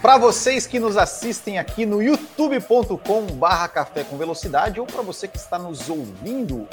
[0.00, 5.36] Para vocês que nos assistem aqui no youtube.com/barra Café com Velocidade ou para você que
[5.36, 6.66] está nos ouvindo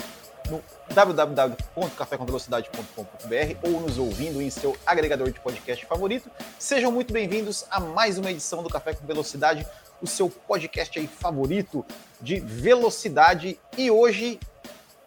[0.50, 6.32] no www.cafécomvelocidade.com.br ou nos ouvindo em seu agregador de podcast favorito.
[6.58, 9.68] Sejam muito bem-vindos a mais uma edição do Café com Velocidade,
[10.02, 11.86] o seu podcast aí favorito
[12.22, 13.60] de velocidade.
[13.78, 14.40] E hoje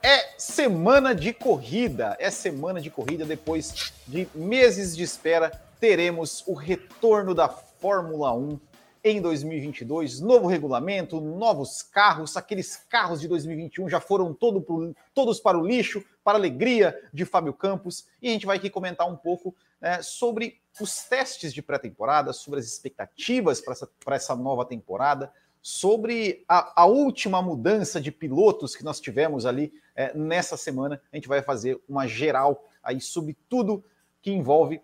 [0.02, 6.52] é semana de corrida, é semana de corrida depois de meses de espera, teremos o
[6.52, 7.48] retorno da
[7.80, 8.60] Fórmula 1
[9.02, 15.40] em 2022, novo regulamento, novos carros, aqueles carros de 2021 já foram todo pro, todos
[15.40, 19.08] para o lixo, para a alegria de Fábio Campos, e a gente vai aqui comentar
[19.10, 24.66] um pouco né, sobre os testes de pré-temporada, sobre as expectativas para essa, essa nova
[24.66, 31.00] temporada, sobre a, a, última mudança de pilotos que nós tivemos ali é, nessa semana.
[31.10, 33.84] A gente vai fazer uma geral aí sobre tudo
[34.22, 34.82] que envolve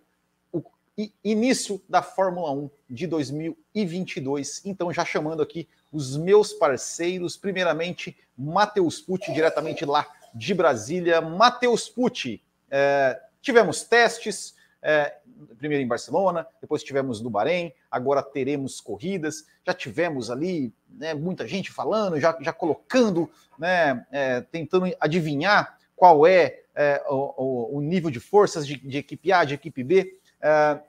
[1.22, 4.62] início da Fórmula 1 de 2022.
[4.64, 11.20] Então, já chamando aqui os meus parceiros, primeiramente, Matheus Pucci, diretamente lá de Brasília.
[11.20, 15.16] Matheus Pucci, é, tivemos testes, é,
[15.58, 21.46] primeiro em Barcelona, depois tivemos no Bahrein, agora teremos corridas, já tivemos ali né, muita
[21.46, 28.10] gente falando, já, já colocando, né, é, tentando adivinhar qual é, é o, o, nível
[28.10, 30.18] de forças de, de equipe A, de equipe B.
[30.40, 30.80] É,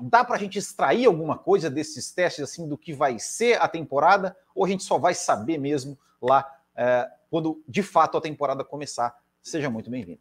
[0.00, 3.68] dá para a gente extrair alguma coisa desses testes assim do que vai ser a
[3.68, 8.64] temporada ou a gente só vai saber mesmo lá é, quando de fato a temporada
[8.64, 9.16] começar?
[9.42, 10.20] Seja muito bem-vindo.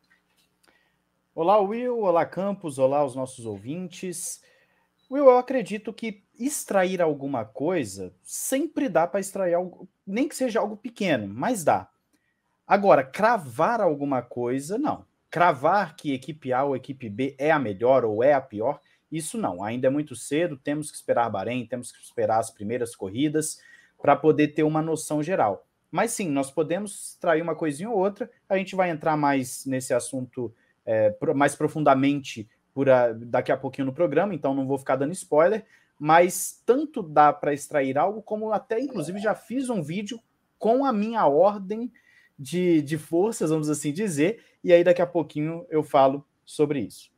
[1.34, 2.00] Olá, Will.
[2.00, 2.80] Olá, Campos.
[2.80, 4.42] Olá, os nossos ouvintes.
[5.12, 10.60] Will, eu acredito que extrair alguma coisa sempre dá para extrair algo, nem que seja
[10.60, 11.90] algo pequeno, mas dá.
[12.66, 15.06] Agora, cravar alguma coisa, não.
[15.36, 18.80] Cravar que equipe A ou equipe B é a melhor ou é a pior,
[19.12, 22.96] isso não, ainda é muito cedo, temos que esperar Bahrein, temos que esperar as primeiras
[22.96, 23.60] corridas
[24.02, 25.68] para poder ter uma noção geral.
[25.92, 29.94] Mas sim, nós podemos extrair uma coisinha ou outra, a gente vai entrar mais nesse
[29.94, 34.96] assunto é, mais profundamente por a, daqui a pouquinho no programa, então não vou ficar
[34.96, 35.66] dando spoiler,
[36.00, 40.18] mas tanto dá para extrair algo, como até inclusive já fiz um vídeo
[40.58, 41.92] com a minha ordem
[42.38, 47.10] de, de forças, vamos assim dizer, e aí daqui a pouquinho eu falo sobre isso.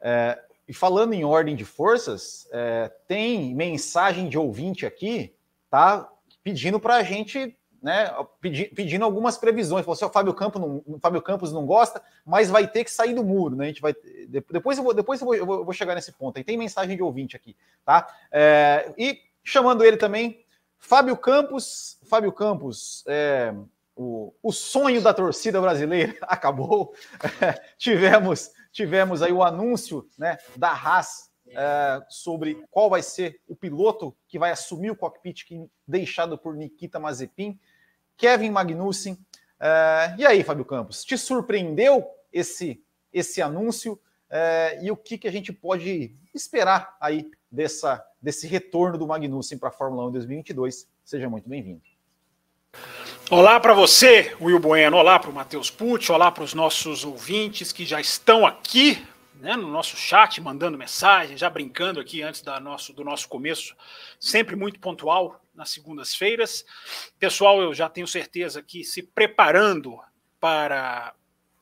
[0.00, 5.34] É, e falando em ordem de forças, é, tem mensagem de ouvinte aqui,
[5.70, 6.10] tá?
[6.42, 8.10] Pedindo para a gente, né?
[8.40, 9.84] Pedi, pedindo algumas previsões.
[9.84, 12.90] Falou assim: o Fábio Campos não, o Fábio Campos não gosta, mas vai ter que
[12.90, 13.64] sair do muro, né?
[13.64, 13.94] A gente vai.
[14.28, 16.36] Depois eu vou, depois eu vou, eu vou chegar nesse ponto.
[16.36, 18.06] Aí tem mensagem de ouvinte aqui, tá?
[18.30, 20.44] É, e chamando ele também,
[20.78, 21.98] Fábio Campos.
[22.02, 23.54] Fábio Campos, é,
[23.98, 26.94] o, o sonho da torcida brasileira acabou.
[27.76, 34.14] tivemos tivemos aí o anúncio né, da Haas é, sobre qual vai ser o piloto
[34.28, 35.44] que vai assumir o cockpit
[35.86, 37.58] deixado por Nikita Mazepin,
[38.16, 39.18] Kevin Magnussen.
[39.58, 42.82] É, e aí, Fábio Campos, te surpreendeu esse,
[43.12, 44.00] esse anúncio?
[44.30, 49.58] É, e o que, que a gente pode esperar aí dessa, desse retorno do Magnussen
[49.58, 50.88] para a Fórmula 1 2022?
[51.02, 51.82] Seja muito bem-vindo.
[53.30, 54.96] Olá para você, Will Bueno.
[54.96, 56.10] Olá para o Matheus Pucci.
[56.10, 61.36] Olá para os nossos ouvintes que já estão aqui né, no nosso chat, mandando mensagem,
[61.36, 63.76] já brincando aqui antes da nosso, do nosso começo,
[64.18, 66.64] sempre muito pontual nas segundas-feiras.
[67.18, 70.00] Pessoal, eu já tenho certeza que se preparando
[70.40, 71.12] para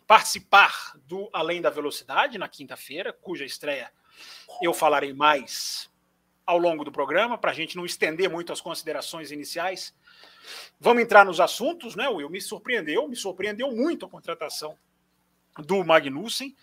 [0.06, 3.90] participar do Além da Velocidade na quinta-feira, cuja estreia
[4.62, 5.90] eu falarei mais
[6.46, 9.92] ao longo do programa, para a gente não estender muito as considerações iniciais
[10.78, 12.28] Vamos entrar nos assuntos, né, Will?
[12.28, 14.78] Me surpreendeu, me surpreendeu muito a contratação
[15.58, 16.54] do Magnussen.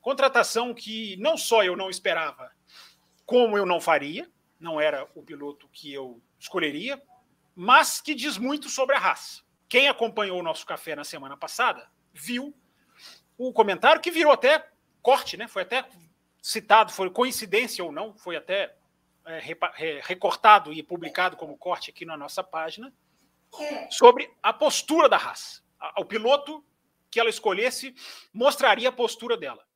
[0.00, 2.50] Contratação que não só eu não esperava,
[3.24, 4.28] como eu não faria,
[4.58, 7.00] não era o piloto que eu escolheria,
[7.54, 9.42] mas que diz muito sobre a raça.
[9.68, 12.54] Quem acompanhou o nosso café na semana passada viu
[13.38, 14.68] o comentário que virou até
[15.00, 15.48] corte, né?
[15.48, 15.88] Foi até
[16.42, 18.74] citado, foi coincidência ou não, foi até
[20.02, 22.92] recortado e publicado como corte aqui na nossa página,
[23.90, 25.62] sobre a postura da raça.
[25.98, 26.64] O piloto
[27.10, 27.94] que ela escolhesse
[28.32, 29.66] mostraria a postura dela.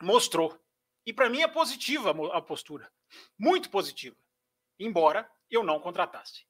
[0.00, 0.58] Mostrou.
[1.04, 2.90] E para mim é positiva a postura.
[3.36, 4.16] Muito positiva.
[4.78, 6.46] Embora eu não contratasse.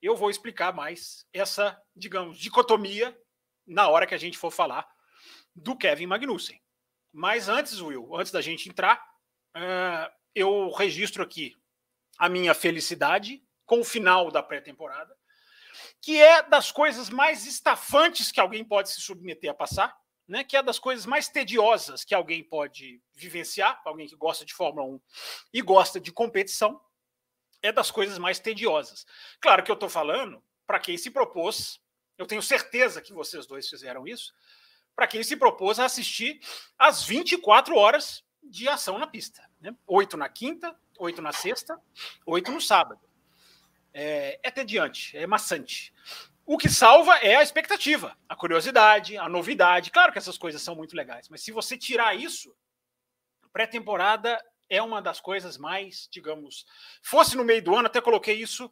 [0.00, 3.16] eu vou explicar mais essa, digamos, dicotomia
[3.66, 4.88] na hora que a gente for falar
[5.54, 6.60] do Kevin Magnussen.
[7.12, 9.04] Mas antes, Will, antes da gente entrar,
[9.56, 11.59] uh, eu registro aqui
[12.20, 15.16] a minha felicidade com o final da pré-temporada,
[16.02, 19.96] que é das coisas mais estafantes que alguém pode se submeter a passar,
[20.28, 20.44] né?
[20.44, 24.86] que é das coisas mais tediosas que alguém pode vivenciar, alguém que gosta de Fórmula
[24.86, 25.00] 1
[25.54, 26.78] e gosta de competição,
[27.62, 29.06] é das coisas mais tediosas.
[29.40, 31.80] Claro que eu estou falando para quem se propôs,
[32.18, 34.34] eu tenho certeza que vocês dois fizeram isso,
[34.94, 36.38] para quem se propôs a assistir
[36.78, 39.42] às 24 horas de ação na pista.
[39.58, 39.74] Né?
[39.86, 41.80] Oito na quinta, oito na sexta,
[42.26, 43.00] oito no sábado.
[43.92, 45.92] É, é tediante, é maçante.
[46.46, 49.90] O que salva é a expectativa, a curiosidade, a novidade.
[49.90, 52.54] Claro que essas coisas são muito legais, mas se você tirar isso,
[53.52, 56.64] pré-temporada é uma das coisas mais, digamos,
[57.02, 58.70] fosse no meio do ano, até coloquei isso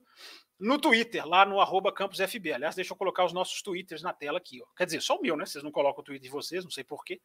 [0.58, 2.52] no Twitter, lá no arroba campusfb.
[2.52, 4.60] Aliás, deixa eu colocar os nossos Twitters na tela aqui.
[4.62, 4.66] Ó.
[4.76, 5.46] Quer dizer, só o meu, né?
[5.46, 7.20] Vocês não colocam o Twitter de vocês, não sei porquê.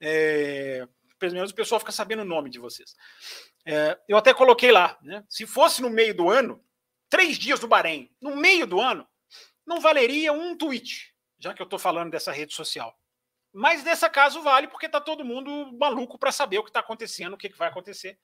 [0.00, 0.86] É,
[1.18, 2.96] pelo menos o pessoal fica sabendo o nome de vocês.
[3.66, 5.24] É, eu até coloquei lá, né?
[5.28, 6.62] Se fosse no meio do ano,
[7.08, 9.08] três dias do Bahrein, no meio do ano,
[9.66, 12.98] não valeria um tweet, já que eu estou falando dessa rede social.
[13.52, 17.34] Mas nesse caso vale porque está todo mundo maluco para saber o que está acontecendo,
[17.34, 18.18] o que, que, vai acontecer.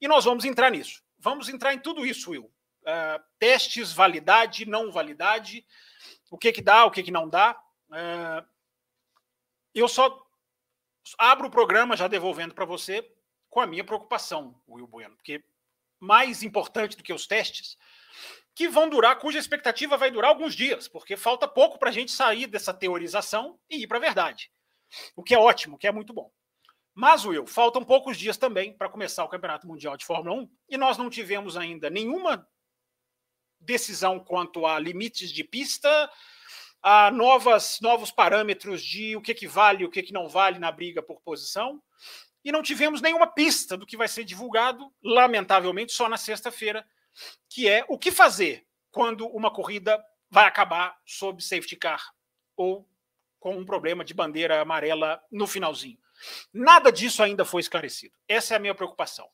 [0.00, 1.02] E nós vamos entrar nisso.
[1.18, 2.44] Vamos entrar em tudo isso, Will.
[2.82, 5.66] Uh, testes, validade, não validade,
[6.30, 7.60] o que, que dá, o que, que não dá.
[7.90, 8.46] Uh,
[9.74, 10.24] eu só
[11.18, 13.02] abro o programa já devolvendo para você
[13.48, 15.44] com a minha preocupação, Will Bueno, porque
[16.00, 17.76] mais importante do que os testes,
[18.54, 22.12] que vão durar, cuja expectativa vai durar alguns dias, porque falta pouco para a gente
[22.12, 24.50] sair dessa teorização e ir para a verdade
[25.14, 26.30] o que é ótimo, o que é muito bom.
[26.94, 30.76] Mas, Will, faltam poucos dias também para começar o Campeonato Mundial de Fórmula 1 e
[30.76, 32.48] nós não tivemos ainda nenhuma
[33.60, 36.10] decisão quanto a limites de pista,
[36.82, 40.58] a novas, novos parâmetros de o que, que vale e o que, que não vale
[40.58, 41.80] na briga por posição.
[42.44, 46.86] E não tivemos nenhuma pista do que vai ser divulgado, lamentavelmente, só na sexta-feira,
[47.48, 52.12] que é o que fazer quando uma corrida vai acabar sob safety car
[52.56, 52.88] ou
[53.40, 55.98] com um problema de bandeira amarela no finalzinho.
[56.52, 58.14] Nada disso ainda foi esclarecido.
[58.26, 59.28] Essa é a minha preocupação.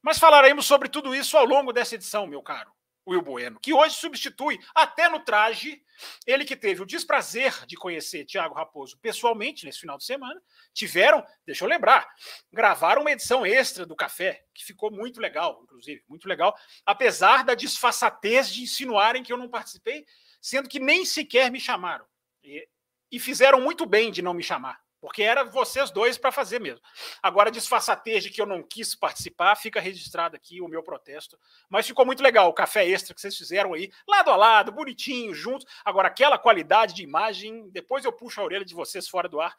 [0.00, 2.72] Mas falaremos sobre tudo isso ao longo dessa edição, meu caro
[3.06, 5.82] Will Bueno, que hoje substitui, até no traje,
[6.26, 10.40] ele que teve o desprazer de conhecer Tiago Raposo pessoalmente nesse final de semana.
[10.72, 12.08] Tiveram, deixa eu lembrar,
[12.52, 16.56] gravaram uma edição extra do Café, que ficou muito legal, inclusive, muito legal,
[16.86, 20.06] apesar da disfarçatez de insinuarem que eu não participei,
[20.40, 22.06] sendo que nem sequer me chamaram.
[22.42, 22.68] E
[23.12, 26.80] e fizeram muito bem de não me chamar, porque era vocês dois para fazer mesmo.
[27.20, 31.36] Agora, disfarçatez de que eu não quis participar, fica registrado aqui o meu protesto.
[31.68, 35.34] Mas ficou muito legal o café extra que vocês fizeram aí, lado a lado, bonitinho,
[35.34, 35.66] juntos.
[35.84, 39.56] Agora, aquela qualidade de imagem, depois eu puxo a orelha de vocês fora do ar,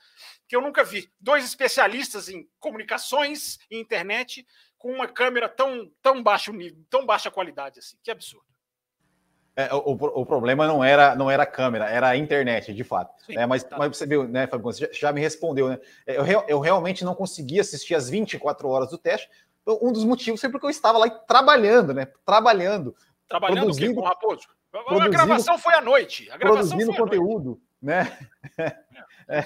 [0.47, 1.11] que eu nunca vi.
[1.19, 4.47] Dois especialistas em comunicações e internet
[4.77, 6.53] com uma câmera tão, tão baixo
[6.89, 7.97] tão baixa qualidade assim.
[8.01, 8.52] Que absurdo.
[9.55, 13.13] É, o, o, problema não era, não era a câmera, era a internet, de fato.
[13.23, 13.77] Sim, é, mas, tá.
[13.77, 15.79] mas você viu, né, Fábio, você já, me respondeu, né?
[16.07, 19.29] É, eu, eu realmente não consegui assistir as 24 horas do teste.
[19.61, 22.07] Então, um dos motivos foi porque eu estava lá trabalhando, né?
[22.25, 22.95] Trabalhando.
[23.27, 24.47] Trabalhando produzindo, com Raposo?
[24.73, 26.29] A gravação foi à noite.
[26.31, 28.11] A produzindo conteúdo, né?
[29.27, 29.43] É,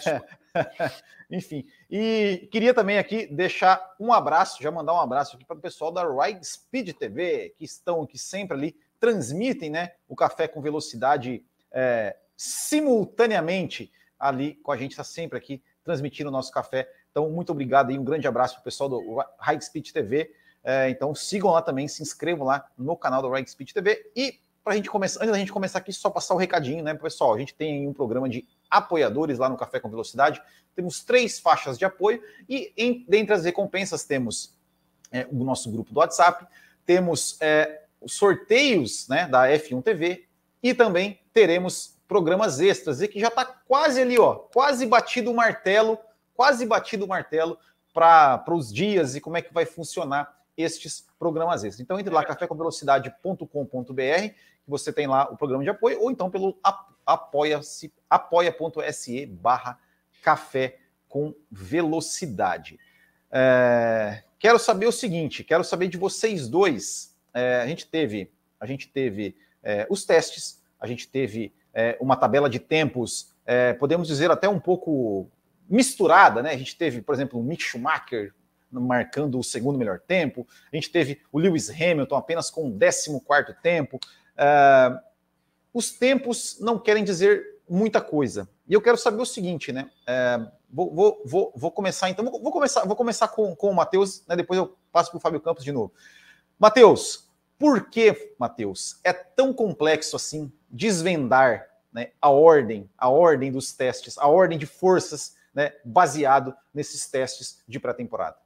[1.30, 1.66] enfim.
[1.92, 5.92] E queria também aqui deixar um abraço, já mandar um abraço aqui para o pessoal
[5.92, 11.44] da Ride Speed TV, que estão aqui sempre ali transmitem né, o café com velocidade
[11.72, 16.92] é, simultaneamente ali com a gente, está sempre aqui transmitindo o nosso café.
[17.12, 20.32] Então, muito obrigado e um grande abraço para o pessoal do High Speed TV.
[20.64, 24.12] É, então, sigam lá também, se inscrevam lá no canal do High Speed TV.
[24.16, 26.94] E para a gente começar, antes da gente começar aqui, só passar o recadinho, né,
[26.94, 27.34] pessoal?
[27.34, 30.42] A gente tem um programa de apoiadores lá no Café com Velocidade.
[30.76, 34.54] Temos três faixas de apoio e em, dentre as recompensas temos
[35.10, 36.46] é, o nosso grupo do WhatsApp,
[36.86, 40.26] temos é, os sorteios né, da F1 TV
[40.64, 45.36] e também teremos programas extras e que já está quase ali, ó, quase batido o
[45.36, 46.00] martelo,
[46.34, 47.60] quase batido o martelo
[47.94, 51.82] para os dias e como é que vai funcionar estes programas extras.
[51.82, 53.44] Então entre lá cafécomvelocidade.com.br
[53.94, 56.58] que você tem lá o programa de apoio ou então pelo
[57.06, 59.78] apoia-se apoia.se barra
[60.22, 62.80] café com velocidade.
[63.30, 68.66] É, quero saber o seguinte, quero saber de vocês dois é, a gente teve, a
[68.66, 74.08] gente teve é, os testes, a gente teve é, uma tabela de tempos, é, podemos
[74.08, 75.30] dizer até um pouco
[75.70, 76.52] misturada, né?
[76.52, 78.34] A gente teve, por exemplo, o Mick Schumacher
[78.72, 83.56] marcando o segundo melhor tempo, a gente teve o Lewis Hamilton apenas com o 14
[83.62, 84.00] tempo.
[84.36, 85.00] É,
[85.72, 88.50] os tempos não querem dizer muita coisa.
[88.68, 89.90] E eu quero saber o seguinte, né?
[90.08, 92.26] É, vou, vou, vou, vou, começar então.
[92.26, 94.36] Vou, começar, vou começar com, com o Matheus, né?
[94.36, 95.94] depois eu passo para o Fábio Campos de novo.
[96.60, 97.27] Matheus,
[97.58, 104.18] por que, Matheus, é tão complexo assim desvendar né, a ordem, a ordem dos testes,
[104.18, 108.38] a ordem de forças, né, baseado nesses testes de pré-temporada?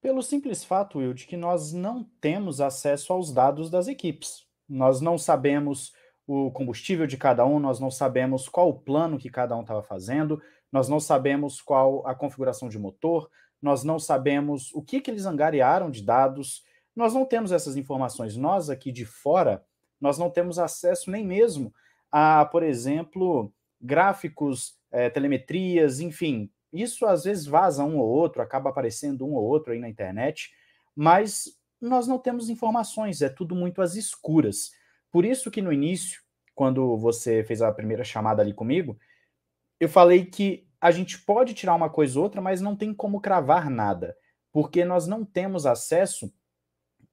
[0.00, 4.46] Pelo simples fato, Will, de que nós não temos acesso aos dados das equipes.
[4.68, 5.92] Nós não sabemos
[6.26, 9.82] o combustível de cada um, nós não sabemos qual o plano que cada um estava
[9.82, 10.40] fazendo,
[10.72, 15.26] nós não sabemos qual a configuração de motor, nós não sabemos o que, que eles
[15.26, 16.64] angariaram de dados,
[16.96, 18.36] nós não temos essas informações.
[18.36, 19.62] Nós aqui de fora,
[20.00, 21.72] nós não temos acesso nem mesmo
[22.10, 26.50] a, por exemplo, gráficos, é, telemetrias, enfim.
[26.72, 30.50] Isso às vezes vaza um ou outro, acaba aparecendo um ou outro aí na internet,
[30.94, 31.44] mas
[31.78, 34.70] nós não temos informações, é tudo muito às escuras.
[35.12, 36.22] Por isso que no início,
[36.54, 38.98] quando você fez a primeira chamada ali comigo,
[39.78, 43.20] eu falei que a gente pode tirar uma coisa ou outra, mas não tem como
[43.20, 44.16] cravar nada,
[44.50, 46.32] porque nós não temos acesso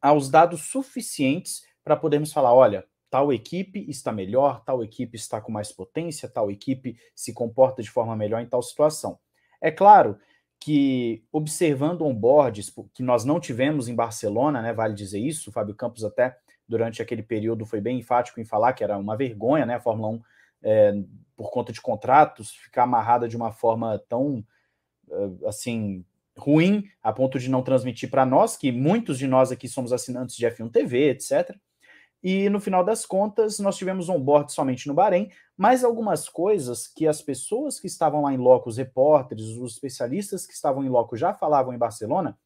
[0.04, 5.50] aos dados suficientes para podermos falar, olha, tal equipe está melhor, tal equipe está com
[5.50, 9.18] mais potência, tal equipe se comporta de forma melhor em tal situação.
[9.62, 10.18] É claro
[10.60, 15.74] que observando onboards que nós não tivemos em Barcelona, né, vale dizer isso, o Fábio
[15.74, 19.76] Campos até durante aquele período foi bem enfático em falar que era uma vergonha, né,
[19.76, 20.22] a Fórmula 1
[20.64, 20.94] é,
[21.36, 24.46] por conta de contratos ficar amarrada de uma forma tão
[25.46, 26.06] assim
[26.38, 30.36] ruim a ponto de não transmitir para nós, que muitos de nós aqui somos assinantes
[30.36, 31.56] de F1 TV, etc.
[32.24, 36.88] E no final das contas, nós tivemos um board somente no Bahrein, mas algumas coisas
[36.88, 40.90] que as pessoas que estavam lá em loco, os repórteres, os especialistas que estavam em
[40.90, 42.38] loco já falavam em Barcelona,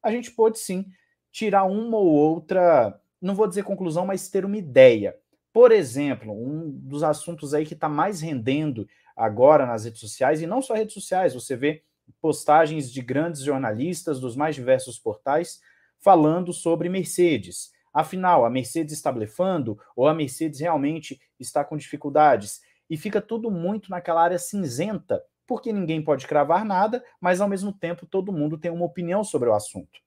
[0.00, 0.86] a gente pôde sim
[1.32, 5.16] tirar uma ou outra, não vou dizer conclusão, mas ter uma ideia.
[5.52, 8.86] Por exemplo, um dos assuntos aí que está mais rendendo
[9.16, 11.82] agora nas redes sociais, e não só redes sociais, você vê
[12.20, 15.60] postagens de grandes jornalistas dos mais diversos portais
[16.00, 17.70] falando sobre Mercedes.
[17.92, 22.60] Afinal, a Mercedes está blefando ou a Mercedes realmente está com dificuldades?
[22.90, 27.72] E fica tudo muito naquela área cinzenta, porque ninguém pode cravar nada, mas ao mesmo
[27.72, 30.00] tempo todo mundo tem uma opinião sobre o assunto.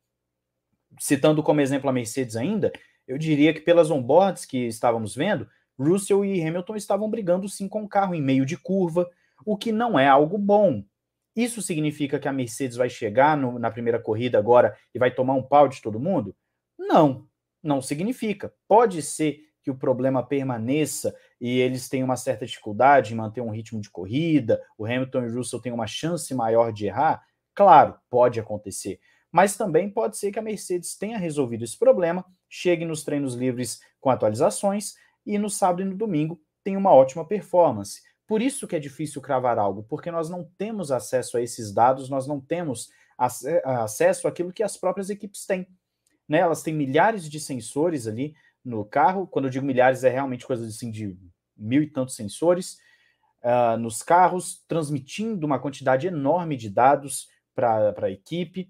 [1.00, 2.72] Citando como exemplo a Mercedes ainda,
[3.08, 5.48] eu diria que pelas onboards que estávamos vendo,
[5.80, 9.10] Russell e Hamilton estavam brigando sim com o carro em meio de curva,
[9.46, 10.84] o que não é algo bom.
[11.38, 15.36] Isso significa que a Mercedes vai chegar no, na primeira corrida agora e vai tomar
[15.36, 16.36] um pau de todo mundo?
[16.80, 17.28] Não,
[17.62, 18.52] não significa.
[18.68, 23.52] Pode ser que o problema permaneça e eles tenham uma certa dificuldade em manter um
[23.52, 27.22] ritmo de corrida, o Hamilton e o Russell tenham uma chance maior de errar?
[27.54, 29.00] Claro, pode acontecer.
[29.32, 33.80] Mas também pode ser que a Mercedes tenha resolvido esse problema, chegue nos treinos livres
[34.00, 38.02] com atualizações e no sábado e no domingo tenha uma ótima performance.
[38.28, 42.10] Por isso que é difícil cravar algo, porque nós não temos acesso a esses dados,
[42.10, 45.66] nós não temos acesso àquilo que as próprias equipes têm
[46.28, 46.40] né?
[46.40, 49.28] Elas têm milhares de sensores ali no carro.
[49.28, 51.18] Quando eu digo milhares, é realmente coisa assim de
[51.56, 52.78] mil e tantos sensores
[53.44, 58.70] uh, nos carros, transmitindo uma quantidade enorme de dados para a equipe,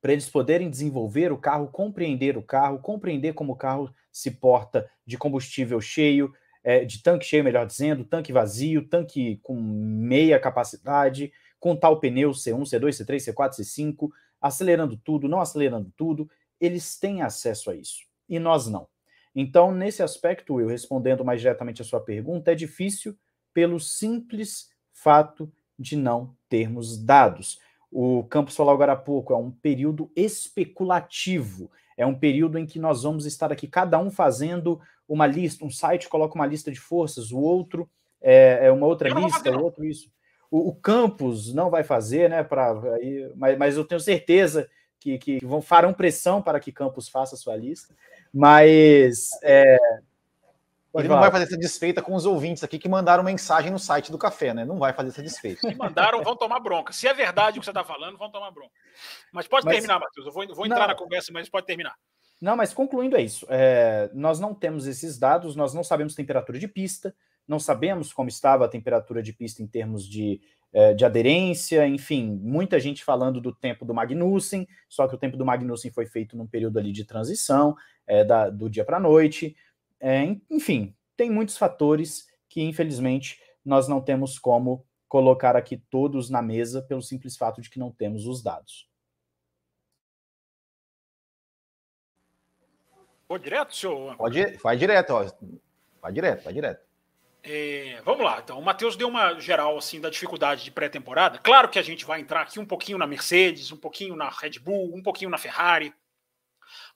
[0.00, 4.90] para eles poderem desenvolver o carro, compreender o carro, compreender como o carro se porta
[5.04, 11.32] de combustível cheio, é, de tanque cheio, melhor dizendo, tanque vazio, tanque com meia capacidade,
[11.58, 14.08] com tal pneu C1, C2, C3, C4, C5,
[14.40, 16.28] acelerando tudo, não acelerando tudo
[16.60, 18.86] eles têm acesso a isso e nós não.
[19.34, 23.16] Então, nesse aspecto, eu respondendo mais diretamente a sua pergunta, é difícil
[23.54, 27.58] pelo simples fato de não termos dados.
[27.90, 31.70] O Campos agora há pouco, é um período especulativo.
[31.96, 35.70] É um período em que nós vamos estar aqui, cada um fazendo uma lista, um
[35.70, 37.90] site coloca uma lista de forças, o outro
[38.22, 40.08] é, é uma outra lista, o outro isso.
[40.48, 42.44] O, o Campos não vai fazer, né?
[42.44, 47.08] Pra, aí, mas, mas eu tenho certeza que, que vão, farão pressão para que Campos
[47.08, 47.94] faça sua lista,
[48.32, 49.30] mas.
[49.42, 49.76] É...
[50.92, 54.10] Ele não vai fazer essa desfeita com os ouvintes aqui que mandaram mensagem no site
[54.10, 54.64] do café, né?
[54.64, 55.60] Não vai fazer essa desfeita.
[55.60, 56.92] Se mandaram, vão tomar bronca.
[56.92, 58.72] Se é verdade o que você está falando, vão tomar bronca.
[59.32, 60.26] Mas pode mas, terminar, Matheus.
[60.26, 61.94] Eu vou, vou entrar não, na conversa, mas pode terminar.
[62.40, 63.46] Não, mas concluindo é isso.
[63.48, 67.14] É, nós não temos esses dados, nós não sabemos temperatura de pista,
[67.46, 70.40] não sabemos como estava a temperatura de pista em termos de
[70.72, 75.36] é, de aderência, enfim, muita gente falando do tempo do Magnussen, só que o tempo
[75.36, 79.00] do Magnussen foi feito num período ali de transição, é, da, do dia para a
[79.00, 79.56] noite,
[79.98, 86.40] é, enfim, tem muitos fatores que, infelizmente, nós não temos como colocar aqui todos na
[86.40, 88.89] mesa pelo simples fato de que não temos os dados.
[93.30, 94.16] Vou direto, senhor?
[94.16, 95.24] Pode, vai direto, ó.
[96.02, 96.84] Vai direto, vai direto.
[97.44, 98.58] É, vamos lá, então.
[98.58, 101.38] O Matheus deu uma geral assim da dificuldade de pré-temporada.
[101.38, 104.58] Claro que a gente vai entrar aqui um pouquinho na Mercedes, um pouquinho na Red
[104.58, 105.94] Bull, um pouquinho na Ferrari,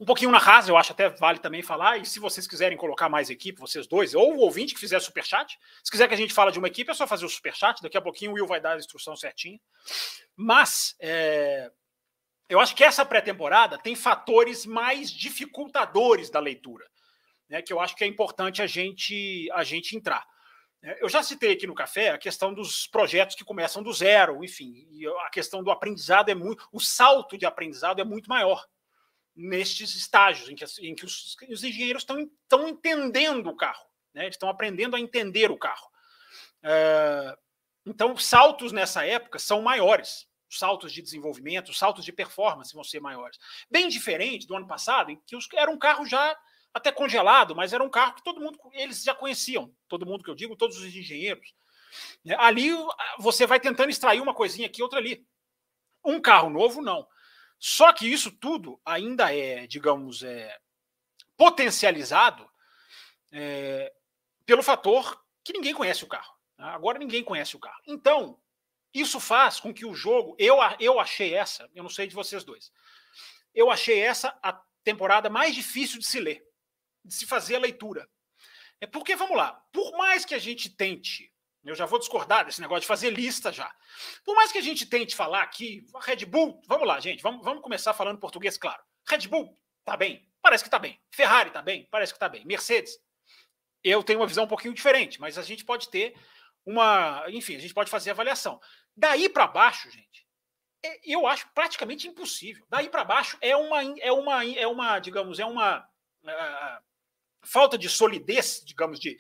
[0.01, 1.99] um pouquinho na Haas, eu acho até vale também falar.
[1.99, 5.57] E se vocês quiserem colocar mais equipe, vocês dois, ou o ouvinte que fizer superchat,
[5.85, 7.81] se quiser que a gente fale de uma equipe, é só fazer o superchat.
[7.81, 9.61] Daqui a pouquinho o Will vai dar a instrução certinha.
[10.37, 11.71] Mas é,
[12.55, 16.89] eu acho que essa pré-temporada tem fatores mais dificultadores da leitura,
[17.49, 20.25] né, que eu acho que é importante a gente, a gente entrar.
[20.83, 24.45] É, eu já citei aqui no café a questão dos projetos que começam do zero,
[24.45, 24.87] enfim,
[25.27, 26.69] a questão do aprendizado é muito.
[26.71, 28.65] O salto de aprendizado é muito maior
[29.35, 33.85] nestes estágios em que, em que os, os, engenheiros estão, estão entendendo o carro,
[34.15, 34.25] né?
[34.25, 35.89] eles estão aprendendo a entender o carro.
[36.63, 37.37] É,
[37.85, 40.29] então, saltos nessa época são maiores.
[40.55, 43.39] Os saltos de desenvolvimento, os saltos de performance vão ser maiores.
[43.69, 46.39] Bem diferente do ano passado, em que era um carro já
[46.73, 49.75] até congelado, mas era um carro que todo mundo, eles já conheciam.
[49.89, 51.53] Todo mundo que eu digo, todos os engenheiros.
[52.25, 52.37] Né?
[52.39, 52.71] Ali
[53.19, 55.27] você vai tentando extrair uma coisinha aqui, outra ali.
[56.05, 57.05] Um carro novo, não.
[57.59, 60.57] Só que isso tudo ainda é, digamos, é,
[61.37, 62.49] potencializado
[63.33, 63.93] é,
[64.47, 66.33] pelo fator que ninguém conhece o carro.
[66.57, 66.67] Né?
[66.67, 67.81] Agora ninguém conhece o carro.
[67.89, 68.39] Então,
[68.95, 70.37] isso faz com que o jogo.
[70.39, 72.71] Eu, eu achei essa, eu não sei de vocês dois.
[73.55, 76.43] Eu achei essa a temporada mais difícil de se ler,
[77.05, 78.09] de se fazer a leitura.
[78.81, 81.35] É porque, vamos lá, por mais que a gente tente
[81.65, 83.75] eu já vou discordar desse negócio de fazer lista já.
[84.23, 87.63] Por mais que a gente tente falar aqui, Red Bull, vamos lá, gente, vamos, vamos
[87.63, 88.83] começar falando português, claro.
[89.09, 91.01] Red Bull tá bem, parece que tá bem.
[91.11, 92.45] Ferrari tá bem, parece que tá bem.
[92.45, 92.99] Mercedes,
[93.83, 96.15] eu tenho uma visão um pouquinho diferente, mas a gente pode ter
[96.65, 98.61] uma, enfim, a gente pode fazer avaliação.
[98.97, 100.27] Daí para baixo, gente,
[100.83, 102.65] é, eu acho praticamente impossível.
[102.69, 105.81] Daí para baixo é uma, é uma, é uma, digamos, é uma
[106.25, 106.85] uh,
[107.43, 109.19] falta de solidez, digamos, de,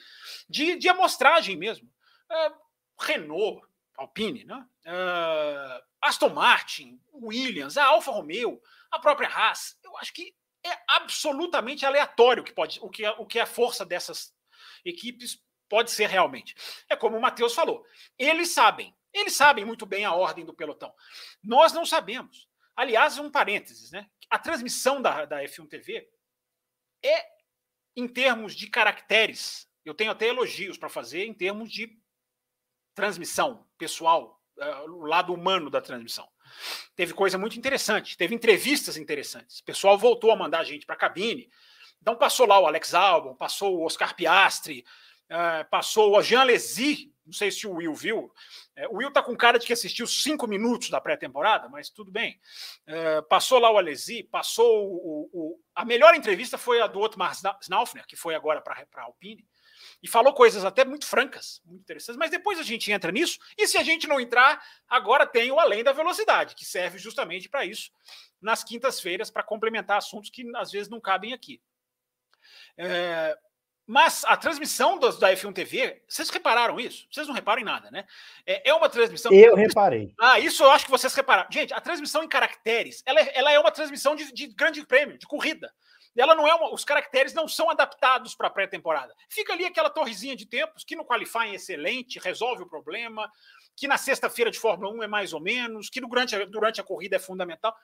[0.48, 1.90] de, de amostragem mesmo.
[2.30, 2.54] Uh,
[2.98, 4.66] Renault, Alpine, né?
[4.86, 9.78] Uh, Aston Martin, Williams, a Alfa Romeo, a própria Haas.
[9.82, 13.46] Eu acho que é absolutamente aleatório que pode, o, que, é, o que é a
[13.46, 14.34] força dessas
[14.84, 16.54] equipes pode ser realmente.
[16.88, 17.86] É como o Matheus falou.
[18.18, 20.92] Eles sabem, eles sabem muito bem a ordem do pelotão.
[21.42, 22.48] Nós não sabemos.
[22.76, 24.08] Aliás, um parênteses, né?
[24.28, 26.08] A transmissão da, da F1 TV
[27.04, 27.26] é,
[27.94, 31.96] em termos de caracteres, eu tenho até elogios para fazer em termos de
[32.94, 36.28] transmissão pessoal, uh, o lado humano da transmissão.
[36.96, 39.58] Teve coisa muito interessante, teve entrevistas interessantes.
[39.60, 41.50] O pessoal voltou a mandar a gente para a cabine.
[42.00, 44.84] Então passou lá o Alex Albon, passou o Oscar Piastri,
[45.30, 48.32] uh, passou o Jean Lézy, não sei se o Will viu.
[48.76, 52.10] Uh, o Will tá com cara de que assistiu cinco minutos da pré-temporada, mas tudo
[52.10, 52.40] bem.
[52.88, 57.36] Uh, passou lá o Alesi, passou o, o, A melhor entrevista foi a do Otmar
[57.60, 59.44] Snaufner, que foi agora para a Alpine
[60.02, 63.66] e falou coisas até muito francas, muito interessantes, mas depois a gente entra nisso, e
[63.66, 67.64] se a gente não entrar, agora tem o Além da Velocidade, que serve justamente para
[67.64, 67.90] isso,
[68.40, 71.60] nas quintas-feiras, para complementar assuntos que às vezes não cabem aqui.
[72.76, 73.36] É,
[73.86, 77.06] mas a transmissão das, da F1 TV, vocês repararam isso?
[77.10, 78.04] Vocês não reparam em nada, né?
[78.46, 79.32] É, é uma transmissão.
[79.32, 80.14] Eu reparei.
[80.20, 81.48] Ah, isso eu acho que vocês repararam.
[81.50, 85.18] Gente, a transmissão em caracteres, ela, é, ela é uma transmissão de, de grande prêmio,
[85.18, 85.70] de corrida
[86.22, 89.12] ela não é uma, os caracteres não são adaptados para a pré-temporada.
[89.28, 93.30] Fica ali aquela torrezinha de tempos que no qualifying é excelente, resolve o problema,
[93.76, 96.84] que na sexta-feira de Fórmula 1 é mais ou menos, que durante a, durante a
[96.84, 97.74] corrida é fundamental.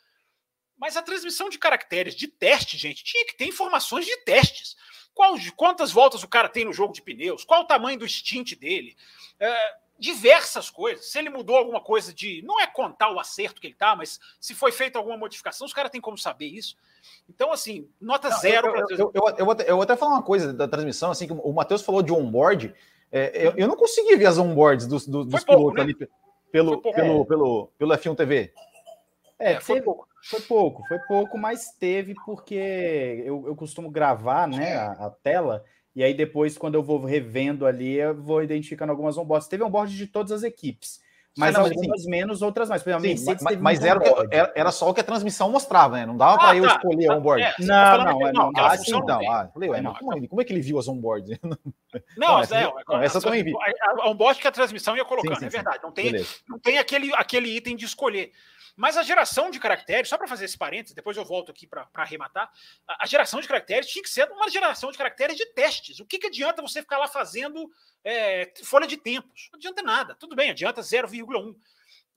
[0.81, 4.77] Mas a transmissão de caracteres de teste, gente, tinha que ter informações de testes.
[5.13, 8.55] Qual, quantas voltas o cara tem no jogo de pneus, qual o tamanho do stint
[8.55, 8.97] dele,
[9.39, 11.11] é, diversas coisas.
[11.11, 12.41] Se ele mudou alguma coisa de.
[12.43, 15.75] Não é contar o acerto que ele tá, mas se foi feita alguma modificação, os
[15.75, 16.75] caras têm como saber isso.
[17.29, 18.69] Então, assim, nota não, zero.
[18.69, 21.33] Eu, eu, eu, eu, vou até, eu até falar uma coisa da transmissão, assim, que
[21.35, 22.75] o Matheus falou de onboard.
[23.13, 25.83] É, eu, eu não consegui ver as onboards dos, dos, dos pilotos né?
[25.83, 25.95] ali
[26.51, 28.55] pelo, pelo, pelo, pelo F1 TV.
[29.39, 30.10] É, é foi teve, pouco.
[30.25, 35.65] Foi pouco, foi pouco, mas teve porque eu, eu costumo gravar né, a, a tela
[35.95, 39.49] e aí depois, quando eu vou revendo ali, eu vou identificando algumas onboards.
[39.49, 41.01] Teve onboard de todas as equipes.
[41.37, 42.83] Mas não, algumas assim, menos, outras mais.
[42.83, 44.01] Por exemplo, sim, mas, mas era,
[44.33, 46.05] era, era, só o que a transmissão mostrava, né?
[46.05, 46.75] Não dava ah, para eu tá.
[46.75, 47.43] escolher a onboard.
[47.43, 49.31] É, não, não, não, não, não, ah, sim, então.
[49.31, 51.39] Ah, falei, ué, não, como, como, é que ele viu as onboards?
[52.17, 53.53] Não, essa, é, não, essa eu também vi.
[53.83, 55.81] A onboard que a transmissão ia colocando, sim, sim, é verdade.
[55.83, 56.13] Não tem,
[56.49, 58.31] não tem aquele, aquele item de escolher.
[58.81, 61.87] Mas a geração de caracteres, só para fazer esse parênteses, depois eu volto aqui para
[61.93, 62.51] arrematar,
[62.89, 66.01] a, a, geração de caracteres tinha que ser uma geração de caracteres de testes.
[66.01, 67.71] O que, que adianta você ficar lá fazendo
[68.03, 69.51] é, folha de tempos?
[69.53, 70.15] Não adianta nada.
[70.15, 71.55] Tudo bem, adianta 0,1.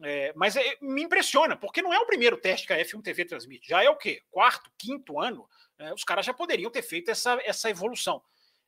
[0.03, 3.25] É, mas é, me impressiona, porque não é o primeiro teste que a F1 TV
[3.25, 3.67] transmite.
[3.67, 4.21] Já é o quê?
[4.31, 5.45] Quarto, quinto ano?
[5.77, 8.21] É, os caras já poderiam ter feito essa, essa evolução.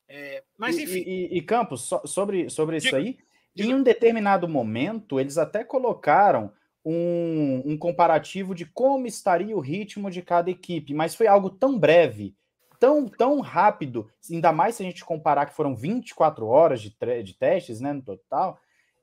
[0.09, 0.99] É, mas enfim.
[0.99, 3.17] E, e, e Campos, so, sobre, sobre isso aí,
[3.55, 6.51] em um determinado momento, eles até colocaram
[6.85, 11.79] um, um, comparativo de como estaria o ritmo de cada equipe, mas foi algo tão
[11.79, 12.35] breve,
[12.79, 17.33] tão, tão rápido, ainda mais se a gente comparar que foram 24 horas de, de
[17.33, 18.59] testes né, no total,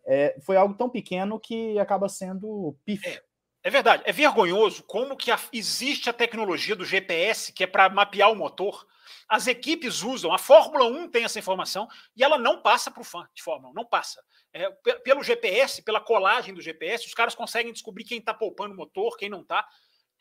[0.06, 3.06] é, foi algo tão pequeno que acaba sendo pif.
[3.08, 3.22] É,
[3.62, 7.88] é verdade, é vergonhoso como que a, existe a tecnologia do GPS, que é para
[7.88, 8.86] mapear o motor,
[9.28, 13.04] as equipes usam, a Fórmula 1 tem essa informação e ela não passa para o
[13.04, 14.22] fã de Fórmula 1, não passa.
[14.52, 14.68] É,
[15.04, 19.16] pelo GPS, pela colagem do GPS, os caras conseguem descobrir quem está poupando o motor,
[19.16, 19.66] quem não está.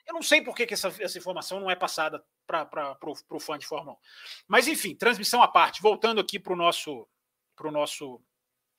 [0.08, 2.98] Eu não sei por que, que essa, essa, informação não é passada para
[3.30, 4.00] o fã de Fórmula 1.
[4.48, 7.08] Mas, enfim, transmissão à parte, voltando aqui para o nosso,
[7.72, 8.22] nosso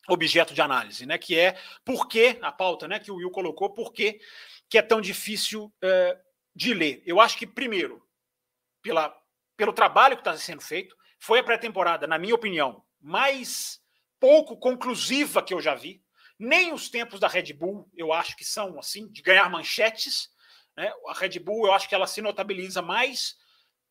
[0.09, 1.19] objeto de análise, né?
[1.19, 4.21] Que é por que, a pauta né, que o Will colocou, por que,
[4.69, 6.19] que é tão difícil é,
[6.55, 7.03] de ler.
[7.07, 8.03] Eu acho que, primeiro,
[8.83, 9.17] pela
[9.63, 10.97] pelo trabalho que está sendo feito.
[11.21, 13.81] Foi a pré-temporada, na minha opinião, mais
[14.19, 16.03] pouco conclusiva que eu já vi.
[16.37, 20.31] Nem os tempos da Red Bull eu acho que são assim, de ganhar manchetes.
[20.77, 20.93] Né?
[21.07, 23.37] A Red Bull eu acho que ela se notabiliza mais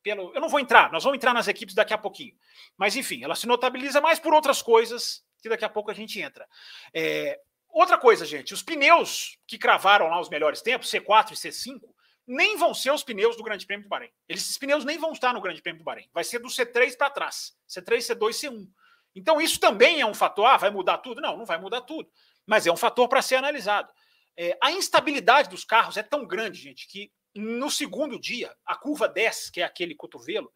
[0.04, 0.34] pelo.
[0.34, 2.36] Eu não vou entrar, nós vamos entrar nas equipes daqui a pouquinho.
[2.76, 6.20] Mas enfim, ela se notabiliza mais por outras coisas que daqui a pouco a gente
[6.20, 6.48] entra.
[6.94, 7.40] É...
[7.70, 11.80] Outra coisa, gente, os pneus que cravaram lá os melhores tempos, C4 e C5,
[12.28, 14.12] nem vão ser os pneus do Grande Prêmio do Bahrein.
[14.28, 16.08] Esses pneus nem vão estar no Grande Prêmio do Bahrein.
[16.14, 17.54] Vai ser do C3 para trás.
[17.68, 18.68] C3, C2, C1.
[19.16, 20.46] Então, isso também é um fator.
[20.46, 21.22] Ah, vai mudar tudo?
[21.22, 22.10] Não, não vai mudar tudo.
[22.46, 23.92] Mas é um fator para ser analisado.
[24.38, 29.08] É, a instabilidade dos carros é tão grande, gente, que no segundo dia, a curva
[29.08, 30.52] 10, que é aquele cotovelo,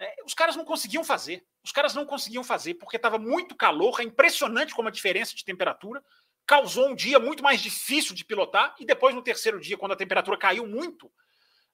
[0.00, 1.44] é, os caras não conseguiam fazer.
[1.62, 4.00] Os caras não conseguiam fazer porque estava muito calor.
[4.00, 6.02] É impressionante como a diferença de temperatura
[6.46, 9.96] causou um dia muito mais difícil de pilotar, e depois, no terceiro dia, quando a
[9.96, 11.12] temperatura caiu muito,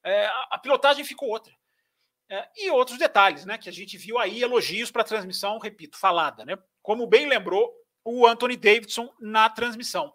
[0.05, 1.55] é, a pilotagem ficou outra.
[2.29, 3.57] É, e outros detalhes, né?
[3.57, 6.59] Que a gente viu aí elogios para a transmissão, repito, falada, né?
[6.83, 7.73] Como bem lembrou
[8.05, 10.13] o Anthony Davidson na transmissão.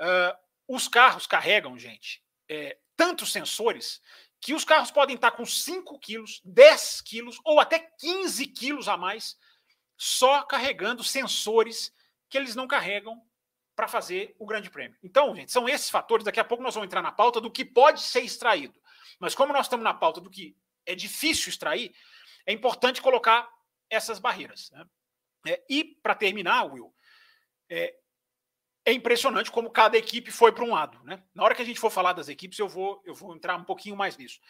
[0.00, 0.36] Uh,
[0.68, 4.00] os carros carregam, gente, é, tantos sensores
[4.46, 8.96] que os carros podem estar com 5 quilos, 10 quilos ou até 15 quilos a
[8.96, 9.36] mais
[9.96, 11.92] só carregando sensores
[12.28, 13.20] que eles não carregam
[13.74, 14.96] para fazer o Grande Prêmio.
[15.02, 16.24] Então, gente, são esses fatores.
[16.24, 18.80] Daqui a pouco nós vamos entrar na pauta do que pode ser extraído.
[19.18, 20.56] Mas como nós estamos na pauta do que
[20.86, 21.92] é difícil extrair,
[22.46, 23.52] é importante colocar
[23.90, 24.70] essas barreiras.
[24.70, 24.86] Né?
[25.48, 26.94] É, e, para terminar, Will,
[27.68, 27.98] é,
[28.86, 30.98] é, impressionante como cada equipe foi para um lado.
[31.04, 31.22] Né?
[31.34, 33.64] Na hora que a gente for falar das equipes, eu vou, eu vou entrar um
[33.64, 34.40] pouquinho mais nisso.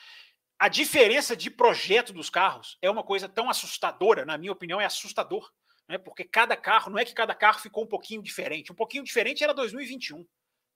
[0.59, 4.85] A diferença de projeto dos carros é uma coisa tão assustadora, na minha opinião, é
[4.85, 5.51] assustador
[5.89, 5.99] né?
[5.99, 9.43] porque cada carro, não é que cada carro ficou um pouquinho diferente, um pouquinho diferente
[9.43, 10.27] era 2021,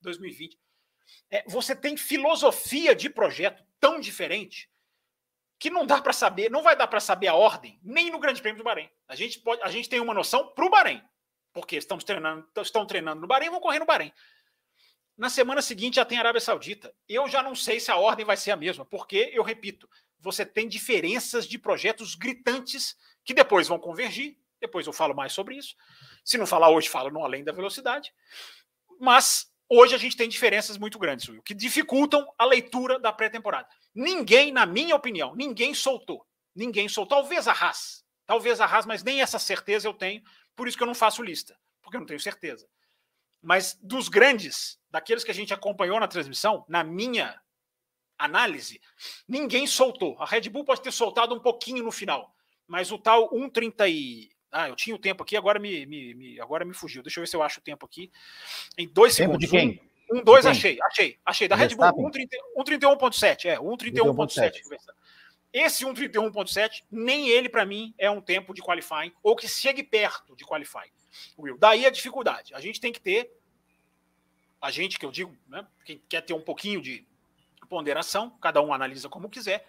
[0.00, 0.58] 2020.
[1.30, 4.70] É, você tem filosofia de projeto tão diferente
[5.58, 8.40] que não dá para saber, não vai dar para saber a ordem, nem no Grande
[8.40, 8.88] Prêmio do Bahrein.
[9.06, 11.02] A gente, pode, a gente tem uma noção para o Bahrein,
[11.52, 14.12] porque estamos treinando, estão treinando no Bahrein vão correr no Bahrein.
[15.16, 16.94] Na semana seguinte já tem Arábia Saudita.
[17.08, 20.46] Eu já não sei se a ordem vai ser a mesma, porque, eu repito, você
[20.46, 25.74] tem diferenças de projetos gritantes que depois vão convergir depois eu falo mais sobre isso.
[26.22, 28.12] Se não falar hoje, falo no além da velocidade.
[29.00, 33.66] Mas hoje a gente tem diferenças muito grandes, Will, que dificultam a leitura da pré-temporada.
[33.94, 36.26] Ninguém, na minha opinião, ninguém soltou.
[36.54, 37.18] Ninguém soltou.
[37.18, 38.04] Talvez a Haas.
[38.26, 40.22] Talvez a Haas, mas nem essa certeza eu tenho.
[40.60, 41.58] Por isso que eu não faço lista.
[41.80, 42.68] Porque eu não tenho certeza.
[43.40, 47.40] Mas dos grandes, daqueles que a gente acompanhou na transmissão, na minha
[48.18, 48.78] análise,
[49.26, 50.18] ninguém soltou.
[50.20, 52.34] A Red Bull pode ter soltado um pouquinho no final,
[52.66, 56.38] mas o tal 1,30 e ah, eu tinha o tempo aqui, agora me, me, me,
[56.38, 57.02] agora me fugiu.
[57.02, 58.12] Deixa eu ver se eu acho o tempo aqui.
[58.76, 59.48] Em dois tempo segundos.
[59.48, 59.80] De quem?
[60.12, 61.48] Um, um dois, achei, achei, achei.
[61.48, 63.46] Da Red Bull, 1,31,7.
[63.46, 64.60] É, 1,31,7.
[65.52, 70.36] Esse 1,31,7, nem ele, para mim, é um tempo de qualifying, ou que chegue perto
[70.36, 70.92] de qualifying.
[71.38, 71.58] Will.
[71.58, 72.54] Daí a dificuldade.
[72.54, 73.30] A gente tem que ter,
[74.60, 77.06] a gente que eu digo, né, quem quer ter um pouquinho de
[77.68, 79.66] ponderação, cada um analisa como quiser,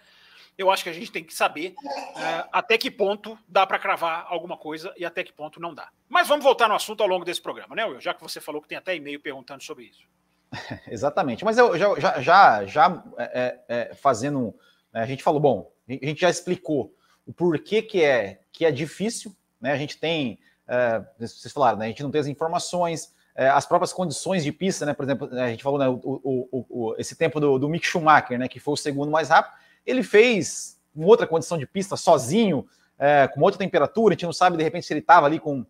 [0.58, 1.74] eu acho que a gente tem que saber
[2.16, 5.88] é, até que ponto dá para cravar alguma coisa e até que ponto não dá.
[6.08, 8.00] Mas vamos voltar no assunto ao longo desse programa, né, Will?
[8.00, 10.06] Já que você falou que tem até e-mail perguntando sobre isso.
[10.86, 11.44] Exatamente.
[11.44, 14.54] Mas eu já, já, já, já é, é, é fazendo.
[14.92, 16.94] Né, a gente falou, bom, a gente já explicou
[17.26, 19.72] o porquê que é, que é difícil, né?
[19.72, 20.38] A gente tem.
[20.66, 21.86] É, vocês falaram, né?
[21.86, 24.94] A gente não tem as informações, é, as próprias condições de pista, né?
[24.94, 28.38] Por exemplo, a gente falou né, o, o, o, esse tempo do, do Mick Schumacher,
[28.38, 28.48] né?
[28.48, 32.66] Que foi o segundo mais rápido ele fez uma outra condição de pista sozinho,
[32.98, 35.66] é, com outra temperatura, a gente não sabe de repente se ele estava ali com,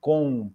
[0.00, 0.50] com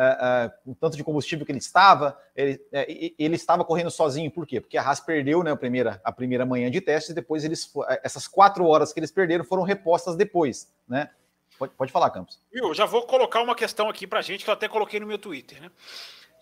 [0.00, 4.30] é, é, o tanto de combustível que ele estava, ele, é, ele, estava correndo sozinho,
[4.30, 4.58] por quê?
[4.58, 7.70] Porque a Haas perdeu né, a, primeira, a primeira manhã de testes, e depois eles,
[8.02, 11.10] essas quatro horas que eles perderam foram repostas depois, né?
[11.58, 12.40] Pode, pode falar, Campos.
[12.50, 15.18] Eu já vou colocar uma questão aqui para gente que eu até coloquei no meu
[15.18, 15.60] Twitter.
[15.60, 15.70] Né?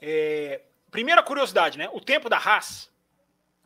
[0.01, 0.61] É,
[0.93, 1.89] primeira curiosidade, né?
[1.93, 2.89] O tempo da Haas.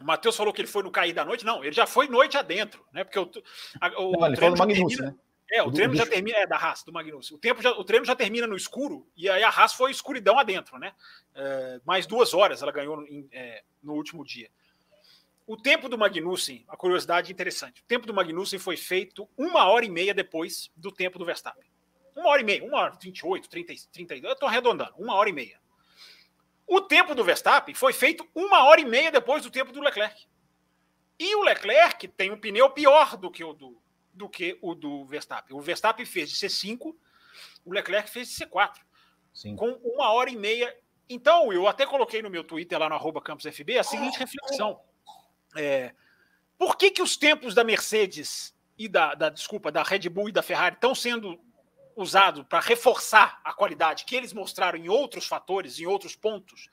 [0.01, 1.45] O Matheus falou que ele foi no cair da noite.
[1.45, 3.05] Não, ele já foi noite adentro, né?
[3.05, 3.31] Porque o,
[3.79, 5.19] a, o Não, ele falou no Magnussen, termina, né?
[5.53, 5.99] É, o do, treino do...
[5.99, 6.39] já termina.
[6.39, 7.37] É, da Haas, do Magnussen.
[7.37, 10.39] O, tempo já, o treino já termina no escuro, e aí a Haas foi escuridão
[10.39, 10.95] adentro, né?
[11.35, 14.51] É, mais duas horas ela ganhou em, é, no último dia.
[15.47, 19.85] O tempo do Magnussen, a curiosidade interessante, o tempo do Magnussen foi feito uma hora
[19.85, 21.71] e meia depois do tempo do Verstappen.
[22.17, 25.33] Uma hora e meia, uma hora, 28, 30, 32, eu estou arredondando, uma hora e
[25.33, 25.61] meia.
[26.67, 30.27] O tempo do Verstappen foi feito uma hora e meia depois do tempo do Leclerc.
[31.19, 33.82] E o Leclerc tem um pneu pior do que o do,
[34.13, 35.57] do, que o do Verstappen.
[35.57, 36.95] O Verstappen fez de C5,
[37.65, 38.77] o Leclerc fez de C4.
[39.33, 39.57] Sim.
[39.57, 40.77] Com uma hora e meia.
[41.09, 44.81] Então, eu até coloquei no meu Twitter lá no arroba CampusFB a seguinte reflexão.
[45.57, 45.95] É,
[46.59, 50.33] por que, que os tempos da Mercedes e da, da desculpa da Red Bull e
[50.33, 51.39] da Ferrari estão sendo
[51.97, 56.71] usados para reforçar a qualidade que eles mostraram em outros fatores, em outros pontos?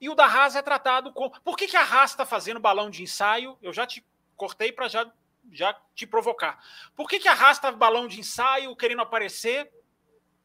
[0.00, 1.30] E o da Haas é tratado com.
[1.30, 3.56] Por que, que a Haas está fazendo balão de ensaio?
[3.62, 4.04] Eu já te
[4.36, 5.08] cortei para já,
[5.50, 6.62] já te provocar.
[6.94, 9.70] Por que, que a Haas está balão de ensaio querendo aparecer?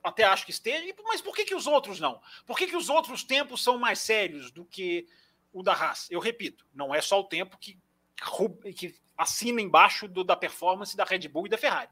[0.03, 2.21] Até acho que esteja, mas por que, que os outros não?
[2.45, 5.07] Por que, que os outros tempos são mais sérios do que
[5.57, 6.09] o da Haas.
[6.11, 7.79] Eu repito, não é só o tempo que,
[8.75, 11.89] que assina embaixo do, da performance da Red Bull e da Ferrari.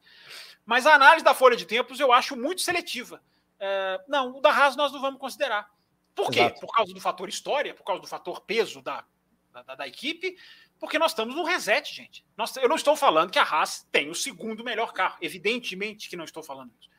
[0.65, 3.21] Mas a análise da folha de tempos eu acho muito seletiva.
[3.59, 5.69] É, não, o da Haas nós não vamos considerar.
[6.13, 6.41] Por quê?
[6.41, 6.61] Exato.
[6.61, 9.03] Por causa do fator história, por causa do fator peso da,
[9.51, 10.37] da, da equipe,
[10.79, 12.25] porque nós estamos no reset, gente.
[12.37, 15.17] Nós, eu não estou falando que a Haas tem o segundo melhor carro.
[15.21, 16.89] Evidentemente que não estou falando isso.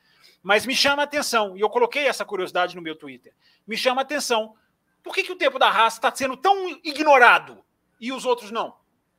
[0.41, 3.33] Mas me chama a atenção, e eu coloquei essa curiosidade no meu Twitter.
[3.65, 4.55] Me chama a atenção
[5.03, 7.63] por que, que o tempo da Haas está sendo tão ignorado
[7.99, 8.75] e os outros não?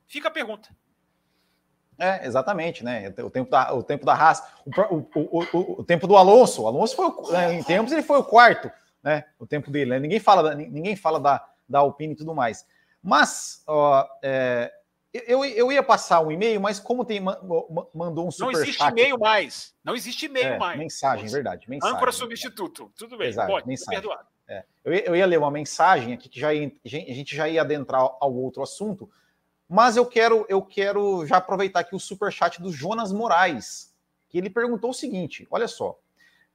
[0.07, 0.69] Fica a pergunta.
[1.97, 3.13] É, exatamente, né?
[3.19, 6.67] O tempo da, o tempo da Haas, o, o, o, o tempo do Alonso, o
[6.67, 8.71] Alonso foi, né, em tempos ele foi o quarto,
[9.03, 9.25] né?
[9.37, 9.99] O tempo dele, né?
[9.99, 12.65] Ninguém fala, ninguém fala da, da Alpine e tudo mais.
[13.01, 14.71] Mas, ó, é,
[15.11, 17.19] eu, eu ia passar um e-mail, mas como tem
[17.93, 19.73] mandou um super Não existe e-mail mais.
[19.83, 20.77] Não existe e-mail é, mais.
[20.77, 21.35] Mensagem, Nossa.
[21.35, 21.69] verdade.
[21.69, 22.91] Mensagem, Âncora substituto.
[22.95, 23.99] Tudo bem, Exato, pode, mensagem.
[23.99, 24.27] perdoado.
[24.47, 24.63] É.
[24.83, 27.61] Eu, ia, eu, ia ler uma mensagem aqui que já ia, a gente já ia
[27.61, 29.09] adentrar ao outro assunto,
[29.67, 33.93] mas eu quero, eu quero já aproveitar aqui o super chat do Jonas Moraes,
[34.27, 35.99] que ele perguntou o seguinte: olha só,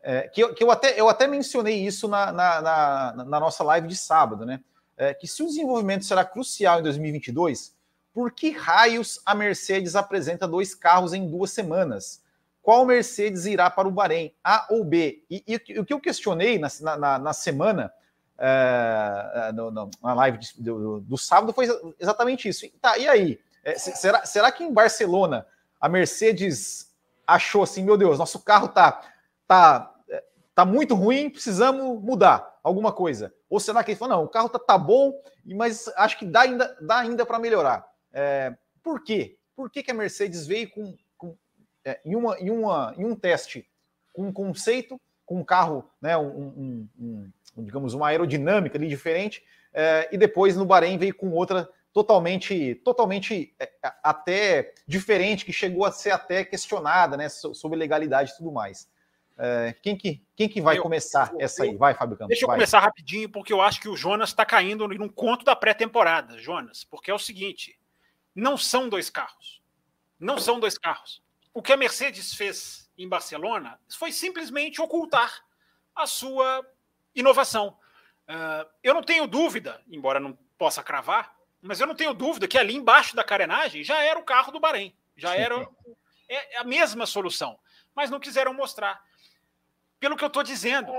[0.01, 3.65] é, que, eu, que eu, até, eu até mencionei isso na, na, na, na nossa
[3.65, 4.61] live de sábado, né?
[4.97, 7.75] É, que se o desenvolvimento será crucial em 2022,
[8.13, 12.23] por que raios a Mercedes apresenta dois carros em duas semanas?
[12.65, 15.23] qual Mercedes irá para o Bahrein, A ou B?
[15.31, 17.93] E, e, e o que eu questionei na, na, na semana,
[18.39, 21.69] é, no, no, na live de, do, do, sábado, foi
[22.01, 22.67] exatamente isso.
[22.81, 23.39] Tá, e aí?
[23.63, 25.47] É, será, será que em Barcelona
[25.79, 26.91] a Mercedes
[27.27, 28.99] achou assim, meu Deus, nosso carro tá,
[29.47, 29.94] tá,
[30.55, 33.35] tá muito ruim, precisamos mudar alguma coisa?
[33.49, 35.13] Ou será que ele falou, não, o carro tá, tá bom,
[35.45, 37.87] mas acho que dá ainda, dá ainda para melhorar?
[38.13, 39.37] É, por quê?
[39.57, 40.97] Por que, que a Mercedes veio com
[41.85, 43.69] é, em, uma, em, uma, em um teste
[44.13, 49.43] com um conceito, com um carro, né, um, um, um digamos, uma aerodinâmica ali diferente,
[49.73, 53.71] é, e depois no Bahrein veio com outra totalmente, totalmente é,
[54.03, 58.89] até diferente, que chegou a ser até questionada, né, sobre legalidade e tudo mais.
[59.37, 61.77] É, quem, que, quem que vai eu, começar eu, essa aí?
[61.77, 62.29] Vai, Fábio Campos.
[62.29, 62.57] Deixa eu vai.
[62.57, 66.85] começar rapidinho, porque eu acho que o Jonas está caindo num conto da pré-temporada, Jonas,
[66.85, 67.79] porque é o seguinte:
[68.35, 69.63] não são dois carros.
[70.19, 71.23] Não são dois carros.
[71.53, 75.45] O que a Mercedes fez em Barcelona foi simplesmente ocultar
[75.95, 76.65] a sua
[77.15, 77.77] inovação.
[78.29, 82.59] Uh, eu não tenho dúvida, embora não possa cravar, mas eu não tenho dúvida que
[82.59, 85.67] ali embaixo da carenagem já era o carro do Bahrein, já era
[86.29, 87.59] é, a mesma solução,
[87.95, 89.03] mas não quiseram mostrar.
[90.05, 90.93] Pelo que eu estou dizendo,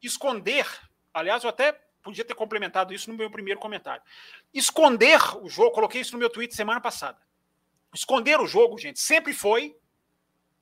[0.00, 0.64] esconder,
[1.12, 4.04] aliás, eu até podia ter complementado isso no meu primeiro comentário.
[4.54, 7.18] Esconder o jogo, coloquei isso no meu tweet semana passada.
[7.92, 9.76] Esconder o jogo, gente, sempre foi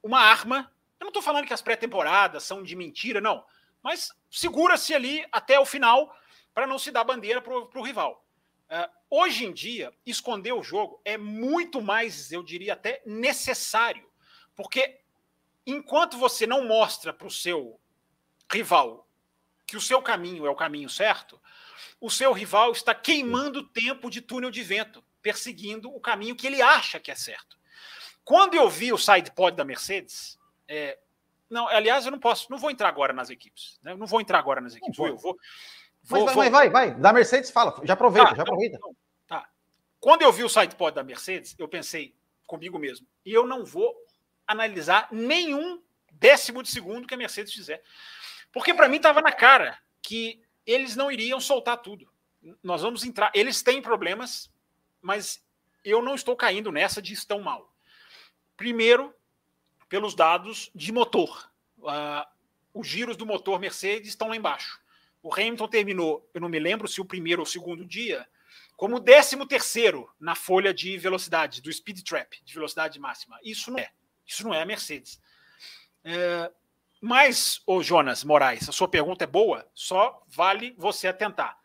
[0.03, 0.73] uma arma.
[0.99, 3.45] Eu não estou falando que as pré-temporadas são de mentira, não.
[3.83, 6.17] Mas segura-se ali até o final
[6.55, 8.27] para não se dar bandeira para o rival.
[8.71, 14.11] Uh, hoje em dia, esconder o jogo é muito mais, eu diria até, necessário.
[14.57, 15.03] Porque
[15.71, 17.79] enquanto você não mostra para o seu
[18.51, 19.07] rival
[19.67, 21.39] que o seu caminho é o caminho certo,
[22.01, 26.63] o seu rival está queimando tempo de túnel de vento perseguindo o caminho que ele
[26.63, 27.59] acha que é certo.
[28.25, 30.99] Quando eu vi o side pod da Mercedes, é,
[31.51, 33.95] não, aliás, eu não posso, não vou entrar agora nas equipes, né?
[33.95, 34.99] não vou entrar agora nas equipes.
[34.99, 35.37] Eu vou,
[36.03, 38.77] vou, Mas, vai, vai, vai, da Mercedes fala, já aproveita, tá, já aproveita.
[38.77, 39.49] Então, tá.
[40.01, 42.15] Quando eu vi o side pod da Mercedes, eu pensei
[42.47, 43.95] comigo mesmo, e eu não vou
[44.49, 45.81] analisar nenhum
[46.11, 47.83] décimo de segundo que a Mercedes fizer.
[48.51, 52.11] Porque para mim estava na cara que eles não iriam soltar tudo.
[52.63, 53.31] Nós vamos entrar.
[53.35, 54.51] Eles têm problemas,
[55.01, 55.45] mas
[55.85, 57.73] eu não estou caindo nessa de estão mal.
[58.57, 59.15] Primeiro,
[59.89, 61.51] pelos dados de motor.
[61.79, 62.27] Uh,
[62.75, 64.81] os giros do motor Mercedes estão lá embaixo.
[65.23, 68.27] O Hamilton terminou, eu não me lembro se o primeiro ou o segundo dia,
[68.77, 73.39] como 13 terceiro na folha de velocidade, do speed trap, de velocidade máxima.
[73.43, 73.91] Isso não é.
[74.29, 75.21] Isso não é a Mercedes.
[76.05, 76.53] É,
[77.01, 81.59] mas, ô Jonas Moraes, a sua pergunta é boa, só vale você atentar.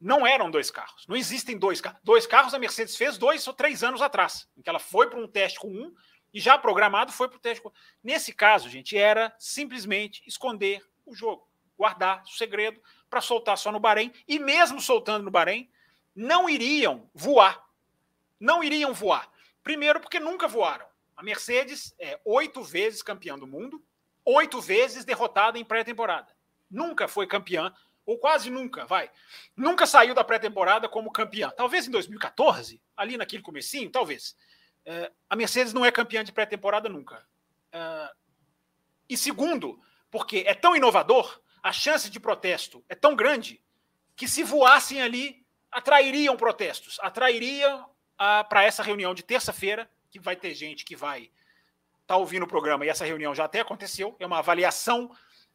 [0.00, 1.06] Não eram dois carros.
[1.06, 2.00] Não existem dois carros.
[2.02, 5.18] Dois carros a Mercedes fez dois ou três anos atrás, em que ela foi para
[5.18, 5.94] um teste com um
[6.32, 7.72] e já programado foi para o teste com.
[8.02, 13.80] Nesse caso, gente, era simplesmente esconder o jogo, guardar o segredo para soltar só no
[13.80, 14.12] Bahrein.
[14.26, 15.70] E mesmo soltando no Bahrein,
[16.14, 17.64] não iriam voar.
[18.38, 19.30] Não iriam voar.
[19.62, 20.86] Primeiro, porque nunca voaram.
[21.18, 23.84] A Mercedes é oito vezes campeã do mundo,
[24.24, 26.32] oito vezes derrotada em pré-temporada.
[26.70, 27.74] Nunca foi campeã,
[28.06, 29.10] ou quase nunca, vai.
[29.56, 31.50] Nunca saiu da pré-temporada como campeã.
[31.50, 34.36] Talvez em 2014, ali naquele comecinho, talvez.
[34.84, 37.26] É, a Mercedes não é campeã de pré-temporada nunca.
[37.72, 38.12] É,
[39.08, 43.60] e segundo, porque é tão inovador, a chance de protesto é tão grande
[44.14, 47.90] que se voassem ali, atrairiam protestos, atrairiam
[48.48, 51.32] para essa reunião de terça-feira, que vai ter gente que vai estar
[52.06, 55.10] tá ouvindo o programa, e essa reunião já até aconteceu, é uma avaliação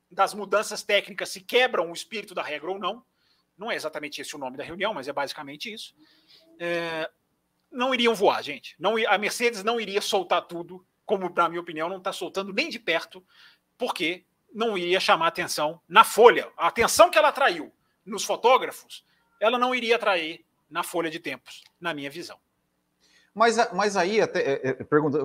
[0.10, 3.04] das mudanças técnicas se quebram o espírito da regra ou não.
[3.58, 5.96] Não é exatamente esse o nome da reunião, mas é basicamente isso.
[6.60, 7.10] É,
[7.72, 8.76] não iriam voar, gente.
[8.80, 12.70] Não, a Mercedes não iria soltar tudo, como, na minha opinião, não está soltando nem
[12.70, 13.26] de perto,
[13.78, 16.52] porque não iria chamar atenção na folha.
[16.56, 17.74] A atenção que ela atraiu
[18.06, 19.04] nos fotógrafos,
[19.40, 22.40] ela não iria atrair na folha de tempos, na minha visão.
[23.34, 25.18] Mas, mas aí, até é, é, pergunta,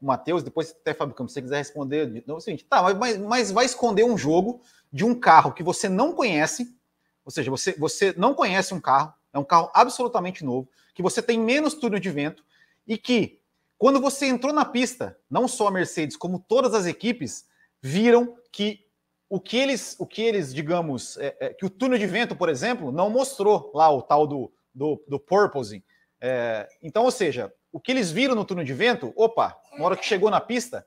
[0.00, 3.18] Matheus, depois até Fábio Campos, se você quiser responder, não, é o seguinte, tá, mas,
[3.18, 6.74] mas vai esconder um jogo de um carro que você não conhece,
[7.22, 11.20] ou seja, você, você não conhece um carro, é um carro absolutamente novo, que você
[11.20, 12.42] tem menos túnel de vento
[12.86, 13.38] e que,
[13.76, 17.46] quando você entrou na pista, não só a Mercedes, como todas as equipes,
[17.82, 18.86] viram que
[19.28, 22.48] o que eles, o que eles digamos, é, é, que o túnel de vento, por
[22.48, 25.82] exemplo, não mostrou lá o tal do, do, do purposing,
[26.26, 29.94] é, então, ou seja, o que eles viram no túnel de vento, opa, na hora
[29.94, 30.86] que chegou na pista,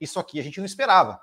[0.00, 1.20] isso aqui a gente não esperava.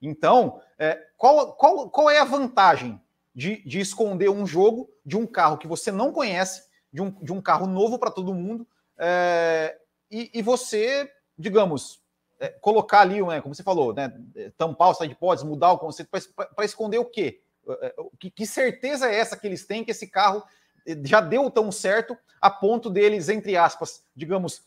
[0.00, 3.02] Então, é, qual, qual, qual é a vantagem
[3.34, 7.32] de, de esconder um jogo de um carro que você não conhece, de um, de
[7.32, 8.64] um carro novo para todo mundo,
[8.96, 9.76] é,
[10.08, 12.00] e, e, você, digamos,
[12.38, 14.16] é, colocar ali, né, como você falou, né,
[14.56, 16.08] tampar o side pods, mudar o conceito,
[16.54, 17.42] para esconder o quê?
[17.66, 20.44] É, é, que, que certeza é essa que eles têm que esse carro
[21.04, 24.62] já deu tão certo a ponto deles, entre aspas, digamos,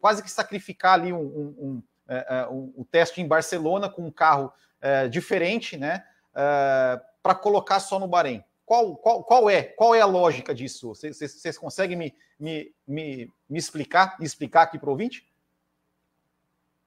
[0.00, 4.06] quase que sacrificar ali um, um, um, é, é, um, um teste em Barcelona com
[4.06, 6.04] um carro é, diferente, né?
[6.34, 8.42] É, para colocar só no Bahrein.
[8.64, 10.88] Qual, qual, qual, é qual é a lógica disso?
[10.88, 15.28] Vocês, conseguem me, me, me, me explicar me explicar aqui para o ouvinte?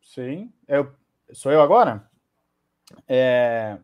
[0.01, 0.51] Sim.
[0.67, 0.95] Eu,
[1.33, 2.09] sou eu agora?
[3.07, 3.77] É...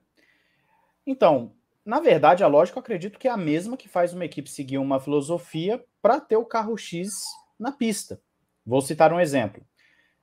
[1.06, 1.54] Então,
[1.90, 4.78] na verdade, a lógica eu acredito que é a mesma que faz uma equipe seguir
[4.78, 7.10] uma filosofia para ter o carro X
[7.58, 8.22] na pista.
[8.64, 9.66] Vou citar um exemplo.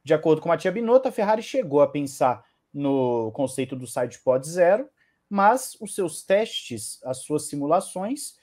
[0.05, 4.49] De acordo com a Tia Binotto, a Ferrari chegou a pensar no conceito do sidepod
[4.49, 4.89] zero,
[5.29, 8.37] mas os seus testes, as suas simulações,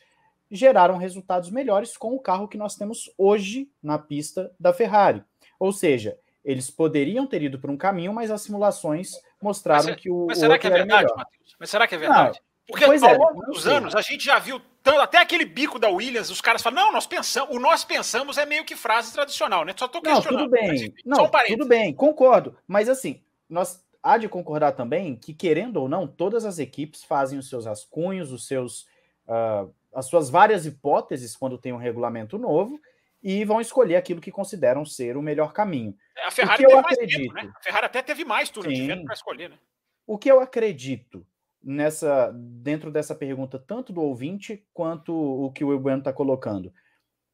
[0.52, 5.24] geraram resultados melhores com o carro que nós temos hoje na pista da Ferrari.
[5.58, 10.12] Ou seja, eles poderiam ter ido por um caminho, mas as simulações mostraram mas, que
[10.12, 10.26] o.
[10.26, 11.56] Mas será que é verdade, Matheus?
[11.58, 12.42] Mas será que é verdade?
[12.42, 15.45] Não, porque pois ao é, longo dos anos a gente já viu tanto, até aquele
[15.45, 18.76] bico da Williams, os caras falam, não, nós pensamos, o nós pensamos é meio que
[18.76, 19.73] frase tradicional, né?
[19.78, 20.41] Só tô questionando.
[20.41, 20.93] Não, tudo bem.
[21.06, 22.58] não, tudo bem, concordo.
[22.67, 27.39] Mas assim, nós há de concordar também que, querendo ou não, todas as equipes fazem
[27.39, 28.82] os seus rascunhos, os seus,
[29.26, 32.80] uh, as suas várias hipóteses quando tem um regulamento novo
[33.23, 35.95] e vão escolher aquilo que consideram ser o melhor caminho.
[36.18, 37.53] É, a Ferrari teve mais acredito, tempo, né?
[37.55, 38.76] A Ferrari até teve mais turno Sim.
[38.76, 39.57] de vento para escolher, né?
[40.05, 41.26] O que eu acredito
[41.64, 46.74] nessa dentro dessa pergunta, tanto do ouvinte quanto o que o Bueno está colocando.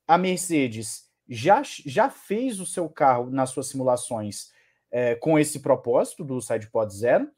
[0.08, 4.52] A Mercedes já, já fez o seu carro nas suas simulações
[4.92, 7.30] é, com esse propósito do SidePod Zero,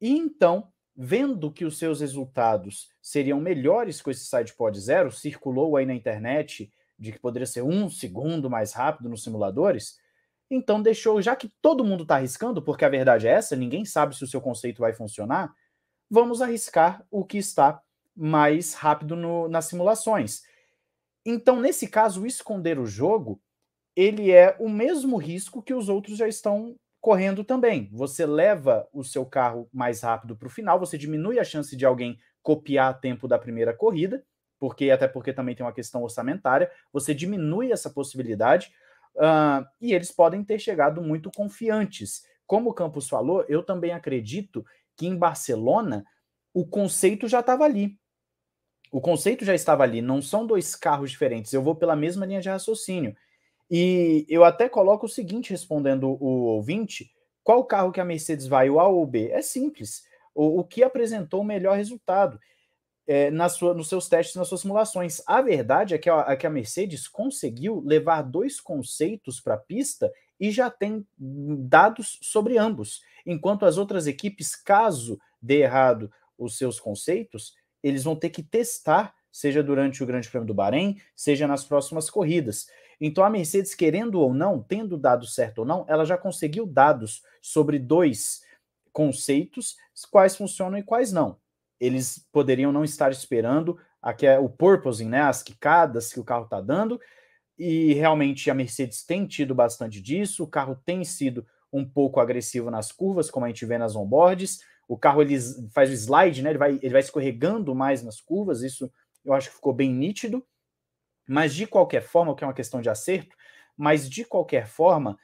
[0.00, 5.86] e então, vendo que os seus resultados seriam melhores com esse SidePod Zero, circulou aí
[5.86, 9.98] na internet de que poderia ser um segundo mais rápido nos simuladores,
[10.50, 14.16] então deixou, já que todo mundo está arriscando, porque a verdade é essa, ninguém sabe
[14.16, 15.54] se o seu conceito vai funcionar,
[16.10, 17.80] vamos arriscar o que está
[18.16, 20.42] mais rápido no, nas simulações.
[21.24, 23.40] Então, nesse caso, esconder o jogo,
[23.94, 27.88] ele é o mesmo risco que os outros já estão correndo também.
[27.92, 31.86] Você leva o seu carro mais rápido para o final, você diminui a chance de
[31.86, 34.24] alguém copiar tempo da primeira corrida,
[34.58, 38.70] porque até porque também tem uma questão orçamentária, você diminui essa possibilidade
[39.16, 42.22] uh, e eles podem ter chegado muito confiantes.
[42.46, 44.64] Como o Campos falou, eu também acredito
[44.96, 46.04] que em Barcelona
[46.52, 47.98] o conceito já estava ali.
[48.92, 52.40] O conceito já estava ali, não são dois carros diferentes, eu vou pela mesma linha
[52.40, 53.14] de raciocínio.
[53.70, 57.08] E eu até coloco o seguinte, respondendo o ouvinte:
[57.44, 59.30] qual carro que a Mercedes vai, o A ou o B?
[59.30, 60.02] É simples.
[60.34, 62.38] O, o que apresentou o melhor resultado
[63.06, 65.22] é, na sua, nos seus testes, nas suas simulações.
[65.26, 69.58] A verdade é que a, é que a Mercedes conseguiu levar dois conceitos para a
[69.58, 73.02] pista e já tem dados sobre ambos.
[73.26, 79.14] Enquanto as outras equipes, caso dê errado os seus conceitos, eles vão ter que testar,
[79.30, 82.66] seja durante o Grande Prêmio do Bahrein, seja nas próximas corridas.
[83.00, 87.22] Então a Mercedes, querendo ou não, tendo dado certo ou não, ela já conseguiu dados
[87.42, 88.42] sobre dois
[88.92, 89.76] conceitos,
[90.10, 91.38] quais funcionam e quais não.
[91.78, 96.44] Eles poderiam não estar esperando aqui é o purposing, né, as quicadas que o carro
[96.44, 97.00] está dando,
[97.60, 102.70] e realmente a Mercedes tem tido bastante disso, o carro tem sido um pouco agressivo
[102.70, 105.38] nas curvas, como a gente vê nas onboards, o carro ele
[105.72, 108.90] faz o slide, né, ele vai, ele vai escorregando mais nas curvas, isso
[109.24, 110.44] eu acho que ficou bem nítido,
[111.28, 113.36] mas de qualquer forma, o que é uma questão de acerto,
[113.76, 115.18] mas de qualquer forma,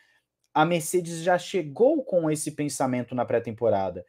[0.54, 4.04] a Mercedes já chegou com esse pensamento na pré-temporada.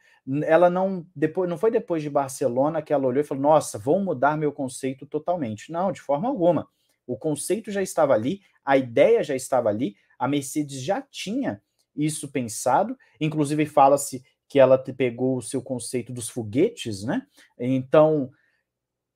[0.46, 4.00] Ela não depois não foi depois de Barcelona que ela olhou e falou: "Nossa, vou
[4.00, 5.72] mudar meu conceito totalmente".
[5.72, 6.68] Não, de forma alguma.
[7.08, 11.62] O conceito já estava ali, a ideia já estava ali, a Mercedes já tinha
[11.96, 17.26] isso pensado, inclusive fala-se que ela pegou o seu conceito dos foguetes, né?
[17.58, 18.30] Então,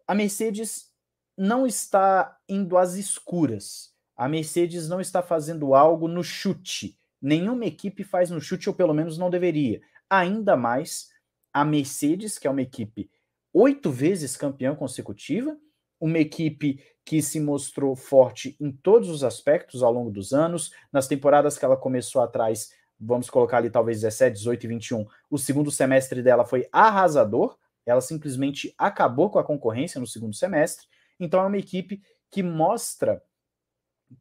[0.06, 0.90] a Mercedes
[1.36, 3.94] não está indo às escuras.
[4.16, 6.98] A Mercedes não está fazendo algo no chute.
[7.20, 9.80] Nenhuma equipe faz no chute, ou pelo menos não deveria.
[10.08, 11.08] Ainda mais
[11.52, 13.10] a Mercedes, que é uma equipe
[13.52, 15.58] oito vezes campeã consecutiva,
[16.00, 20.72] uma equipe que se mostrou forte em todos os aspectos ao longo dos anos.
[20.92, 25.38] Nas temporadas que ela começou atrás, vamos colocar ali talvez 17, 18 e 21, o
[25.38, 27.58] segundo semestre dela foi arrasador.
[27.84, 30.86] Ela simplesmente acabou com a concorrência no segundo semestre.
[31.18, 33.22] Então é uma equipe que mostra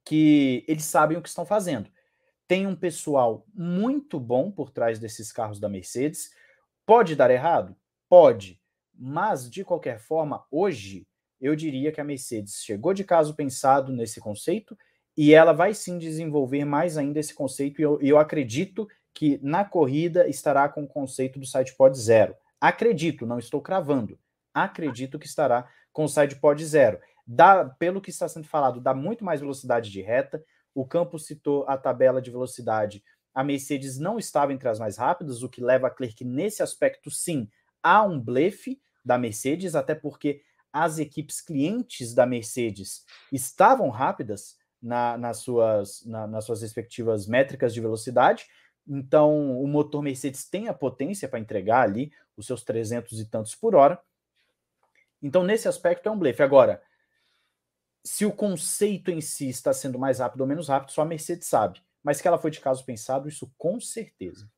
[0.04, 1.90] que eles sabem o que estão fazendo.
[2.48, 6.32] Tem um pessoal muito bom por trás desses carros da Mercedes.
[6.86, 7.76] Pode dar errado?
[8.10, 8.60] Pode.
[8.94, 11.08] Mas, de qualquer forma, hoje,
[11.42, 14.78] eu diria que a Mercedes chegou de caso pensado nesse conceito
[15.18, 17.82] e ela vai sim desenvolver mais ainda esse conceito.
[17.82, 22.36] E eu, eu acredito que na corrida estará com o conceito do SitePod zero.
[22.60, 24.20] Acredito, não estou cravando.
[24.54, 27.00] Acredito que estará com o side pod zero.
[27.26, 30.44] Dá, pelo que está sendo falado, dá muito mais velocidade de reta.
[30.74, 33.04] O campo citou a tabela de velocidade.
[33.34, 36.62] A Mercedes não estava entre as mais rápidas, o que leva a crer que nesse
[36.62, 37.50] aspecto, sim,
[37.82, 40.42] há um blefe da Mercedes, até porque
[40.74, 47.74] as equipes clientes da Mercedes estavam rápidas na, nas, suas, na, nas suas respectivas métricas
[47.74, 48.48] de velocidade.
[48.88, 53.56] Então, o motor Mercedes tem a potência para entregar ali os seus 300 e tantos
[53.56, 54.02] por hora.
[55.22, 56.42] Então, nesse aspecto, é um blefe.
[56.42, 56.82] Agora,
[58.04, 61.48] se o conceito em si está sendo mais rápido ou menos rápido, só a Mercedes
[61.48, 61.82] sabe.
[62.04, 64.50] Mas que ela foi de caso pensado, isso com certeza.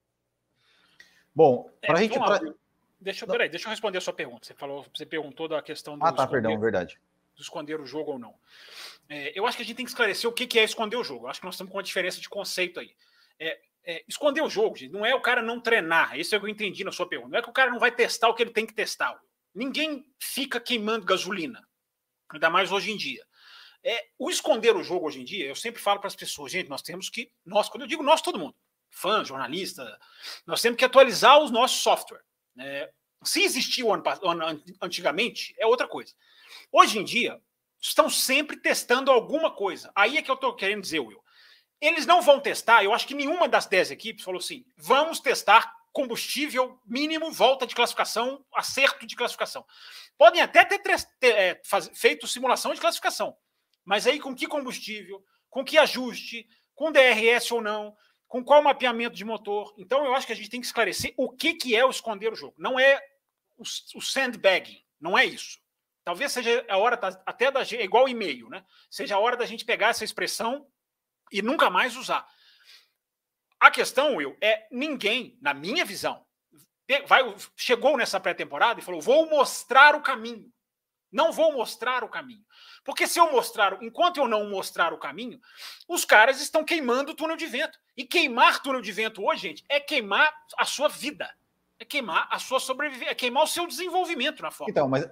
[1.35, 2.17] Bom, para a é, gente.
[2.17, 2.39] Pra...
[3.03, 4.47] Deixa, peraí, deixa eu responder a sua pergunta.
[4.47, 6.05] Você falou, você perguntou da questão do.
[6.05, 6.97] Ah, tá, perdão, verdade.
[7.35, 8.33] Do esconder o jogo ou não.
[9.09, 11.03] É, eu acho que a gente tem que esclarecer o que, que é esconder o
[11.03, 11.25] jogo.
[11.25, 12.95] Eu acho que nós estamos com uma diferença de conceito aí.
[13.39, 16.17] É, é, esconder o jogo, gente, não é o cara não treinar.
[16.17, 17.31] Isso é o que eu entendi na sua pergunta.
[17.31, 19.19] Não é que o cara não vai testar o que ele tem que testar.
[19.53, 21.67] Ninguém fica queimando gasolina,
[22.29, 23.23] ainda mais hoje em dia.
[23.83, 26.69] É, o esconder o jogo hoje em dia, eu sempre falo para as pessoas, gente,
[26.69, 28.55] nós temos que, nós, quando eu digo nós, todo mundo,
[28.89, 29.99] fã, jornalista,
[30.47, 32.21] nós temos que atualizar os nossos software.
[32.57, 32.91] É,
[33.23, 33.87] se existiu
[34.81, 36.13] antigamente, é outra coisa.
[36.71, 37.41] Hoje em dia,
[37.79, 39.91] estão sempre testando alguma coisa.
[39.95, 41.23] Aí é que eu estou querendo dizer, Will.
[41.81, 45.75] Eles não vão testar, eu acho que nenhuma das 10 equipes falou assim: vamos testar
[45.91, 49.65] combustível mínimo, volta de classificação, acerto de classificação.
[50.17, 53.35] Podem até ter, ter é, faz, feito simulação de classificação,
[53.83, 57.95] mas aí com que combustível, com que ajuste, com DRS ou não,
[58.33, 59.75] com qual mapeamento de motor.
[59.77, 62.33] Então eu acho que a gente tem que esclarecer o que, que é o esconder
[62.33, 62.55] o jogo.
[62.57, 62.99] Não é
[63.55, 65.59] o, o sandbagging, não é isso.
[66.03, 68.65] Talvez seja a hora da, até da é igual e-mail, né?
[68.89, 70.65] Seja a hora da gente pegar essa expressão
[71.31, 72.27] e nunca mais usar.
[73.59, 76.25] A questão, Will, é ninguém, na minha visão,
[77.05, 80.51] vai, chegou nessa pré-temporada e falou: vou mostrar o caminho.
[81.13, 82.43] Não vou mostrar o caminho.
[82.83, 85.39] Porque se eu mostrar, enquanto eu não mostrar o caminho,
[85.87, 87.79] os caras estão queimando o túnel de vento.
[87.95, 91.29] E queimar túnel de vento hoje, gente, é queimar a sua vida.
[91.79, 94.71] É queimar a sua sobrevivência, é queimar o seu desenvolvimento na forma.
[94.71, 95.07] Então, mas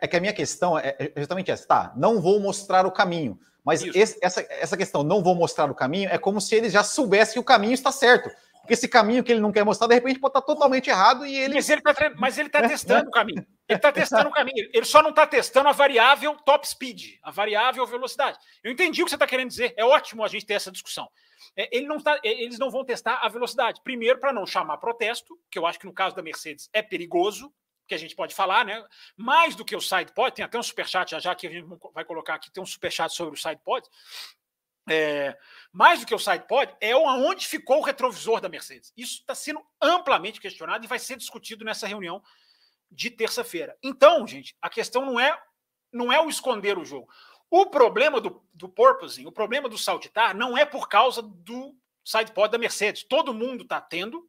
[0.00, 1.66] é que a minha questão é, é justamente essa.
[1.66, 3.38] Tá, não vou mostrar o caminho.
[3.64, 6.82] Mas esse, essa, essa questão, não vou mostrar o caminho, é como se eles já
[6.82, 8.30] soubessem que o caminho está certo.
[8.60, 11.34] Porque esse caminho que ele não quer mostrar, de repente, pode estar totalmente errado e
[11.34, 11.54] ele.
[11.54, 13.46] Mas ele está mas ele tá testando o caminho.
[13.68, 14.68] Ele está testando o caminho.
[14.72, 18.38] Ele só não está testando a variável top speed, a variável velocidade.
[18.62, 19.74] Eu entendi o que você está querendo dizer.
[19.76, 21.08] É ótimo a gente ter essa discussão.
[21.56, 23.80] É, ele não tá, é, eles não vão testar a velocidade.
[23.82, 27.52] Primeiro, para não chamar protesto, que eu acho que no caso da Mercedes é perigoso,
[27.90, 28.82] que a gente pode falar, né?
[29.16, 32.04] Mais do que o SidePod, tem até um superchat já, já que a gente vai
[32.04, 33.86] colocar aqui, tem um superchat sobre o SidePod.
[34.88, 35.36] É,
[35.72, 38.92] mais do que o SidePod, é onde ficou o retrovisor da Mercedes.
[38.96, 42.22] Isso está sendo amplamente questionado e vai ser discutido nessa reunião
[42.90, 43.76] de terça-feira.
[43.82, 45.40] Então, gente, a questão não é
[45.92, 47.08] não é o esconder o jogo.
[47.50, 52.50] O problema do, do porpoising, o problema do saltitar, não é por causa do sidepod
[52.50, 53.02] da Mercedes.
[53.02, 54.28] Todo mundo está tendo.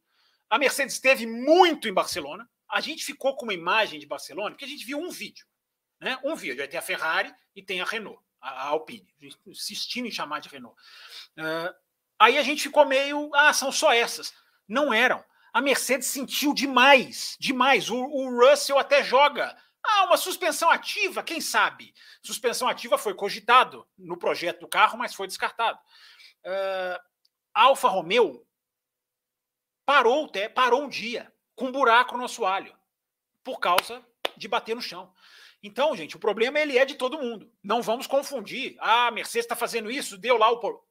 [0.50, 2.48] A Mercedes esteve muito em Barcelona.
[2.68, 5.46] A gente ficou com uma imagem de Barcelona, porque a gente viu um vídeo.
[6.00, 6.18] Né?
[6.24, 6.62] Um vídeo.
[6.62, 9.06] Aí tem a Ferrari e tem a Renault, a Alpine,
[9.46, 10.76] insistindo em chamar de Renault.
[11.38, 11.72] Uh,
[12.18, 13.30] aí a gente ficou meio.
[13.34, 14.34] Ah, são só essas.
[14.66, 15.24] Não eram.
[15.52, 17.88] A Mercedes sentiu demais, demais.
[17.88, 21.94] O, o Russell até joga ah, uma suspensão ativa, quem sabe?
[22.22, 25.78] Suspensão ativa foi cogitado no projeto do carro, mas foi descartado.
[26.44, 26.98] Uh,
[27.54, 28.44] Alfa Romeo
[29.84, 32.76] parou, parou um dia com um buraco no assoalho
[33.44, 34.04] por causa
[34.36, 35.12] de bater no chão.
[35.62, 37.52] Então, gente, o problema ele é de todo mundo.
[37.62, 38.76] Não vamos confundir.
[38.80, 40.84] Ah, a Mercedes está fazendo isso, deu lá o.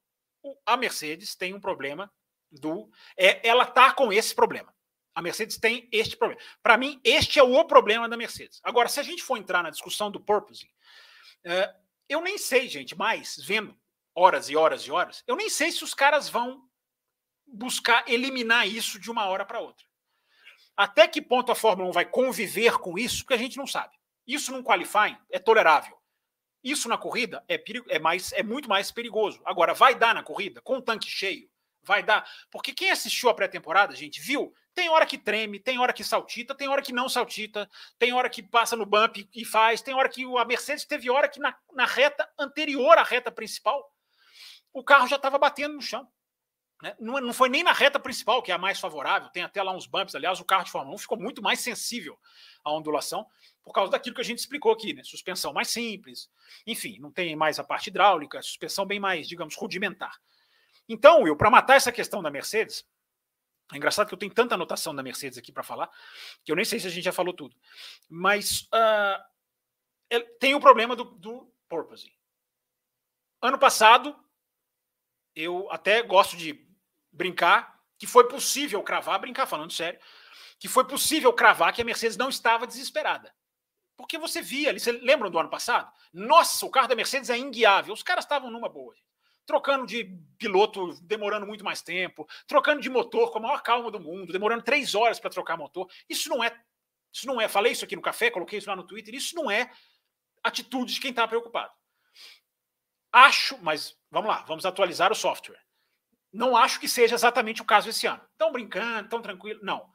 [0.66, 2.12] A Mercedes tem um problema
[2.50, 2.90] do.
[3.18, 4.74] É, ela está com esse problema.
[5.14, 6.42] A Mercedes tem este problema.
[6.64, 8.62] Para mim, este é o problema da Mercedes.
[8.64, 10.70] Agora, se a gente for entrar na discussão do purposing,
[11.46, 13.78] uh, eu nem sei, gente, mais vendo
[14.16, 16.64] horas e horas e horas, eu nem sei se os caras vão
[17.46, 19.86] buscar eliminar isso de uma hora para outra.
[20.78, 24.01] Até que ponto a Fórmula 1 vai conviver com isso, porque a gente não sabe.
[24.28, 25.98] Isso num qualifying é tolerável.
[26.64, 29.42] Isso na corrida é, é, mais, é muito mais perigoso.
[29.46, 31.50] Agora, vai dar na corrida com o tanque cheio?
[31.84, 32.30] Vai dar.
[32.52, 36.56] Porque quem assistiu a pré-temporada, gente, viu tem hora que treme, tem hora que saltita,
[36.56, 37.70] tem hora que não saltita,
[38.00, 41.28] tem hora que passa no bump e faz, tem hora que a Mercedes teve hora
[41.28, 43.94] que na, na reta anterior à reta principal,
[44.74, 46.08] o carro já estava batendo no chão.
[46.82, 46.96] Né?
[47.00, 49.72] Não, não, foi nem na reta principal, que é a mais favorável, tem até lá
[49.72, 50.16] uns bumps.
[50.16, 52.20] Aliás, o carro de Fórmula 1 ficou muito mais sensível
[52.64, 53.26] à ondulação
[53.64, 55.04] por causa daquilo que a gente explicou aqui, né?
[55.04, 56.30] Suspensão mais simples,
[56.66, 60.20] enfim, não tem mais a parte hidráulica, suspensão bem mais, digamos, rudimentar.
[60.90, 62.84] Então, Will, para matar essa questão da Mercedes,
[63.72, 65.90] é engraçado que eu tenho tanta anotação da Mercedes aqui para falar,
[66.44, 67.56] que eu nem sei se a gente já falou tudo.
[68.10, 72.12] Mas uh, tem o problema do, do porpoising.
[73.42, 74.16] Ano passado,
[75.36, 76.71] eu até gosto de
[77.12, 80.00] brincar que foi possível cravar, brincar falando sério,
[80.60, 83.34] que foi possível cravar que a Mercedes não estava desesperada.
[83.96, 85.92] Porque você via ali, você lembra do ano passado?
[86.12, 87.94] Nossa, o carro da Mercedes é inguiável.
[87.94, 88.96] Os caras estavam numa boa
[89.46, 90.06] trocando de
[90.38, 94.64] piloto, demorando muito mais tempo, trocando de motor com a maior calma do mundo, demorando
[94.64, 95.90] três horas para trocar motor.
[96.08, 96.58] Isso não é,
[97.12, 97.48] isso não é.
[97.48, 99.14] Falei isso aqui no café, coloquei isso lá no Twitter.
[99.14, 99.70] Isso não é
[100.44, 101.74] atitude de quem está preocupado.
[103.12, 105.60] Acho, mas vamos lá, vamos atualizar o software.
[106.32, 108.22] Não acho que seja exatamente o caso esse ano.
[108.32, 109.60] Estão brincando, tão tranquilo.
[109.62, 109.90] Não.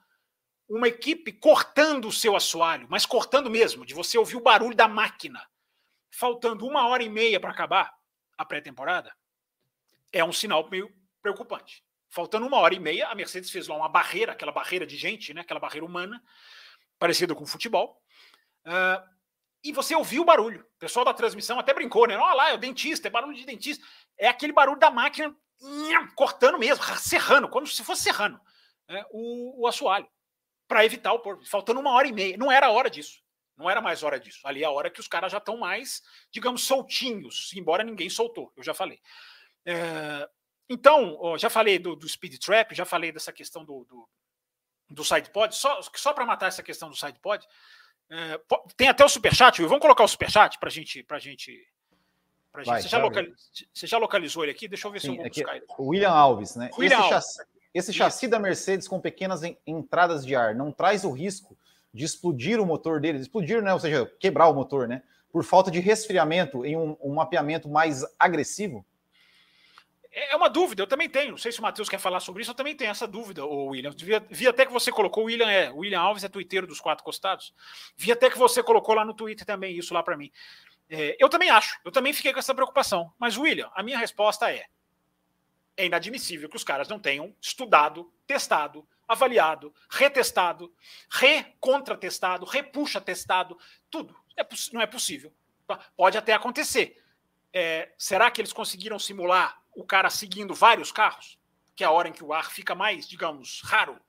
[0.68, 4.88] Uma equipe cortando o seu assoalho, mas cortando mesmo, de você ouvir o barulho da
[4.88, 5.48] máquina,
[6.10, 7.94] faltando uma hora e meia para acabar
[8.36, 9.14] a pré-temporada,
[10.12, 11.84] é um sinal meio preocupante.
[12.08, 15.32] Faltando uma hora e meia, a Mercedes fez lá uma barreira, aquela barreira de gente,
[15.32, 16.22] né, aquela barreira humana,
[16.98, 18.02] parecida com futebol.
[18.64, 19.16] Uh,
[19.62, 20.60] e você ouviu o barulho.
[20.76, 22.16] O pessoal da transmissão até brincou, né?
[22.16, 23.84] Olha lá, é o dentista, é barulho de dentista.
[24.16, 25.34] É aquele barulho da máquina
[26.14, 28.40] cortando mesmo, serrando, como se fosse serrando
[28.88, 30.08] né, o, o assoalho,
[30.68, 31.44] para evitar o porco.
[31.44, 32.36] Faltando uma hora e meia.
[32.36, 33.20] Não era hora disso.
[33.56, 34.46] Não era mais hora disso.
[34.46, 38.52] Ali é a hora que os caras já estão mais, digamos, soltinhos, embora ninguém soltou,
[38.54, 39.00] eu já falei.
[39.64, 40.28] É,
[40.68, 44.08] então, ó, já falei do, do, Speed Trap, já falei dessa questão do, do,
[44.90, 47.46] do SidePod, só, só para matar essa questão do SidePod,
[48.10, 48.40] é,
[48.76, 51.66] tem até o Superchat, vamos colocar o Superchat para gente, pra gente.
[52.56, 52.72] Pra gente.
[52.72, 52.98] Vai, você, já
[53.74, 54.66] você, já localizou ele aqui?
[54.66, 55.66] Deixa eu ver Sim, se eu vou aqui, buscar ele.
[55.78, 56.70] William Alves, né?
[56.78, 57.10] William esse, Alves.
[57.10, 57.42] Chassi,
[57.74, 61.56] esse chassi da Mercedes com pequenas entradas de ar não traz o risco
[61.92, 63.74] de explodir o motor dele, explodir, né?
[63.74, 65.02] Ou seja, quebrar o motor, né?
[65.30, 68.86] Por falta de resfriamento em um, um mapeamento mais agressivo?
[70.16, 71.32] é, é uma dúvida, eu também tenho.
[71.32, 73.66] Não sei se o Matheus quer falar sobre isso, eu também tenho essa dúvida, o
[73.66, 73.90] William.
[73.90, 75.70] Vi, vi, até que você colocou, o William é.
[75.70, 77.52] O William Alves é tuiteiro dos quatro costados.
[77.98, 80.32] Vi até que você colocou lá no Twitter também isso lá para mim.
[80.88, 83.12] É, eu também acho, eu também fiquei com essa preocupação.
[83.18, 84.66] Mas, William, a minha resposta é:
[85.76, 90.72] é inadmissível que os caras não tenham estudado, testado, avaliado, retestado,
[91.10, 93.58] recontratestado, repuxa testado,
[93.90, 94.16] tudo.
[94.36, 95.32] É, não é possível.
[95.96, 97.02] Pode até acontecer.
[97.52, 101.38] É, será que eles conseguiram simular o cara seguindo vários carros,
[101.76, 104.00] que é a hora em que o ar fica mais, digamos, raro.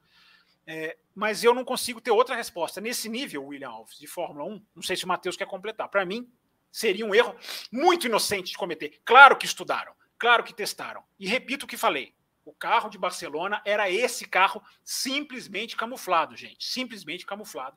[0.65, 2.79] É, mas eu não consigo ter outra resposta.
[2.79, 5.89] Nesse nível, William Alves, de Fórmula 1, não sei se o Matheus quer completar.
[5.89, 6.31] Para mim,
[6.77, 7.35] seria um erro
[7.71, 9.01] muito inocente de cometer.
[9.03, 11.03] Claro que estudaram, claro que testaram.
[11.19, 12.13] E repito o que falei:
[12.45, 16.63] o carro de Barcelona era esse carro simplesmente camuflado, gente.
[16.63, 17.75] Simplesmente camuflado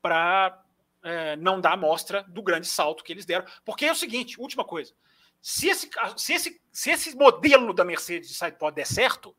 [0.00, 0.62] para
[1.02, 3.44] é, não dar amostra do grande salto que eles deram.
[3.64, 4.94] Porque é o seguinte: última coisa.
[5.42, 9.36] Se esse, se esse, se esse modelo da Mercedes de sidepod der certo,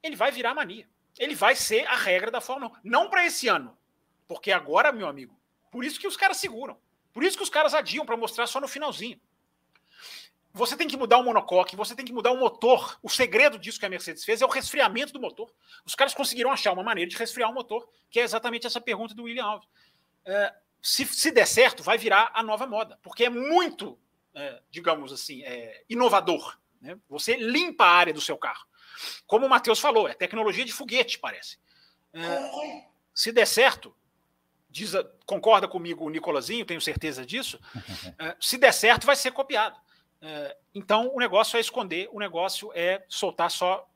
[0.00, 0.88] ele vai virar mania.
[1.18, 2.80] Ele vai ser a regra da Fórmula 1.
[2.84, 3.76] Não para esse ano.
[4.28, 5.36] Porque agora, meu amigo,
[5.70, 6.80] por isso que os caras seguram.
[7.12, 9.20] Por isso que os caras adiam para mostrar só no finalzinho.
[10.52, 12.98] Você tem que mudar o monocoque, você tem que mudar o motor.
[13.02, 15.52] O segredo disso que a Mercedes fez é o resfriamento do motor.
[15.84, 19.14] Os caras conseguiram achar uma maneira de resfriar o motor, que é exatamente essa pergunta
[19.14, 19.68] do William Alves.
[20.24, 20.52] É,
[20.82, 23.96] se, se der certo, vai virar a nova moda, porque é muito
[24.34, 26.58] é, digamos assim, é, inovador.
[26.80, 26.98] Né?
[27.08, 28.64] Você limpa a área do seu carro.
[29.26, 31.58] Como o Matheus falou, é tecnologia de foguete, parece.
[32.12, 32.84] É,
[33.14, 33.94] se der certo,
[34.70, 34.92] diz,
[35.26, 37.58] concorda comigo o Nicolazinho, tenho certeza disso.
[38.18, 39.76] É, se der certo, vai ser copiado.
[40.22, 43.86] É, então, o negócio é esconder, o negócio é soltar só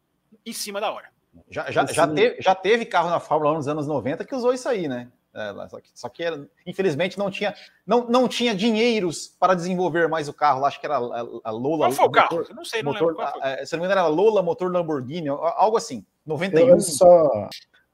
[0.45, 1.09] em cima da hora.
[1.49, 4.53] Já, já, já, teve, já teve carro na Fórmula 1 nos anos 90 que usou
[4.53, 5.09] isso aí, né?
[5.35, 7.53] É, só que, só que era, infelizmente não tinha,
[7.85, 10.65] não, não tinha dinheiros para desenvolver mais o carro.
[10.65, 11.87] Acho que era a, a Lola.
[11.87, 12.37] Qual foi o carro?
[12.37, 13.43] Motor, não sei, não motor, lembro.
[13.43, 16.07] A, é, se não me engano, era Lola motor Lamborghini, algo assim.
[16.25, 16.69] 91.
[16.69, 17.49] Eu só,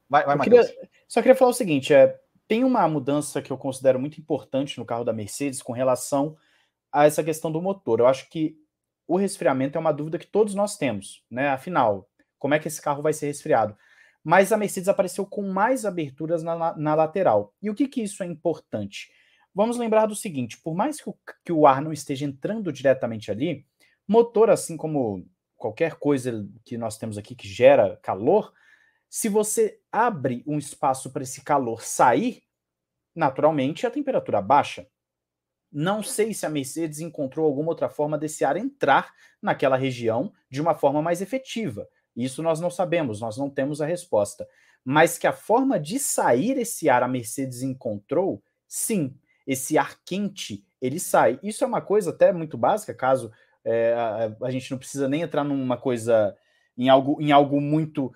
[0.07, 0.63] vai, vai, eu queria,
[1.07, 2.20] só queria falar o seguinte: é,
[2.51, 6.35] tem uma mudança que eu considero muito importante no carro da Mercedes com relação
[6.91, 8.01] a essa questão do motor.
[8.01, 8.57] Eu acho que
[9.07, 11.47] o resfriamento é uma dúvida que todos nós temos, né?
[11.47, 13.73] Afinal, como é que esse carro vai ser resfriado?
[14.21, 17.53] mas a Mercedes apareceu com mais aberturas na, na lateral.
[17.61, 19.09] E o que, que isso é importante?
[19.55, 23.31] Vamos lembrar do seguinte: por mais que o, que o ar não esteja entrando diretamente
[23.31, 23.65] ali,
[24.05, 25.25] motor, assim como
[25.55, 28.51] qualquer coisa que nós temos aqui que gera calor,
[29.11, 32.43] se você abre um espaço para esse calor sair,
[33.13, 34.87] naturalmente a temperatura baixa.
[35.69, 40.61] Não sei se a Mercedes encontrou alguma outra forma desse ar entrar naquela região de
[40.61, 41.89] uma forma mais efetiva.
[42.15, 44.47] Isso nós não sabemos, nós não temos a resposta.
[44.81, 49.13] Mas que a forma de sair esse ar a Mercedes encontrou, sim,
[49.45, 51.37] esse ar quente, ele sai.
[51.43, 53.29] Isso é uma coisa até muito básica, caso
[53.65, 56.33] é, a, a, gente não precisa nem entrar numa coisa,
[56.77, 58.13] em algo, em algo muito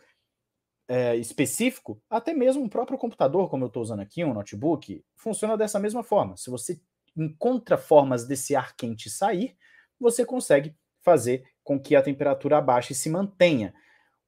[0.88, 5.58] é, específico, até mesmo o próprio computador, como eu estou usando aqui, um notebook, funciona
[5.58, 6.38] dessa mesma forma.
[6.38, 6.80] Se você
[7.16, 9.56] encontra formas desse ar quente sair,
[10.00, 13.74] você consegue fazer com que a temperatura abaixe e se mantenha.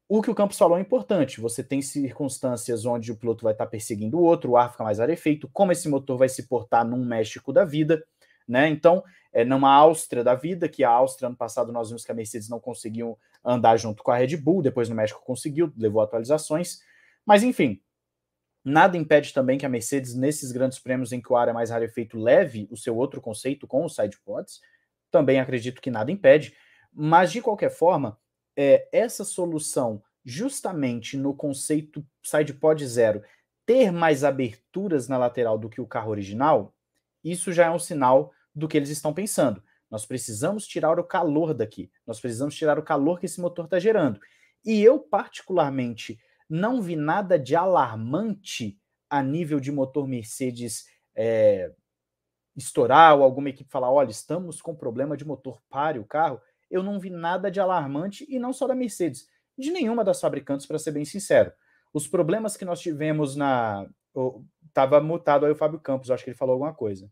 [0.10, 1.42] O que o Campos falou é importante.
[1.42, 5.00] Você tem circunstâncias onde o piloto vai estar perseguindo o outro, o ar fica mais
[5.00, 8.02] rarefeito, como esse motor vai se portar num México da vida,
[8.48, 8.70] né?
[8.70, 12.16] Então, é numa Áustria da vida, que a Áustria, ano passado, nós vimos que a
[12.16, 16.80] Mercedes não conseguiu andar junto com a Red Bull, depois no México conseguiu, levou atualizações.
[17.26, 17.82] Mas, enfim,
[18.64, 21.70] nada impede também que a Mercedes, nesses grandes prêmios em que o ar é mais
[21.70, 24.60] rarefeito, leve o seu outro conceito com os sidepods.
[25.12, 26.56] Também acredito que nada impede.
[26.92, 28.18] Mas, de qualquer forma,
[28.56, 33.24] é, essa solução, justamente no conceito SidePod zero,
[33.66, 36.74] ter mais aberturas na lateral do que o carro original,
[37.24, 39.62] isso já é um sinal do que eles estão pensando.
[39.90, 43.80] Nós precisamos tirar o calor daqui, nós precisamos tirar o calor que esse motor está
[43.80, 44.20] gerando.
[44.66, 48.78] E eu, particularmente, não vi nada de alarmante
[49.10, 51.72] a nível de motor Mercedes é,
[52.56, 56.84] estourar ou alguma equipe falar: olha, estamos com problema de motor, pare o carro eu
[56.84, 59.28] não vi nada de alarmante, e não só da Mercedes,
[59.58, 61.52] de nenhuma das fabricantes, para ser bem sincero.
[61.94, 63.88] Os problemas que nós tivemos na.
[64.68, 67.10] Estava mutado aí o Fábio Campos, acho que ele falou alguma coisa.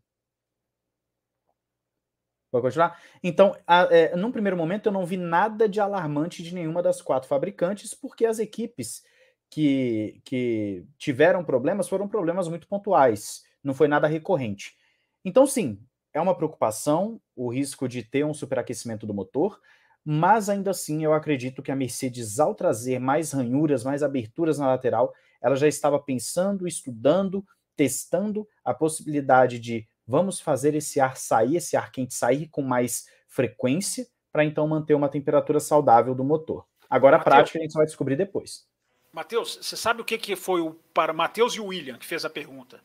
[2.60, 3.00] Continuar?
[3.22, 7.00] Então, a, é, num primeiro momento, eu não vi nada de alarmante de nenhuma das
[7.00, 9.02] quatro fabricantes, porque as equipes
[9.50, 14.76] que, que tiveram problemas foram problemas muito pontuais, não foi nada recorrente.
[15.24, 15.80] Então, sim,
[16.12, 19.60] é uma preocupação o risco de ter um superaquecimento do motor,
[20.04, 24.68] mas ainda assim eu acredito que a Mercedes, ao trazer mais ranhuras, mais aberturas na
[24.68, 27.44] lateral, ela já estava pensando, estudando,
[27.74, 33.06] testando a possibilidade de vamos fazer esse ar sair, esse ar quente sair com mais
[33.26, 36.66] frequência, para então manter uma temperatura saudável do motor.
[36.88, 38.66] Agora, Mateus, a prática a gente só vai descobrir depois.
[39.12, 42.24] Matheus, você sabe o que, que foi o, para Matheus e o William que fez
[42.24, 42.82] a pergunta?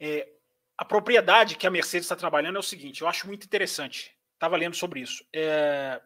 [0.00, 0.28] É,
[0.76, 4.16] a propriedade que a Mercedes está trabalhando é o seguinte, eu acho muito interessante.
[4.34, 5.24] Estava lendo sobre isso.
[5.34, 6.00] É,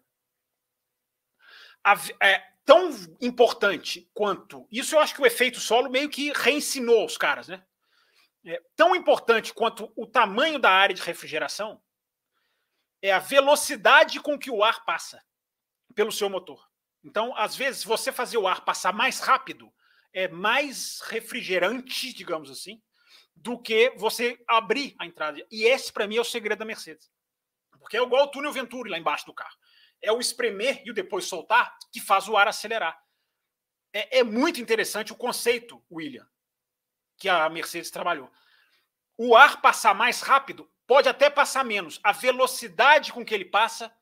[1.84, 2.90] a, é, tão
[3.20, 4.66] importante quanto.
[4.70, 7.62] Isso eu acho que o efeito solo meio que reensinou os caras, né?
[8.44, 11.82] É, tão importante quanto o tamanho da área de refrigeração
[13.02, 15.22] é a velocidade com que o ar passa
[15.94, 16.68] pelo seu motor.
[17.02, 19.72] Então, às vezes, você fazer o ar passar mais rápido
[20.12, 22.82] é mais refrigerante, digamos assim,
[23.34, 25.44] do que você abrir a entrada.
[25.50, 27.10] E esse, para mim, é o segredo da Mercedes.
[27.78, 29.56] Porque é igual o túnel Venturi lá embaixo do carro.
[30.02, 32.98] É o espremer e o depois soltar que faz o ar acelerar.
[33.92, 36.28] É, é muito interessante o conceito, William,
[37.20, 38.28] que a Mercedes trabalhou.
[39.16, 42.00] O ar passar mais rápido pode até passar menos.
[42.02, 43.92] A velocidade com que ele passa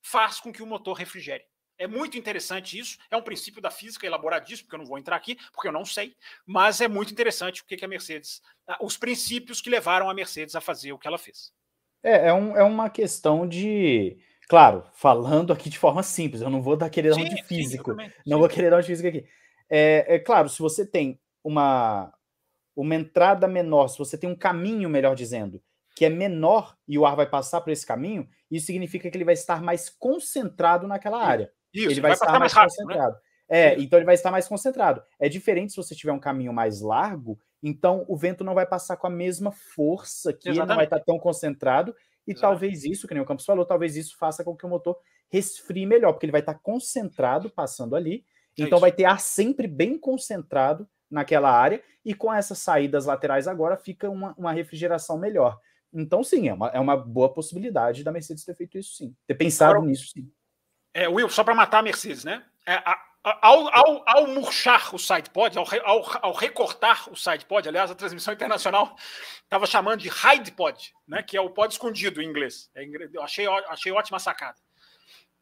[0.00, 1.44] faz com que o motor refrigere.
[1.76, 2.96] É muito interessante isso.
[3.10, 5.84] É um princípio da física elaboradíssimo, porque eu não vou entrar aqui, porque eu não
[5.84, 6.14] sei.
[6.46, 8.40] Mas é muito interessante o que, a Mercedes.
[8.80, 11.52] Os princípios que levaram a Mercedes a fazer o que ela fez.
[12.02, 14.16] É, é, um, é uma questão de.
[14.48, 17.94] Claro, falando aqui de forma simples, eu não vou dar querer dar um de físico.
[17.94, 19.28] Sim, não vou querer dar um de físico aqui.
[19.68, 22.12] É, é claro, se você tem uma,
[22.82, 25.60] uma entrada menor, se você tem um caminho, melhor dizendo,
[25.96, 29.24] que é menor e o ar vai passar por esse caminho, isso significa que ele
[29.24, 31.50] vai estar mais concentrado naquela área.
[31.74, 32.84] Isso, ele vai, vai estar mais, rápido, né?
[32.84, 33.14] concentrado.
[33.14, 33.20] Né?
[33.50, 35.02] É, então ele vai estar mais concentrado.
[35.18, 38.96] É diferente se você tiver um caminho mais largo, então o vento não vai passar
[38.96, 41.92] com a mesma força que ele não vai estar tão concentrado.
[42.28, 42.40] E Exatamente.
[42.40, 44.96] talvez isso, que nem o Campos falou, talvez isso faça com que o motor
[45.28, 48.24] resfrie melhor, porque ele vai estar concentrado passando ali.
[48.56, 48.80] É então isso.
[48.80, 54.08] vai ter ar sempre bem concentrado naquela área, e com essas saídas laterais agora fica
[54.08, 55.58] uma, uma refrigeração melhor.
[55.92, 59.14] Então, sim, é uma, é uma boa possibilidade da Mercedes ter feito isso, sim.
[59.26, 60.30] Ter pensado agora, nisso, sim.
[60.92, 62.44] É, Will, só para matar a Mercedes, né?
[62.66, 67.68] É, a, a, ao, ao, ao, murchar o sidepod, ao, ao, ao, recortar o sidepod,
[67.68, 68.94] aliás, a transmissão internacional
[69.42, 71.22] estava chamando de hide pod, né?
[71.22, 72.70] Que é o pod escondido em inglês.
[72.74, 72.84] É,
[73.22, 74.58] achei, achei ótima sacada.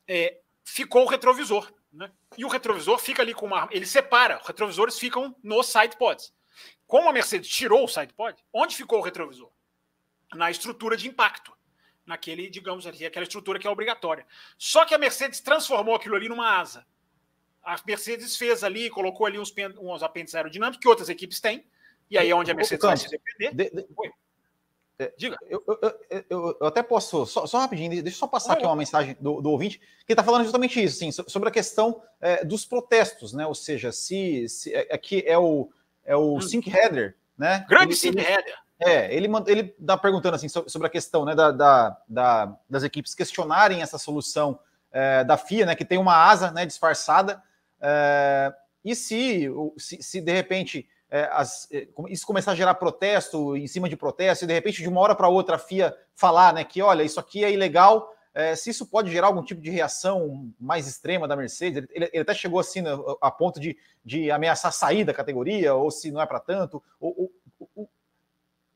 [0.08, 2.10] É, ficou o retrovisor, né?
[2.36, 3.68] E o retrovisor fica ali com uma.
[3.70, 6.32] Ele separa, os retrovisores ficam nos sidepods.
[6.86, 9.50] Como a Mercedes tirou o sidepod, onde ficou o retrovisor?
[10.34, 11.56] Na estrutura de impacto
[12.04, 14.24] naquele, digamos assim, aquela estrutura que é obrigatória.
[14.56, 16.86] Só que a Mercedes transformou aquilo ali numa asa.
[17.64, 21.66] A Mercedes fez ali, colocou ali uns, uns apêndices aerodinâmicos que outras equipes têm,
[22.08, 23.52] e aí é onde a Mercedes vai se depender.
[23.52, 23.88] De, de,
[25.18, 25.36] Diga.
[25.48, 25.78] Eu, eu,
[26.30, 29.42] eu, eu, até posso, só, só, rapidinho, deixa eu só passar aqui uma mensagem do,
[29.42, 33.46] do ouvinte, que está falando justamente isso, assim, sobre a questão é, dos protestos, né?
[33.46, 35.68] Ou seja, se, se aqui é, é o,
[36.04, 36.40] é o hum.
[36.40, 37.66] Sync Header, né?
[37.68, 38.54] Grande Sync Header.
[38.78, 43.14] É, ele ele está perguntando assim sobre a questão né, da, da, da, das equipes
[43.14, 44.58] questionarem essa solução
[44.92, 47.42] é, da FIA, né, que tem uma asa né, disfarçada,
[47.80, 48.52] é,
[48.84, 53.66] e se, se, se, de repente é, as, é, isso começar a gerar protesto em
[53.66, 56.64] cima de protesto, e de repente de uma hora para outra a FIA falar né,
[56.64, 60.52] que olha, isso aqui é ilegal, é, se isso pode gerar algum tipo de reação
[60.60, 62.90] mais extrema da Mercedes, ele, ele até chegou assim né,
[63.20, 67.30] a ponto de, de ameaçar sair da categoria, ou se não é para tanto, ou,
[67.74, 67.88] ou,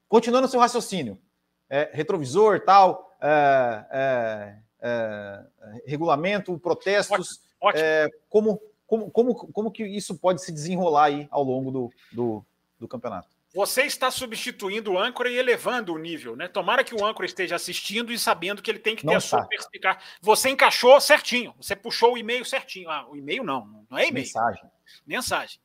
[0.08, 1.20] Continuando o seu raciocínio,
[1.68, 5.44] é, retrovisor, tal, é, é,
[5.86, 8.20] regulamento, protestos, ótimo, ótimo.
[8.28, 8.60] Como,
[8.90, 12.44] como, como, como que isso pode se desenrolar aí ao longo do, do,
[12.76, 13.28] do campeonato?
[13.54, 16.48] Você está substituindo o âncora e elevando o nível, né?
[16.48, 19.20] Tomara que o âncora esteja assistindo e sabendo que ele tem que ter não a
[19.20, 20.02] sua perspicácia.
[20.20, 22.90] Você encaixou certinho, você puxou o e-mail certinho.
[22.90, 24.26] Ah, o e-mail não, não é e-mail.
[24.26, 24.70] Mensagem.
[25.06, 25.60] Mensagem.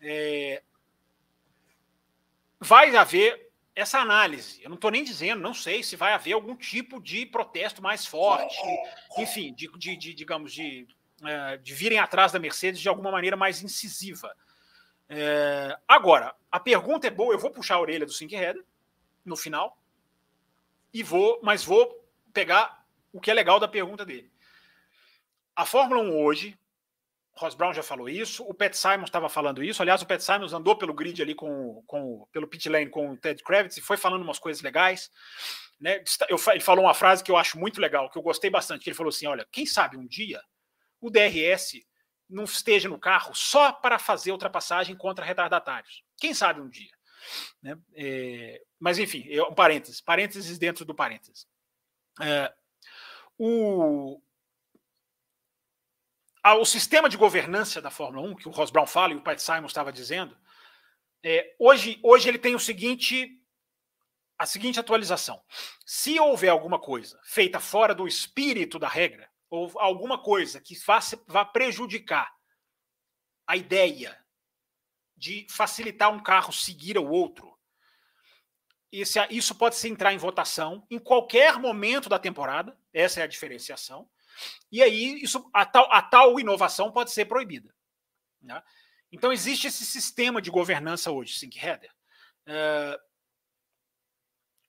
[0.00, 0.62] É...
[2.60, 4.62] Vai haver essa análise.
[4.62, 8.06] Eu não estou nem dizendo, não sei se vai haver algum tipo de protesto mais
[8.06, 8.56] forte,
[9.18, 10.86] enfim, de, de, de digamos, de,
[11.24, 14.34] é, de virem atrás da Mercedes de alguma maneira mais incisiva.
[15.08, 18.64] É, agora, a pergunta é boa, eu vou puxar a orelha do Sink Header
[19.24, 19.78] no final,
[20.92, 24.30] e vou, mas vou pegar o que é legal da pergunta dele.
[25.54, 26.58] A Fórmula 1 hoje
[27.34, 29.80] Ross Brown já falou isso, o Pat Simons estava falando isso.
[29.80, 33.16] Aliás, o Pat Simons andou pelo grid ali com, com pelo pit lane com o
[33.16, 35.10] Ted Kravitz e foi falando umas coisas legais.
[35.80, 36.04] Né?
[36.28, 38.86] Ele falou uma frase que eu acho muito legal, que eu gostei bastante.
[38.86, 40.42] Ele falou assim: olha, quem sabe um dia
[41.02, 41.84] o DRS
[42.30, 46.02] não esteja no carro só para fazer ultrapassagem contra retardatários.
[46.16, 46.92] Quem sabe um dia.
[47.60, 47.76] Né?
[47.94, 51.46] É, mas enfim, eu, um parênteses, parênteses dentro do parênteses.
[52.20, 52.54] É,
[53.36, 54.20] o,
[56.44, 59.38] o sistema de governança da Fórmula 1, que o Ross Brown fala e o Pat
[59.38, 60.36] Simon estava dizendo,
[61.22, 63.38] é, hoje, hoje ele tem o seguinte
[64.38, 65.40] a seguinte atualização.
[65.86, 71.22] Se houver alguma coisa feita fora do espírito da regra, ou alguma coisa que faça,
[71.26, 72.34] vá prejudicar
[73.46, 74.18] a ideia
[75.14, 77.52] de facilitar um carro seguir o outro,
[78.90, 83.26] esse, isso pode se entrar em votação em qualquer momento da temporada, essa é a
[83.26, 84.08] diferenciação,
[84.70, 87.74] e aí isso, a, tal, a tal inovação pode ser proibida.
[88.40, 88.62] Né?
[89.12, 91.92] Então existe esse sistema de governança hoje, Sync Header.
[92.46, 92.98] Uh,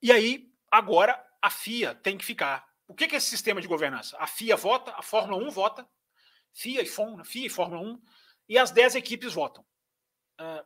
[0.01, 2.67] e aí, agora, a FIA tem que ficar.
[2.87, 4.17] O que é esse sistema de governança?
[4.19, 5.87] A FIA vota, a Fórmula 1 vota,
[6.53, 7.23] FIA e FOM?
[7.23, 8.01] FIA e Fórmula 1,
[8.49, 9.65] e as 10 equipes votam.
[10.39, 10.65] Uh,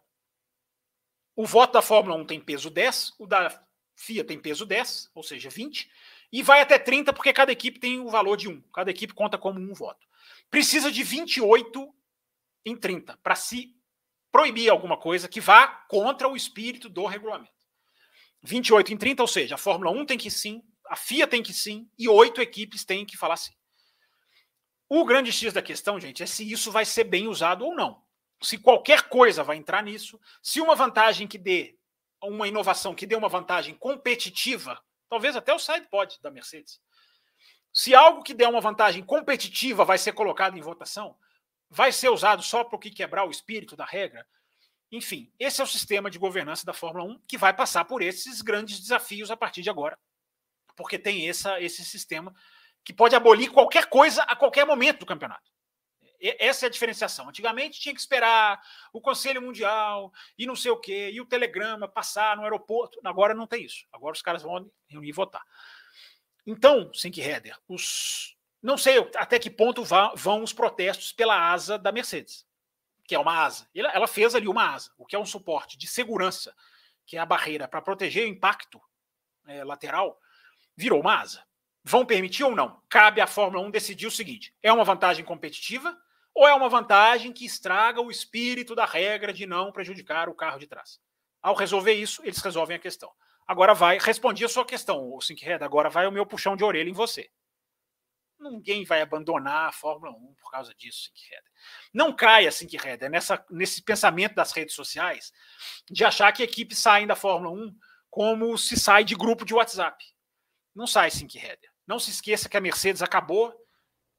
[1.36, 3.64] o voto da Fórmula 1 tem peso 10, o da
[3.96, 5.90] FIA tem peso 10, ou seja, 20,
[6.32, 8.62] e vai até 30, porque cada equipe tem o valor de 1.
[8.74, 10.08] Cada equipe conta como um voto.
[10.50, 11.94] Precisa de 28
[12.66, 13.76] em 30 para se
[14.32, 17.52] proibir alguma coisa que vá contra o espírito do regulamento.
[18.44, 21.54] 28 em 30, ou seja, a Fórmula 1 tem que sim, a FIA tem que
[21.54, 23.54] sim, e oito equipes têm que falar sim.
[24.90, 28.02] O grande X da questão, gente, é se isso vai ser bem usado ou não.
[28.42, 31.78] Se qualquer coisa vai entrar nisso, se uma vantagem que dê,
[32.22, 36.80] uma inovação que dê uma vantagem competitiva, talvez até o side pode da Mercedes.
[37.74, 41.18] Se algo que der uma vantagem competitiva vai ser colocado em votação,
[41.70, 44.26] vai ser usado só para o que quebrar o espírito da regra,
[44.92, 48.42] enfim, esse é o sistema de governança da Fórmula 1 que vai passar por esses
[48.42, 50.00] grandes desafios a partir de agora.
[50.78, 52.34] Porque tem essa, esse sistema
[52.86, 55.52] que pode abolir qualquer coisa a qualquer momento do campeonato.
[56.22, 57.28] Essa é a diferenciação.
[57.28, 58.62] Antigamente tinha que esperar
[58.94, 63.00] o Conselho Mundial e não sei o quê, e o telegrama passar no aeroporto.
[63.04, 63.86] Agora não tem isso.
[63.92, 65.44] Agora os caras vão reunir e votar.
[66.46, 68.38] Então, Sink Header, os...
[68.64, 69.84] não sei até que ponto
[70.16, 72.48] vão os protestos pela asa da Mercedes
[73.08, 73.68] que é uma asa.
[73.74, 76.54] Ela fez ali uma asa, o que é um suporte de segurança,
[77.06, 78.82] que é a barreira para proteger o impacto
[79.48, 80.20] é, lateral,
[80.78, 81.44] virou uma asa.
[81.84, 82.82] Vão permitir ou não?
[82.90, 85.98] Cabe à Fórmula 1 decidir o seguinte: é uma vantagem competitiva
[86.34, 90.60] ou é uma vantagem que estraga o espírito da regra de não prejudicar o carro
[90.60, 91.00] de trás?
[91.42, 93.12] Ao resolver isso, eles resolvem a questão.
[93.48, 96.90] Agora vai, respondi a sua questão, o Sinkhead, agora vai o meu puxão de orelha
[96.90, 97.30] em você.
[98.40, 101.44] Ninguém vai abandonar a Fórmula 1 por causa disso, Sinkhead.
[101.94, 105.32] Não caia, Sinkhead, nessa, nesse pensamento das redes sociais
[105.90, 107.74] de achar que equipes saem da Fórmula 1
[108.10, 110.04] como se sai de grupo de WhatsApp.
[110.78, 111.58] Não sai, Sinkhead.
[111.88, 113.52] Não se esqueça que a Mercedes acabou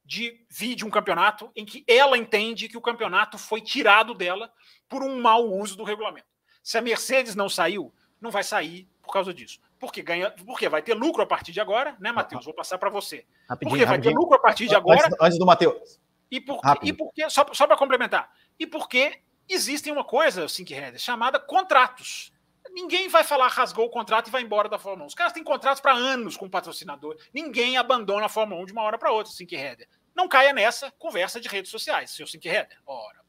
[0.03, 4.51] de vir de um campeonato em que ela entende que o campeonato foi tirado dela
[4.89, 6.27] por um mau uso do regulamento.
[6.61, 9.61] Se a Mercedes não saiu, não vai sair por causa disso.
[9.79, 12.43] Porque ganha, porque vai ter lucro a partir de agora, né, Matheus?
[12.43, 13.25] Vou passar para você.
[13.47, 14.15] Rapidinho, porque vai rapidinho.
[14.15, 15.05] ter lucro a partir de agora.
[15.05, 15.97] Antes, antes do Matheus.
[16.29, 18.29] E, por, e porque, só, só para complementar,
[18.59, 22.33] e porque existem uma coisa, Sink Header, chamada contratos.
[22.81, 25.07] Ninguém vai falar rasgou o contrato e vai embora da Fórmula 1.
[25.07, 27.17] Os caras têm contratos para anos com o patrocinador.
[27.33, 29.87] Ninguém abandona a Fórmula 1 de uma hora para outra, Sink Header.
[30.15, 32.77] Não caia nessa conversa de redes sociais, seu Sink Header.
[32.85, 33.19] Ora,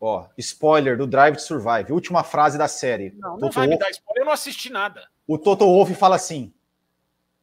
[0.00, 3.14] Ó, spoiler do Drive to Survive, última frase da série.
[3.16, 5.08] Não, não vai me dar spoiler, eu não assisti nada.
[5.26, 6.52] O Toto Wolff fala assim: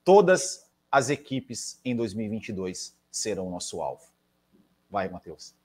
[0.03, 4.03] todas as equipes em 2022 serão nosso alvo.
[4.89, 5.55] Vai, Matheus.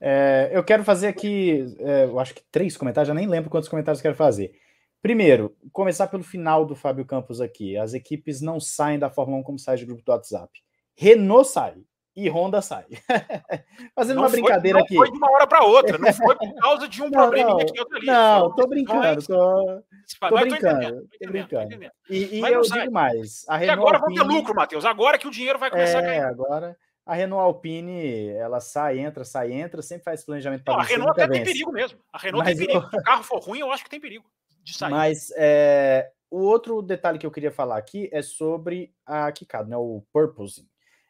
[0.00, 3.68] É, eu quero fazer aqui, é, eu acho que três comentários, já nem lembro quantos
[3.68, 4.60] comentários quero fazer.
[5.04, 7.76] Primeiro, começar pelo final do Fábio Campos aqui.
[7.76, 10.50] As equipes não saem da Fórmula 1 como sai de grupo do WhatsApp.
[10.96, 11.74] Renault sai
[12.16, 12.86] e Honda sai.
[13.94, 14.94] Fazendo não uma brincadeira não aqui.
[14.94, 17.60] Não foi de uma hora para outra, não foi por causa de um não, problema
[17.60, 18.06] aqui outro ali.
[18.06, 19.82] Não, tô brincando, tô,
[20.26, 21.90] tô brincando, tô brincando.
[22.08, 24.18] E, e eu digo mais, a Renault e agora Alpine...
[24.18, 26.28] vão ter lucro, Matheus, agora que o dinheiro vai começar é, a ganhar.
[26.30, 26.74] agora
[27.04, 31.26] a Renault Alpine, ela sai, entra, sai, entra, sempre faz planejamento para A Renault até
[31.26, 31.44] vence.
[31.44, 31.98] tem perigo mesmo.
[32.10, 32.86] A Renault Mas tem perigo.
[32.86, 32.90] Eu...
[32.90, 34.24] Se o carro for ruim, eu acho que tem perigo
[34.64, 34.90] de sair.
[34.90, 39.76] Mas é, o outro detalhe que eu queria falar aqui é sobre a Kikado, né,
[39.76, 40.66] o purposing.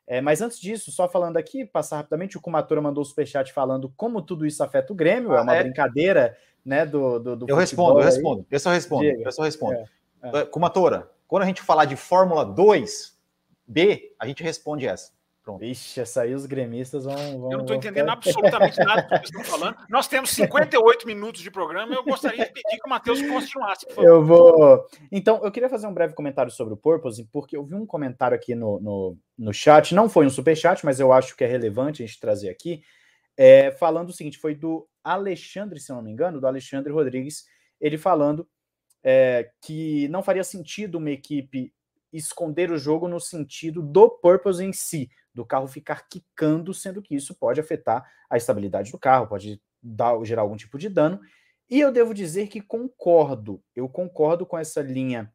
[0.07, 3.91] É, mas antes disso, só falando aqui, passar rapidamente, o Kumatura mandou o superchat falando
[3.97, 5.63] como tudo isso afeta o Grêmio, é ah, é uma é?
[5.63, 9.79] brincadeira né, do, do, do Eu respondo, eu respondo, eu só respondo, eu só respondo.
[10.23, 10.45] É, é.
[10.45, 13.19] Kumatura, quando a gente falar de Fórmula 2,
[13.67, 15.13] B, a gente responde essa.
[15.45, 15.63] Pronto.
[15.63, 17.15] Ixi, essa aí os gremistas vão.
[17.15, 19.77] vão eu não estou entendendo absolutamente nada do que vocês estão falando.
[19.91, 23.87] Nós temos 58 minutos de programa e eu gostaria de pedir que o Matheus continuasse.
[23.99, 24.87] Eu vou.
[25.13, 28.35] Então, eu queria fazer um breve comentário sobre o Purpose, porque eu vi um comentário
[28.35, 31.47] aqui no, no, no chat, não foi um super chat, mas eu acho que é
[31.47, 32.81] relevante a gente trazer aqui,
[33.37, 37.45] é, falando o seguinte: foi do Alexandre, se não me engano, do Alexandre Rodrigues,
[37.79, 38.49] ele falando
[39.03, 41.71] é, que não faria sentido uma equipe
[42.17, 47.15] esconder o jogo no sentido do purpose em si, do carro ficar quicando, sendo que
[47.15, 51.21] isso pode afetar a estabilidade do carro, pode dar, gerar algum tipo de dano.
[51.69, 55.33] E eu devo dizer que concordo, eu concordo com essa linha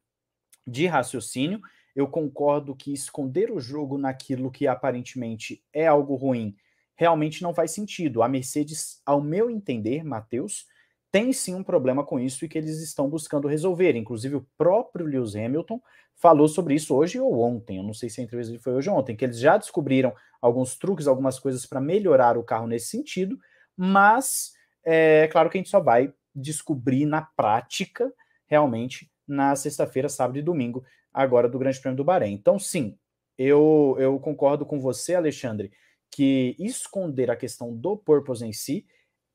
[0.66, 1.60] de raciocínio.
[1.96, 6.56] Eu concordo que esconder o jogo naquilo que aparentemente é algo ruim
[7.00, 8.22] realmente não faz sentido.
[8.22, 10.66] A Mercedes, ao meu entender, Matheus,
[11.12, 13.96] tem sim um problema com isso e que eles estão buscando resolver.
[13.96, 15.82] Inclusive, o próprio Lewis Hamilton
[16.16, 17.78] falou sobre isso hoje ou ontem.
[17.78, 20.78] Eu não sei se a entrevista foi hoje ou ontem, que eles já descobriram alguns
[20.78, 23.40] truques, algumas coisas para melhorar o carro nesse sentido,
[23.76, 24.54] mas
[24.86, 28.12] é claro que a gente só vai descobrir na prática,
[28.46, 30.84] realmente, na sexta-feira, sábado e domingo,
[31.14, 32.34] agora do Grande Prêmio do Bahrein.
[32.34, 32.98] Então, sim,
[33.38, 35.72] eu, eu concordo com você, Alexandre,
[36.12, 38.86] que esconder a questão do purpose em si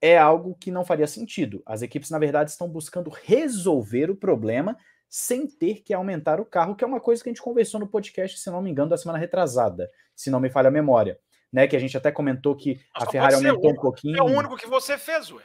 [0.05, 1.63] é algo que não faria sentido.
[1.65, 4.77] As equipes, na verdade, estão buscando resolver o problema
[5.09, 7.87] sem ter que aumentar o carro, que é uma coisa que a gente conversou no
[7.87, 11.19] podcast, se não me engano, da semana retrasada, se não me falha a memória.
[11.51, 14.19] Né, que a gente até comentou que a Ferrari aumentou um pouquinho.
[14.19, 15.45] É o único que você fez, ué.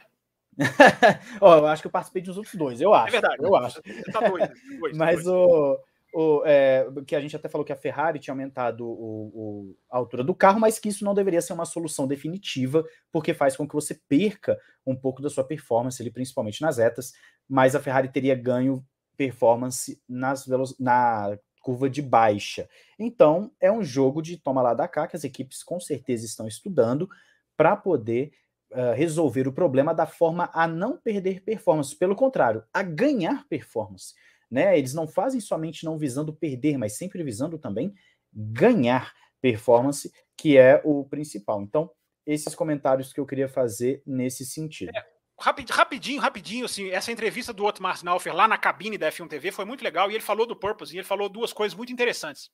[1.40, 3.08] oh, eu acho que eu participei dos outros dois, eu é acho.
[3.08, 3.80] É verdade, eu acho.
[4.12, 5.26] Tá doido, dois, Mas dois.
[5.28, 5.78] o,
[6.12, 9.96] o, é, que a gente até falou que a Ferrari tinha aumentado o, o, a
[9.96, 13.66] altura do carro, mas que isso não deveria ser uma solução definitiva, porque faz com
[13.66, 17.12] que você perca um pouco da sua performance, ali, principalmente nas retas,
[17.48, 18.84] mas a Ferrari teria ganho
[19.16, 20.46] performance nas
[20.78, 22.68] na curva de baixa.
[22.98, 26.48] Então, é um jogo de toma lá da cá, que as equipes com certeza estão
[26.48, 27.08] estudando
[27.56, 28.32] para poder
[28.72, 34.14] uh, resolver o problema da forma a não perder performance, pelo contrário, a ganhar performance
[34.50, 34.76] né?
[34.76, 37.94] Eles não fazem somente não visando perder, mas sempre visando também
[38.32, 41.62] ganhar performance, que é o principal.
[41.62, 41.90] Então,
[42.26, 44.90] esses comentários que eu queria fazer nesse sentido.
[44.94, 45.06] É,
[45.38, 49.64] rapidinho, rapidinho, assim, essa entrevista do Otmar Snaufer lá na cabine da F1 TV foi
[49.64, 52.50] muito legal e ele falou do Purpose e ele falou duas coisas muito interessantes.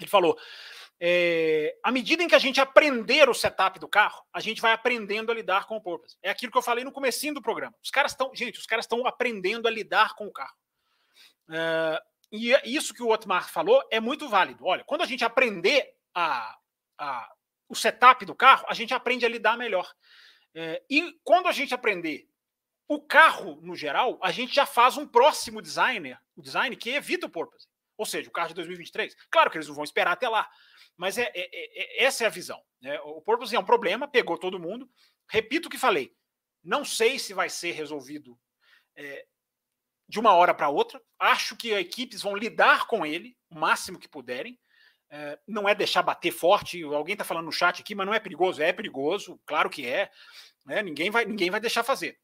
[0.00, 0.36] Ele falou:
[1.00, 4.72] é, à medida em que a gente aprender o setup do carro, a gente vai
[4.72, 6.16] aprendendo a lidar com o Purpose.
[6.22, 7.74] É aquilo que eu falei no comecinho do programa.
[7.82, 10.54] Os caras estão, gente, os caras estão aprendendo a lidar com o carro.
[11.48, 11.98] Uh,
[12.32, 14.64] e é isso que o Otmar falou é muito válido.
[14.64, 16.56] Olha, quando a gente aprender a,
[16.98, 17.32] a,
[17.68, 19.90] o setup do carro, a gente aprende a lidar melhor.
[20.54, 22.28] Uh, e quando a gente aprender
[22.88, 27.26] o carro no geral, a gente já faz um próximo designer, o design que evita
[27.26, 27.66] o porpoise.
[27.96, 29.16] Ou seja, o carro de 2023.
[29.30, 30.48] Claro que eles não vão esperar até lá,
[30.96, 32.62] mas é, é, é, é essa é a visão.
[32.80, 33.00] Né?
[33.00, 34.88] O porpoise é um problema, pegou todo mundo.
[35.28, 36.14] Repito o que falei.
[36.62, 38.38] Não sei se vai ser resolvido
[38.96, 39.26] é,
[40.08, 41.00] de uma hora para outra.
[41.18, 44.58] Acho que as equipes vão lidar com ele o máximo que puderem.
[45.08, 46.82] É, não é deixar bater forte.
[46.82, 48.62] Alguém está falando no chat aqui, mas não é perigoso.
[48.62, 50.10] É perigoso, claro que é.
[50.64, 50.82] Né?
[50.82, 52.18] Ninguém, vai, ninguém vai deixar fazer.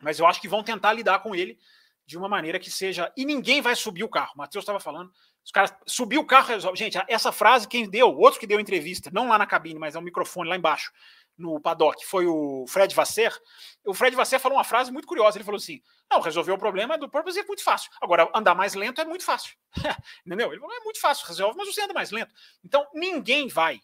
[0.00, 1.58] Mas eu acho que vão tentar lidar com ele
[2.06, 3.12] de uma maneira que seja.
[3.16, 4.32] E ninguém vai subir o carro.
[4.34, 5.10] O Matheus estava falando.
[5.44, 6.78] Os caras subir o carro resolve.
[6.78, 9.98] Gente, essa frase, quem deu, outro que deu entrevista, não lá na cabine, mas é
[9.98, 10.92] o microfone lá embaixo
[11.36, 13.36] no paddock foi o Fred Vasser.
[13.84, 15.36] O Fred Vasser falou uma frase muito curiosa.
[15.36, 15.80] Ele falou assim:
[16.10, 17.90] Não, resolver o problema do Purpose é muito fácil.
[18.00, 19.54] Agora, andar mais lento é muito fácil.
[20.24, 20.50] Entendeu?
[20.52, 22.34] Ele falou: É muito fácil, resolve, mas você anda mais lento.
[22.64, 23.80] Então, ninguém vai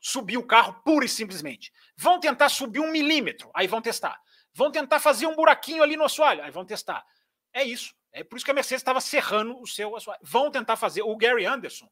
[0.00, 1.72] subir o carro pura e simplesmente.
[1.96, 4.20] Vão tentar subir um milímetro, aí vão testar.
[4.52, 7.04] Vão tentar fazer um buraquinho ali no assoalho, aí vão testar.
[7.52, 7.94] É isso.
[8.12, 10.20] É por isso que a Mercedes estava serrando o seu assoalho.
[10.22, 11.02] Vão tentar fazer.
[11.02, 11.88] O Gary Anderson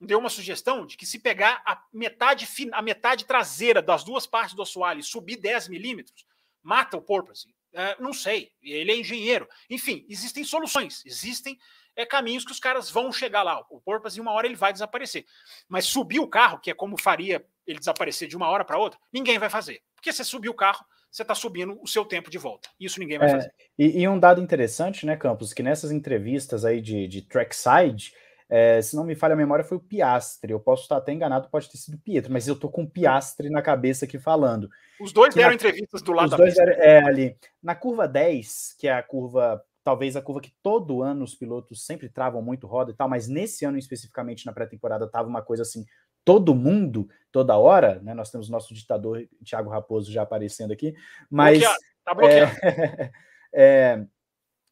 [0.00, 4.54] deu uma sugestão de que se pegar a metade, a metade traseira das duas partes
[4.54, 6.24] do assoalho e subir 10 milímetros,
[6.62, 7.54] mata o porpoise.
[7.72, 9.48] É, não sei, ele é engenheiro.
[9.68, 11.58] Enfim, existem soluções, existem
[11.94, 13.64] é, caminhos que os caras vão chegar lá.
[13.70, 15.24] O porpoise, em uma hora, ele vai desaparecer.
[15.68, 18.98] Mas subir o carro, que é como faria ele desaparecer de uma hora para outra,
[19.12, 19.82] ninguém vai fazer.
[19.94, 22.68] Porque você subir o carro, você está subindo o seu tempo de volta.
[22.78, 23.54] Isso ninguém vai é, fazer.
[23.78, 28.14] E, e, um dado interessante, né, Campos, que nessas entrevistas aí de, de trackside,
[28.50, 30.52] é, se não me falha a memória, foi o Piastre.
[30.52, 32.90] Eu posso estar até enganado, pode ter sido o Pietro, mas eu tô com o
[32.90, 34.68] Piastre na cabeça aqui falando.
[35.00, 37.36] Os dois deram na, entrevistas do lado os da dois deram, é, ali.
[37.62, 41.86] Na curva 10, que é a curva, talvez a curva que todo ano os pilotos
[41.86, 45.62] sempre travam muito roda e tal, mas nesse ano especificamente na pré-temporada tava uma coisa
[45.62, 45.86] assim,
[46.24, 48.14] todo mundo, toda hora, né?
[48.14, 50.92] Nós temos nosso ditador Thiago Raposo já aparecendo aqui,
[51.30, 51.60] mas.
[51.60, 51.84] Bloqueado.
[52.04, 52.56] Tá bloqueado.
[52.64, 53.10] É,
[53.54, 54.06] é,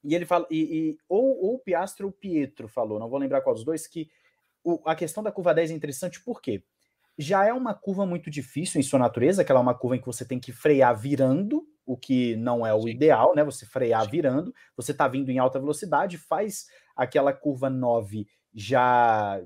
[0.09, 3.19] e ele fala, e, e, ou, ou o Piastro ou o Pietro falou, não vou
[3.19, 4.09] lembrar qual dos dois, que
[4.65, 6.63] o, a questão da curva 10 é interessante porque
[7.19, 10.01] já é uma curva muito difícil em sua natureza, que ela é uma curva em
[10.01, 12.91] que você tem que frear virando, o que não é o Sim.
[12.91, 13.43] ideal, né?
[13.45, 14.11] Você frear Sim.
[14.11, 19.41] virando, você tá vindo em alta velocidade, faz aquela curva 9 já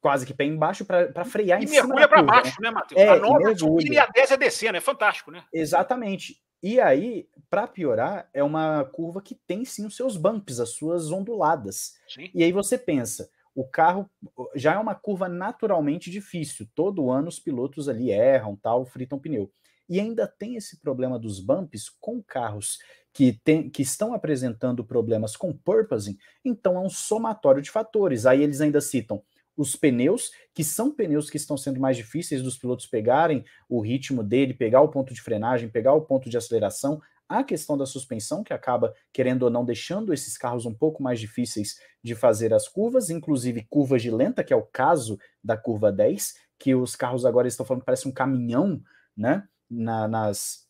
[0.00, 1.82] quase que pé embaixo para frear e em cima.
[1.82, 3.00] mergulha para baixo, né, Matheus?
[3.00, 4.80] É, a 9 é subir e a 10 é descer, né?
[4.80, 5.44] Fantástico, né?
[5.52, 6.40] Exatamente.
[6.62, 11.10] E aí, para piorar, é uma curva que tem sim os seus bumps, as suas
[11.10, 11.94] onduladas.
[12.08, 12.30] Sim.
[12.34, 14.10] E aí você pensa, o carro
[14.54, 16.68] já é uma curva naturalmente difícil.
[16.74, 19.50] Todo ano os pilotos ali erram, tal, fritam pneu.
[19.88, 22.78] E ainda tem esse problema dos bumps com carros
[23.12, 28.26] que, tem, que estão apresentando problemas com purposing, então é um somatório de fatores.
[28.26, 29.22] Aí eles ainda citam
[29.58, 34.22] os pneus, que são pneus que estão sendo mais difíceis dos pilotos pegarem o ritmo
[34.22, 38.44] dele, pegar o ponto de frenagem, pegar o ponto de aceleração, a questão da suspensão,
[38.44, 42.68] que acaba, querendo ou não, deixando esses carros um pouco mais difíceis de fazer as
[42.68, 47.26] curvas, inclusive curvas de lenta, que é o caso da curva 10, que os carros
[47.26, 48.80] agora estão falando que parece um caminhão,
[49.16, 49.46] né?
[49.68, 50.66] Na, nas,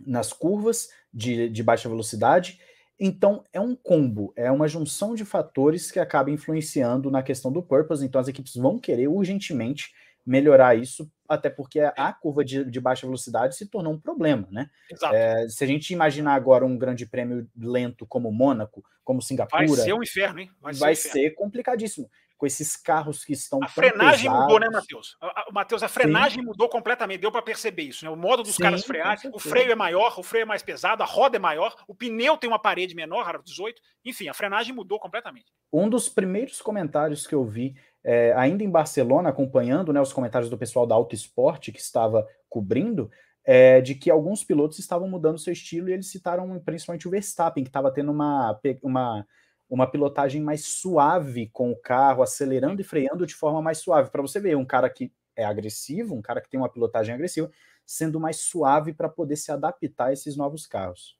[0.00, 2.58] nas curvas de, de baixa velocidade.
[2.98, 7.62] Então, é um combo, é uma junção de fatores que acaba influenciando na questão do
[7.62, 8.04] purpose.
[8.04, 9.92] Então, as equipes vão querer urgentemente
[10.24, 14.68] melhorar isso, até porque a curva de, de baixa velocidade se tornou um problema, né?
[15.12, 19.66] É, se a gente imaginar agora um grande prêmio lento como Mônaco, como Singapura...
[19.66, 20.50] Vai ser um inferno, hein?
[20.60, 23.58] Vai, vai ser, ser complicadíssimo com esses carros que estão.
[23.62, 24.40] A frenagem pesados.
[24.40, 25.16] mudou, né, Matheus?
[25.52, 26.46] Matheus, a frenagem Sim.
[26.46, 28.04] mudou completamente, deu para perceber isso.
[28.04, 28.10] Né?
[28.10, 31.02] O modo dos Sim, caras frearem, o freio é maior, o freio é mais pesado,
[31.02, 33.80] a roda é maior, o pneu tem uma parede menor, 18.
[34.04, 35.46] Enfim, a frenagem mudou completamente.
[35.72, 37.74] Um dos primeiros comentários que eu vi,
[38.04, 42.26] é, ainda em Barcelona, acompanhando né, os comentários do pessoal da Auto Esporte que estava
[42.48, 43.10] cobrindo,
[43.44, 47.62] é, de que alguns pilotos estavam mudando seu estilo e eles citaram principalmente o Verstappen,
[47.62, 49.26] que estava tendo uma, uma
[49.68, 54.10] uma pilotagem mais suave com o carro, acelerando e freando de forma mais suave.
[54.10, 57.50] Para você ver, um cara que é agressivo, um cara que tem uma pilotagem agressiva,
[57.84, 61.18] sendo mais suave para poder se adaptar a esses novos carros.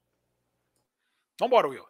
[1.38, 1.84] Vamos embora, Will.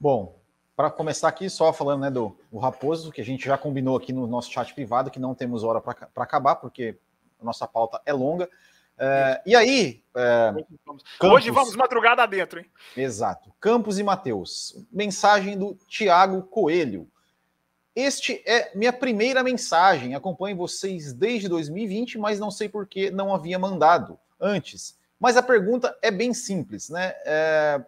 [0.00, 0.38] Bom,
[0.74, 4.12] para começar aqui, só falando né, do, do Raposo, que a gente já combinou aqui
[4.12, 6.98] no nosso chat privado, que não temos hora para acabar, porque
[7.40, 8.48] a nossa pauta é longa.
[8.98, 10.02] É, e aí.
[10.14, 10.54] É,
[11.22, 12.66] Hoje vamos madrugada dentro, hein?
[12.96, 13.52] Exato.
[13.60, 14.76] Campos e Matheus.
[14.90, 17.08] Mensagem do Tiago Coelho.
[17.94, 20.14] Este é minha primeira mensagem.
[20.14, 24.98] Acompanho vocês desde 2020, mas não sei por que não havia mandado antes.
[25.18, 27.14] Mas a pergunta é bem simples, né?
[27.24, 27.84] É,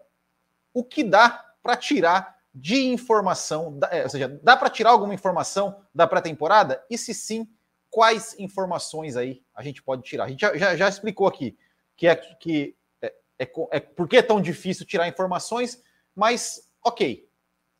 [0.73, 3.79] o que dá para tirar de informação?
[3.91, 6.83] É, ou seja, dá para tirar alguma informação da pré-temporada?
[6.89, 7.47] E se sim,
[7.89, 10.23] quais informações aí a gente pode tirar?
[10.23, 11.57] A gente já, já, já explicou aqui
[11.97, 15.83] que é que é, é, é, por que é tão difícil tirar informações,
[16.15, 17.29] mas ok,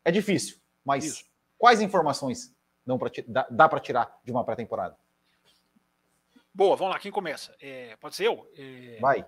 [0.03, 1.25] é difícil, mas Isso.
[1.57, 2.53] quais informações
[2.86, 4.97] não pra, dá, dá para tirar de uma pré-temporada?
[6.53, 7.55] Boa, vamos lá, quem começa?
[7.61, 8.51] É, pode ser eu?
[8.57, 8.97] É...
[8.99, 9.25] Vai.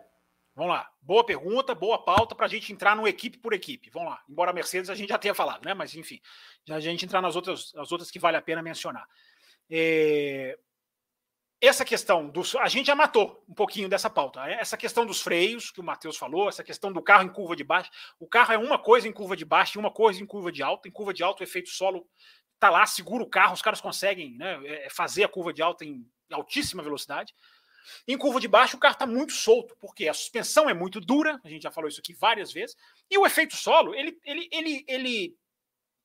[0.54, 0.92] Vamos lá.
[1.02, 3.90] Boa pergunta, boa pauta para a gente entrar no equipe por equipe.
[3.90, 4.22] Vamos lá.
[4.30, 5.74] Embora a Mercedes a gente já tenha falado, né?
[5.74, 6.20] Mas enfim,
[6.66, 9.08] já a gente entrar nas outras, as outras que vale a pena mencionar.
[9.70, 10.60] É,
[11.62, 12.56] essa questão dos.
[12.56, 14.44] A gente já matou um pouquinho dessa pauta.
[14.44, 14.58] Né?
[14.60, 17.64] Essa questão dos freios, que o Matheus falou, essa questão do carro em curva de
[17.64, 17.92] baixo.
[18.20, 20.64] O carro é uma coisa em curva de baixo e uma coisa em curva de
[20.64, 20.88] alta.
[20.88, 22.08] Em curva de alta, o efeito solo
[22.60, 25.84] tá lá, segura o carro, os caras conseguem né, é, fazer a curva de alta
[25.86, 27.34] em altíssima velocidade.
[28.08, 31.42] Em curva de baixo, o carro está muito solto, porque a suspensão é muito dura,
[31.44, 32.76] a gente já falou isso aqui várias vezes,
[33.10, 35.36] e o efeito solo, ele, ele, ele, ele,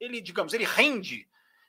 [0.00, 1.28] ele digamos, ele rende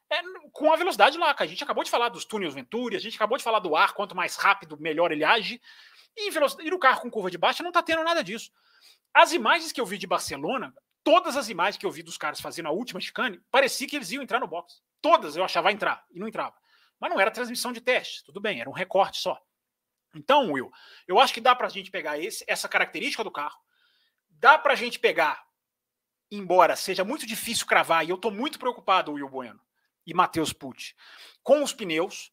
[0.09, 2.99] é, com a velocidade lá, que a gente acabou de falar dos túneis Venturi, a
[2.99, 5.61] gente acabou de falar do ar, quanto mais rápido, melhor ele age.
[6.15, 8.51] E, velocidade, e no carro com curva de baixa não está tendo nada disso.
[9.13, 12.39] As imagens que eu vi de Barcelona, todas as imagens que eu vi dos caras
[12.39, 14.81] fazendo a última chicane, parecia que eles iam entrar no box.
[15.01, 16.55] Todas eu achava entrar e não entrava.
[16.99, 19.39] Mas não era transmissão de teste, tudo bem, era um recorte só.
[20.15, 20.71] Então, Will,
[21.07, 23.59] eu acho que dá para a gente pegar esse, essa característica do carro,
[24.29, 25.45] dá para a gente pegar,
[26.31, 29.61] embora seja muito difícil cravar, e eu estou muito preocupado, Will Bueno,
[30.07, 30.95] e Matheus Pucci.
[31.43, 32.31] Com os pneus,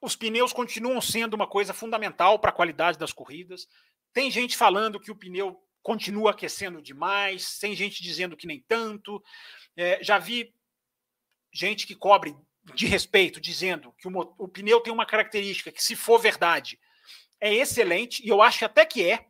[0.00, 3.68] os pneus continuam sendo uma coisa fundamental para a qualidade das corridas.
[4.14, 9.22] Tem gente falando que o pneu continua aquecendo demais, tem gente dizendo que nem tanto.
[9.76, 10.54] É, já vi
[11.52, 12.34] gente que cobre
[12.74, 16.80] de respeito dizendo que o, o, pneu tem uma característica que, se for verdade,
[17.38, 19.26] é excelente, e eu acho até que é,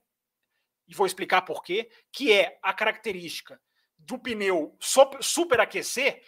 [0.86, 3.60] e vou explicar por quê, que é a característica
[3.96, 4.76] do pneu
[5.20, 6.22] superaquecer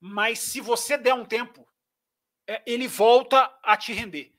[0.00, 1.68] mas se você der um tempo,
[2.46, 4.32] é, ele volta a te render.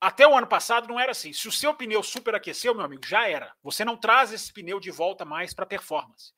[0.00, 1.32] Até o ano passado não era assim.
[1.32, 3.52] Se o seu pneu superaqueceu, meu amigo, já era.
[3.62, 6.32] Você não traz esse pneu de volta mais para performance.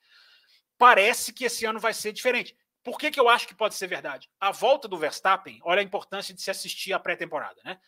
[0.78, 2.56] Parece que esse ano vai ser diferente.
[2.82, 4.30] Por que, que eu acho que pode ser verdade?
[4.40, 7.78] A volta do Verstappen, olha a importância de se assistir à pré-temporada, né?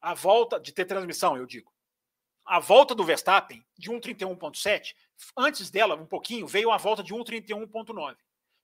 [0.00, 1.72] A volta de ter transmissão, eu digo.
[2.44, 4.96] A volta do Verstappen de 1,31,7,
[5.36, 8.16] antes dela, um pouquinho, veio a volta de 1,31,9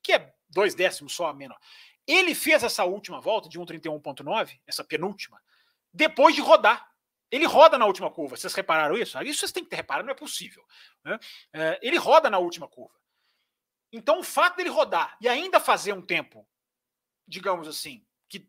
[0.05, 1.59] que é dois décimos só a menor.
[2.07, 5.41] Ele fez essa última volta de 1,31,9, essa penúltima,
[5.93, 6.89] depois de rodar.
[7.31, 8.37] Ele roda na última curva.
[8.37, 9.21] Vocês repararam isso?
[9.23, 10.65] Isso vocês têm que ter reparado, não é possível.
[11.03, 11.19] Né?
[11.53, 12.95] É, ele roda na última curva.
[13.91, 16.47] Então, o fato dele rodar e ainda fazer um tempo,
[17.27, 18.47] digamos assim, que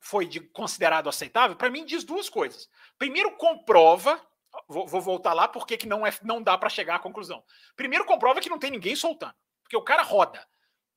[0.00, 2.68] foi de, considerado aceitável, para mim diz duas coisas.
[2.98, 4.20] Primeiro, comprova.
[4.66, 7.44] Vou, vou voltar lá porque que não, é, não dá para chegar à conclusão.
[7.76, 9.34] Primeiro, comprova que não tem ninguém soltando.
[9.62, 10.46] Porque o cara roda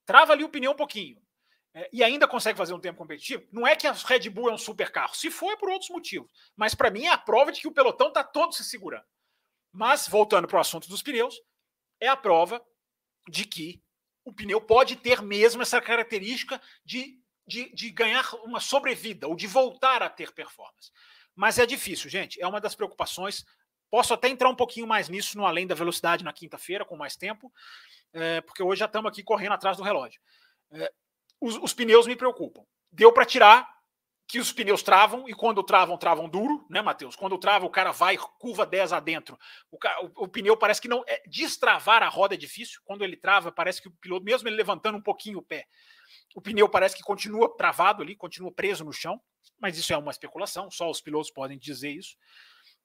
[0.05, 1.21] trava ali o pneu um pouquinho.
[1.73, 4.53] é, e ainda consegue fazer um tempo competitivo, não é que a Red Bull é
[4.53, 5.15] um super carro.
[5.15, 6.29] Se for, é por outros motivos.
[6.55, 9.05] Mas para mim é a prova de que o pelotão está todo se segurando.
[9.71, 11.39] Mas, voltando para o assunto dos pneus,
[11.99, 12.61] é a prova
[13.29, 13.81] de que
[14.25, 17.17] o pneu pode ter mesmo essa característica de,
[17.47, 20.91] de, de ganhar uma sobrevida ou de voltar a ter performance.
[21.33, 22.41] Mas é difícil, gente.
[22.41, 23.45] É uma das preocupações.
[23.91, 27.17] Posso até entrar um pouquinho mais nisso no além da velocidade na quinta-feira, com mais
[27.17, 27.51] tempo,
[28.13, 30.21] é, porque hoje já estamos aqui correndo atrás do relógio.
[30.71, 30.91] É,
[31.41, 32.63] os, os pneus me preocupam.
[32.89, 33.69] Deu para tirar
[34.31, 37.17] que os pneus travam, e quando travam, travam duro, né, Matheus?
[37.17, 39.37] Quando trava, o cara vai curva 10 adentro.
[39.69, 41.03] O, o, o, pneu parece que não.
[41.05, 42.79] É, destravar a roda é difícil.
[42.85, 45.67] Quando ele trava, parece que o piloto, mesmo ele levantando um pouquinho o pé,
[46.33, 49.21] o pneu parece que continua travado ali, continua preso no chão.
[49.59, 52.15] Mas isso é uma especulação, só os pilotos podem dizer isso.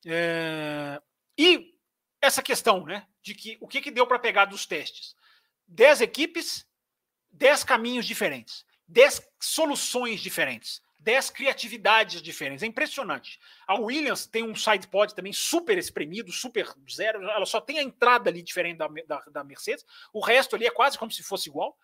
[0.04, 1.00] É...
[1.38, 1.74] E
[2.20, 5.14] essa questão, né, de que o que, que deu para pegar dos testes?
[5.68, 6.66] 10 equipes,
[7.30, 12.62] 10 caminhos diferentes, 10 soluções diferentes, 10 criatividades diferentes.
[12.62, 13.38] É impressionante.
[13.66, 17.22] A Williams tem um side pod também super espremido, super zero.
[17.22, 19.84] Ela só tem a entrada ali diferente da, da, da Mercedes.
[20.12, 21.78] O resto ali é quase como se fosse igual.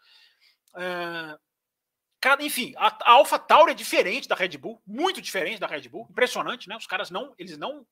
[0.74, 1.38] Uh,
[2.20, 5.88] cada, enfim, a, a Alpha Tauri é diferente da Red Bull, muito diferente da Red
[5.88, 6.06] Bull.
[6.10, 6.76] Impressionante, né?
[6.76, 7.86] Os caras não, eles não,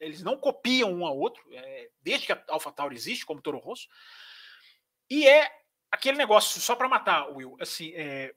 [0.00, 3.58] eles não copiam um ao outro, é, desde que a Alpha Tauri existe, como Toro
[3.58, 3.88] Rosso.
[5.08, 5.50] E é
[5.90, 8.34] aquele negócio, só para matar, Will, assim, é,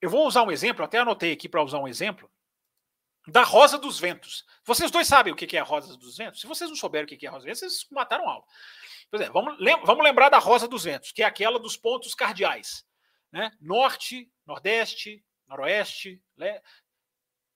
[0.00, 2.30] eu vou usar um exemplo, até anotei aqui para usar um exemplo,
[3.26, 4.44] da Rosa dos Ventos.
[4.64, 6.40] Vocês dois sabem o que é a Rosa dos Ventos?
[6.40, 8.44] Se vocês não souberem o que é a Rosa dos Ventos, vocês mataram aula.
[9.10, 12.84] Por exemplo, vamos, vamos lembrar da Rosa dos Ventos, que é aquela dos pontos cardeais.
[13.30, 13.50] Né?
[13.60, 16.20] Norte, Nordeste, Noroeste.
[16.36, 16.60] Né?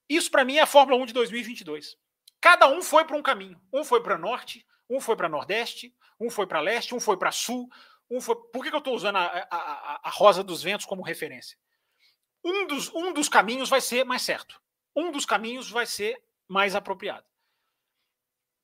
[0.09, 1.97] Isso, para mim, é a Fórmula 1 de 2022.
[2.41, 3.61] Cada um foi para um caminho.
[3.73, 7.33] Um foi para Norte, um foi para Nordeste, um foi para Leste, um foi para
[7.33, 7.69] Sul,
[8.11, 8.37] um foi...
[8.37, 11.59] Por que, que eu estou usando a, a, a, Rosa dos Ventos como referência?
[12.47, 14.63] um dos, um dos caminhos vai ser mais certo.
[14.95, 17.27] Um dos caminhos vai ser mais apropriado.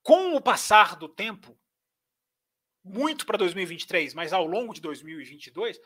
[0.02, 1.58] Com o passar do tempo,
[2.84, 5.80] muito para 2023, mas ao longo de 2022,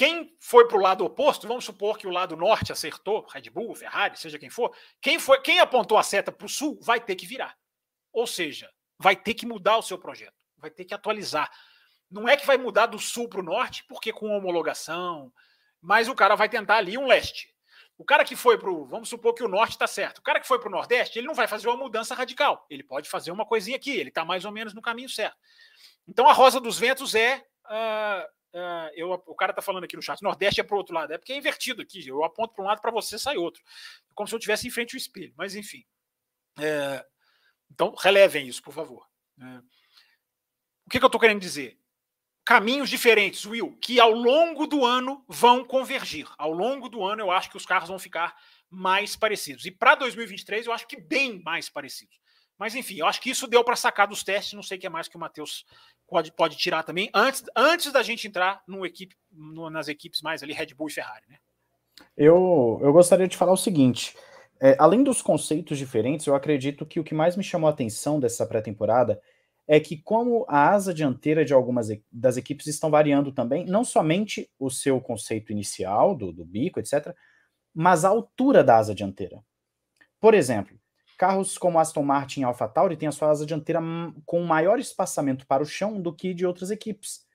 [0.00, 3.74] quem foi para o lado oposto, vamos supor que o lado norte acertou, Red Bull,
[3.74, 7.14] Ferrari, seja quem for, quem, foi, quem apontou a seta para o sul vai ter
[7.16, 7.54] que virar.
[8.10, 11.52] Ou seja, vai ter que mudar o seu projeto, vai ter que atualizar.
[12.10, 15.30] Não é que vai mudar do sul para o norte, porque com homologação,
[15.82, 17.54] mas o cara vai tentar ali um leste.
[17.98, 18.86] O cara que foi para o.
[18.86, 20.20] Vamos supor que o norte está certo.
[20.20, 22.64] O cara que foi para o nordeste, ele não vai fazer uma mudança radical.
[22.70, 25.36] Ele pode fazer uma coisinha aqui, ele está mais ou menos no caminho certo.
[26.08, 27.44] Então a Rosa dos Ventos é.
[27.66, 30.94] Uh, uh, eu, o cara está falando aqui no chat, nordeste é para o outro
[30.94, 31.12] lado.
[31.12, 32.06] É porque é invertido aqui.
[32.06, 33.62] Eu aponto para um lado para você, sai outro.
[34.14, 35.34] Como se eu tivesse em frente ao espelho.
[35.36, 35.84] Mas enfim.
[36.58, 37.04] É,
[37.70, 39.06] então relevem isso, por favor.
[39.40, 39.58] É,
[40.86, 41.80] o que, que eu estou querendo dizer?
[42.50, 46.28] caminhos diferentes, Will, que ao longo do ano vão convergir.
[46.36, 48.36] Ao longo do ano, eu acho que os carros vão ficar
[48.68, 49.64] mais parecidos.
[49.66, 52.18] E para 2023, eu acho que bem mais parecidos.
[52.58, 54.54] Mas enfim, eu acho que isso deu para sacar dos testes.
[54.54, 55.64] Não sei o que é mais que o Matheus
[56.10, 60.42] pode, pode tirar também, antes, antes da gente entrar no equipe, no, nas equipes mais
[60.42, 61.24] ali, Red Bull e Ferrari.
[61.28, 61.38] Né?
[62.16, 64.16] Eu, eu gostaria de falar o seguinte.
[64.60, 68.20] É, além dos conceitos diferentes, eu acredito que o que mais me chamou a atenção
[68.20, 69.20] dessa pré-temporada
[69.66, 74.50] é que como a asa dianteira de algumas das equipes estão variando também, não somente
[74.58, 77.14] o seu conceito inicial do, do bico, etc.,
[77.72, 79.40] mas a altura da asa dianteira.
[80.20, 80.79] Por exemplo,
[81.20, 83.78] carros como Aston Martin e AlphaTauri têm a sua asa dianteira
[84.24, 87.26] com maior espaçamento para o chão do que de outras equipes.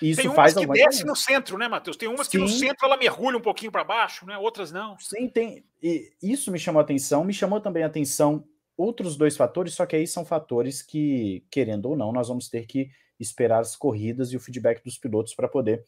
[0.00, 1.98] Isso tem umas faz que desce no centro, né, Matheus?
[1.98, 2.30] Tem umas Sim.
[2.30, 4.38] que no centro ela mergulha um pouquinho para baixo, né?
[4.38, 4.98] Outras não.
[4.98, 5.62] Sim, tem.
[5.82, 7.22] E isso me chamou a atenção.
[7.22, 8.48] Me chamou também a atenção
[8.78, 12.64] outros dois fatores, só que aí são fatores que, querendo ou não, nós vamos ter
[12.64, 12.88] que
[13.20, 15.84] esperar as corridas e o feedback dos pilotos para poder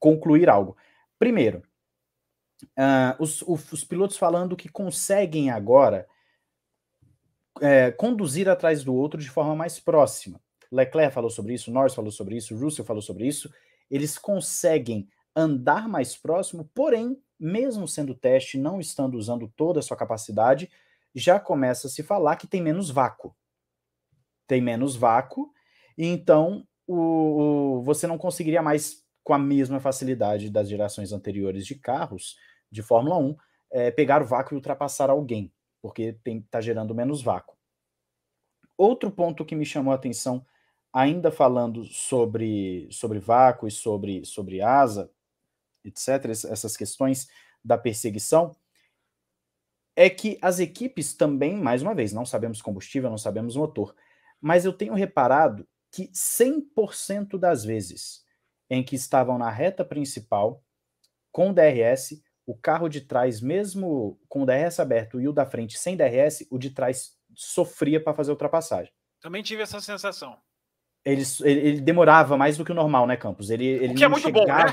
[0.00, 0.76] concluir algo.
[1.20, 1.62] Primeiro,
[2.76, 6.06] uh, os, os, pilotos falando que conseguem agora
[7.60, 10.40] é, conduzir atrás do outro de forma mais próxima.
[10.70, 13.52] Leclerc falou sobre isso, Norris falou sobre isso, Russell falou sobre isso.
[13.90, 19.96] Eles conseguem andar mais próximo, porém, mesmo sendo teste, não estando usando toda a sua
[19.96, 20.70] capacidade,
[21.14, 23.34] já começa a se falar que tem menos vácuo.
[24.46, 25.52] Tem menos vácuo,
[25.96, 31.66] e então o, o, você não conseguiria mais, com a mesma facilidade das gerações anteriores
[31.66, 32.36] de carros
[32.70, 33.36] de Fórmula 1,
[33.70, 37.56] é, pegar o vácuo e ultrapassar alguém, porque está gerando menos vácuo.
[38.76, 40.44] Outro ponto que me chamou a atenção,
[40.92, 45.10] ainda falando sobre, sobre vácuo e sobre, sobre asa,
[45.84, 47.28] etc., essas questões
[47.64, 48.54] da perseguição,
[49.96, 53.94] é que as equipes também, mais uma vez, não sabemos combustível, não sabemos motor,
[54.40, 58.24] mas eu tenho reparado que 100% das vezes
[58.70, 60.62] em que estavam na reta principal,
[61.32, 65.78] com DRS, o carro de trás, mesmo com o DRS aberto e o da frente
[65.78, 68.90] sem DRS, o de trás sofria para fazer a ultrapassagem.
[69.20, 70.34] Também tive essa sensação.
[71.04, 73.50] Ele, ele, ele, demorava mais do que o normal, né, Campos?
[73.50, 74.64] Ele, ele o que é muito bom, né?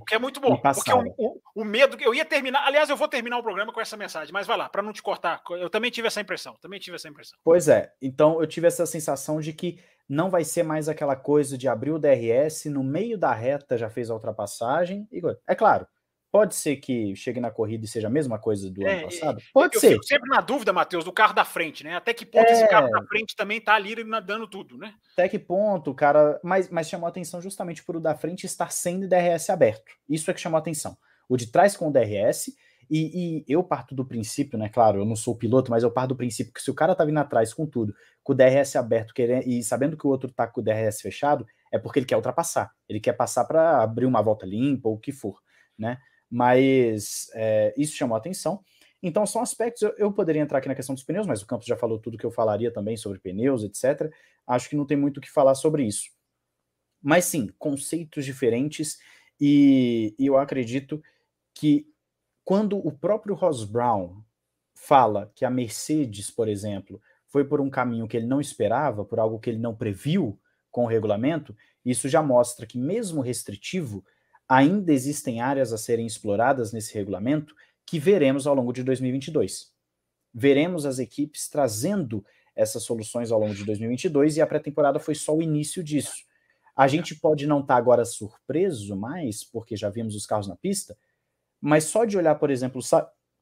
[0.00, 0.56] O que é muito bom.
[0.56, 2.64] Porque o, o, o, medo que eu ia terminar.
[2.64, 5.02] Aliás, eu vou terminar o programa com essa mensagem, mas vai lá, para não te
[5.02, 5.42] cortar.
[5.50, 6.54] Eu também tive essa impressão.
[6.62, 7.38] Também tive essa impressão.
[7.44, 7.92] Pois é.
[8.00, 11.90] Então eu tive essa sensação de que não vai ser mais aquela coisa de abrir
[11.90, 15.08] o DRS no meio da reta já fez a ultrapassagem.
[15.46, 15.86] É claro,
[16.36, 19.42] Pode ser que chegue na corrida e seja a mesma coisa do é, ano passado?
[19.54, 19.86] Pode eu ser.
[19.86, 21.96] Eu fico sempre na dúvida, Matheus, do carro da frente, né?
[21.96, 22.52] Até que ponto é...
[22.52, 24.92] esse carro da frente também tá ali dando tudo, né?
[25.14, 26.38] Até que ponto, cara.
[26.44, 29.90] Mas, mas chamou atenção justamente por o da frente estar sem DRS aberto.
[30.06, 30.98] Isso é que chamou atenção.
[31.26, 32.54] O de trás com o DRS.
[32.90, 34.68] E, e, eu parto do princípio, né?
[34.68, 37.02] Claro, eu não sou piloto, mas eu parto do princípio que se o cara tá
[37.02, 40.46] vindo atrás com tudo, com o DRS aberto querendo, e sabendo que o outro tá
[40.46, 42.70] com o DRS fechado, é porque ele quer ultrapassar.
[42.86, 45.40] Ele quer passar para abrir uma volta limpa ou o que for,
[45.78, 45.98] né?
[46.30, 48.62] Mas é, isso chamou atenção.
[49.02, 49.82] Então, são aspectos.
[49.82, 52.18] Eu, eu, poderia entrar aqui na questão dos pneus, mas o Campos já falou tudo
[52.18, 54.12] que eu falaria também sobre pneus, etc.
[54.46, 56.10] Acho que não tem muito o que falar sobre isso.
[57.02, 58.98] Mas sim, conceitos diferentes,
[59.40, 61.02] e, e eu acredito
[61.54, 61.86] que
[62.44, 64.22] quando o próprio Ross Brown
[64.74, 69.18] fala que a Mercedes, por exemplo, foi por um caminho que ele não esperava, por
[69.18, 70.38] algo que ele não previu
[70.70, 74.04] com o regulamento, isso já mostra que, mesmo restritivo,
[74.48, 77.54] ainda existem áreas a serem exploradas nesse regulamento
[77.84, 79.72] que veremos ao longo de 2022.
[80.32, 82.24] Veremos as equipes trazendo
[82.54, 86.24] essas soluções ao longo de 2022 e a pré-temporada foi só o início disso.
[86.74, 90.56] A gente pode não estar tá agora surpreso mais, porque já vimos os carros na
[90.56, 90.96] pista,
[91.60, 92.80] mas só de olhar, por exemplo,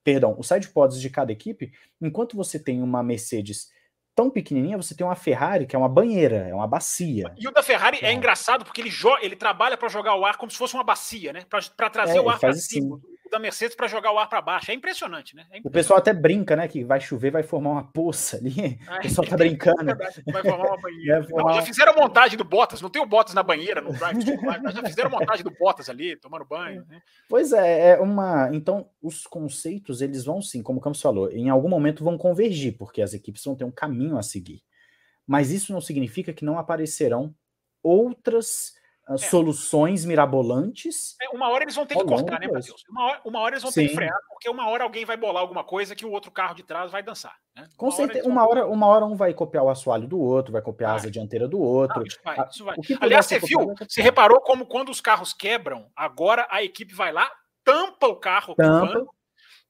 [0.03, 3.71] perdão, os side pods de cada equipe, enquanto você tem uma Mercedes
[4.15, 7.33] tão pequenininha, você tem uma Ferrari que é uma banheira, é uma bacia.
[7.37, 10.25] E o da Ferrari é, é engraçado porque ele, joga, ele trabalha para jogar o
[10.25, 11.45] ar como se fosse uma bacia, né?
[11.77, 12.97] Para trazer é, o ar para cima.
[12.97, 14.71] Assim da Mercedes para jogar o ar para baixo.
[14.71, 15.43] É impressionante, né?
[15.43, 15.69] É impressionante.
[15.69, 16.69] O pessoal até brinca, né?
[16.69, 18.79] Que vai chover, vai formar uma poça ali.
[18.99, 19.77] o pessoal tá brincando.
[20.33, 21.25] vai formar uma banheira.
[21.25, 21.49] Formar...
[21.51, 24.25] Não, já fizeram a montagem do Bottas, não tem o Bottas na banheira no Drive
[24.75, 26.85] já fizeram a montagem do Bottas ali, tomando banho.
[26.89, 27.01] Né?
[27.29, 28.51] Pois é, é uma.
[28.53, 32.77] Então, os conceitos, eles vão sim, como o Campos falou, em algum momento vão convergir,
[32.77, 34.63] porque as equipes vão ter um caminho a seguir.
[35.27, 37.35] Mas isso não significa que não aparecerão
[37.83, 38.75] outras
[39.09, 39.17] é.
[39.19, 41.17] soluções mirabolantes.
[41.21, 42.83] É, uma hora eles vão ter que cortar, né, Matheus?
[42.89, 43.83] Uma hora, uma hora eles vão Sim.
[43.83, 46.55] ter que frear, porque uma hora alguém vai bolar alguma coisa que o outro carro
[46.55, 47.37] de trás vai dançar.
[47.55, 47.67] Né?
[47.77, 50.53] Com uma certeza, hora uma, hora, uma hora um vai copiar o assoalho do outro,
[50.53, 50.97] vai copiar vai.
[50.97, 51.99] a asa dianteira do outro.
[51.99, 52.77] Não, isso vai, isso vai.
[53.01, 57.31] Aliás, você viu, você reparou como quando os carros quebram, agora a equipe vai lá,
[57.63, 59.05] tampa o carro tampa.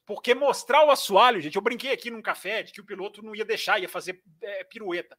[0.07, 3.35] porque mostrar o assoalho, gente, eu brinquei aqui num café de que o piloto não
[3.35, 5.17] ia deixar, ia fazer é, pirueta.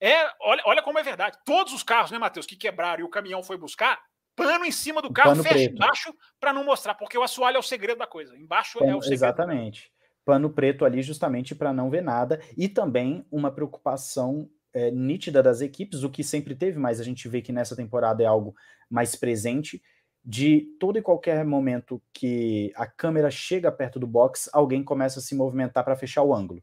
[0.00, 1.38] É, olha, olha como é verdade.
[1.44, 4.00] Todos os carros, né, Matheus, que quebraram e o caminhão foi buscar,
[4.34, 5.74] pano em cima do carro, fecha preto.
[5.74, 8.36] embaixo para não mostrar, porque o assoalho é o segredo da coisa.
[8.36, 9.18] Embaixo pano, é o segredo.
[9.18, 9.90] Exatamente.
[10.24, 15.60] Pano preto ali justamente para não ver nada e também uma preocupação é, nítida das
[15.60, 18.54] equipes, o que sempre teve, mas a gente vê que nessa temporada é algo
[18.90, 19.80] mais presente,
[20.22, 25.22] de todo e qualquer momento que a câmera chega perto do box, alguém começa a
[25.22, 26.60] se movimentar para fechar o ângulo.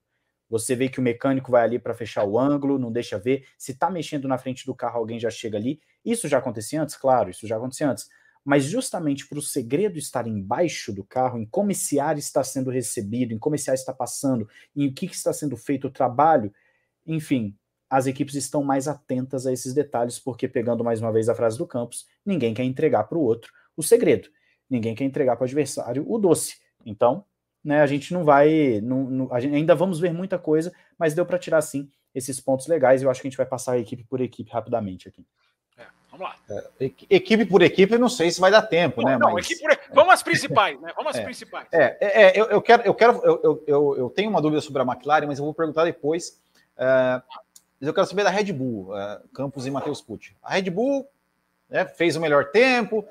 [0.50, 3.46] Você vê que o mecânico vai ali para fechar o ângulo, não deixa ver.
[3.58, 5.82] Se está mexendo na frente do carro, alguém já chega ali.
[6.06, 6.96] Isso já acontecia antes?
[6.96, 8.08] Claro, isso já acontecia antes.
[8.46, 12.70] Mas justamente para o segredo estar embaixo do carro, em como esse ar está sendo
[12.70, 15.92] recebido, em como esse ar está passando, em o que, que está sendo feito o
[15.92, 16.54] trabalho,
[17.08, 17.58] enfim,
[17.90, 21.58] as equipes estão mais atentas a esses detalhes, porque, pegando mais uma vez a frase
[21.58, 24.30] do Campos, ninguém quer entregar para o outro o segredo.
[24.70, 26.58] Ninguém quer entregar para o adversário o doce.
[26.86, 27.24] Então,
[27.64, 31.14] né, a gente não vai, não, não, a gente, ainda vamos ver muita coisa, mas
[31.14, 33.02] deu para tirar sim esses pontos legais.
[33.02, 35.26] Eu acho que a gente vai passar equipe por equipe rapidamente aqui.
[35.78, 36.36] É, vamos lá.
[36.50, 39.18] É, equipe por equipe, não sei se vai dar tempo, não, né?
[39.18, 39.48] Não, mas...
[39.60, 39.80] por...
[39.94, 40.92] Vamos às principais, né?
[40.96, 41.68] Vamos às é, principais.
[41.72, 44.82] É, é, é, eu, eu, quero, eu quero, eu, eu, eu, tenho uma dúvida sobre
[44.82, 46.42] a McLaren, mas eu vou perguntar depois.
[46.76, 47.24] Uh,
[47.80, 50.36] mas eu quero saber da Red Bull, uh, Campos e Matheus Pucci.
[50.42, 51.08] A Red Bull
[51.70, 53.06] né, fez o melhor tempo,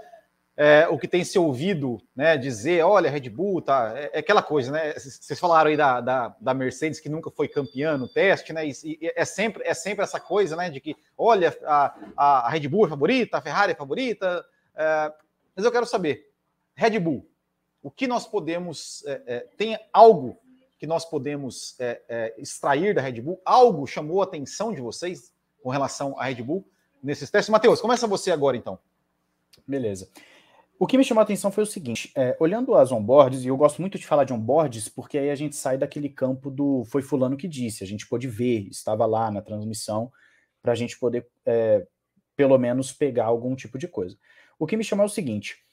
[0.55, 4.43] é, o que tem se ouvido né, dizer, olha, Red Bull, tá, é, é, aquela
[4.43, 4.93] coisa, né?
[4.93, 8.67] Vocês falaram aí da, da, da, Mercedes que nunca foi campeã no teste, né?
[8.67, 10.69] E, e, é, sempre, é sempre essa coisa, né?
[10.69, 14.45] De que, olha, a, a Red Bull é favorita, a Ferrari é favorita.
[14.75, 15.13] É,
[15.57, 16.31] mas eu quero saber,
[16.75, 17.27] Red Bull,
[17.83, 19.03] o que nós podemos.
[19.07, 20.39] É, é, tem algo
[20.79, 23.41] que nós podemos é, extrair da Red Bull?
[23.43, 26.63] Algo chamou a atenção de vocês com relação à Red Bull
[27.03, 27.49] nesses testes?
[27.49, 28.79] Matheus, começa você agora, então.
[29.67, 30.11] Beleza.
[30.83, 33.57] O que me chamou a atenção foi o seguinte: é, olhando as onboards, e eu
[33.57, 37.03] gosto muito de falar de onboards, porque aí a gente sai daquele campo do foi
[37.03, 40.11] Fulano que disse, a gente pôde ver, estava lá na transmissão,
[40.61, 41.87] para a gente poder, é,
[42.35, 44.19] pelo menos, pegar algum tipo de coisa.
[44.59, 45.65] O que me chamou é o seguinte: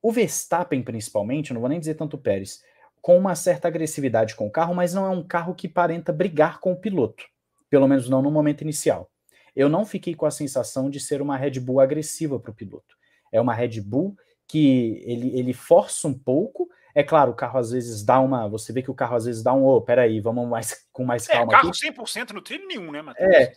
[0.00, 2.62] o Verstappen, principalmente, não vou nem dizer tanto o Pérez,
[3.02, 6.60] com uma certa agressividade com o carro, mas não é um carro que parenta brigar
[6.60, 7.24] com o piloto.
[7.68, 9.10] Pelo menos não no momento inicial.
[9.56, 12.94] Eu não fiquei com a sensação de ser uma Red Bull agressiva para o piloto.
[13.34, 14.16] É uma Red Bull
[14.46, 16.68] que ele, ele força um pouco.
[16.94, 18.48] É claro, o carro às vezes dá uma.
[18.48, 19.64] Você vê que o carro às vezes dá um.
[19.64, 21.52] Oh, peraí, vamos mais com mais calma.
[21.52, 21.90] É, carro aqui.
[21.90, 23.34] 100% no trilho nenhum, né, Matheus?
[23.34, 23.52] É,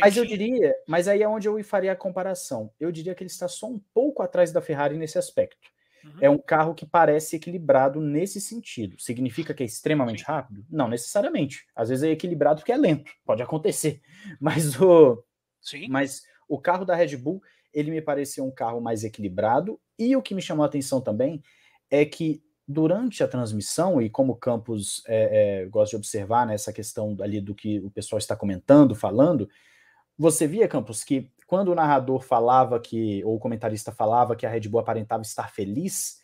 [0.00, 0.74] mas eu diria.
[0.88, 2.72] Mas aí é onde eu faria a comparação.
[2.80, 5.68] Eu diria que ele está só um pouco atrás da Ferrari nesse aspecto.
[6.04, 6.18] Uhum.
[6.20, 8.98] É um carro que parece equilibrado nesse sentido.
[8.98, 10.32] Significa que é extremamente Sim.
[10.32, 10.64] rápido?
[10.68, 11.66] Não necessariamente.
[11.76, 13.12] Às vezes é equilibrado porque é lento.
[13.24, 14.00] Pode acontecer.
[14.40, 15.22] Mas o.
[15.60, 15.86] Sim.
[15.88, 17.40] Mas o carro da Red Bull,
[17.72, 19.80] ele me pareceu um carro mais equilibrado.
[19.98, 21.42] E o que me chamou a atenção também
[21.90, 26.70] é que durante a transmissão, e como o Campos é, é, gosta de observar nessa
[26.70, 29.48] né, questão ali do que o pessoal está comentando, falando,
[30.16, 34.50] você via, Campos, que quando o narrador falava que, ou o comentarista falava que a
[34.50, 36.20] Red Bull aparentava estar feliz,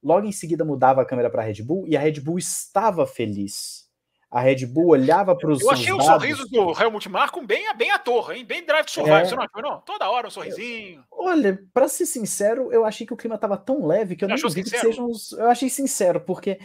[0.00, 3.04] logo em seguida mudava a câmera para a Red Bull e a Red Bull estava
[3.04, 3.89] feliz.
[4.30, 5.60] A Red Bull olhava para os.
[5.60, 8.44] Eu achei o sorriso do Helmut Marko bem, bem à torre, hein?
[8.44, 9.16] Bem Drive to Survive.
[9.16, 9.24] É...
[9.24, 9.80] Você não achou, não?
[9.80, 11.02] Toda hora um sorrisinho.
[11.10, 14.36] Olha, para ser sincero, eu achei que o clima estava tão leve que eu não
[14.36, 15.32] vi que sejam os.
[15.32, 16.60] Eu achei sincero, porque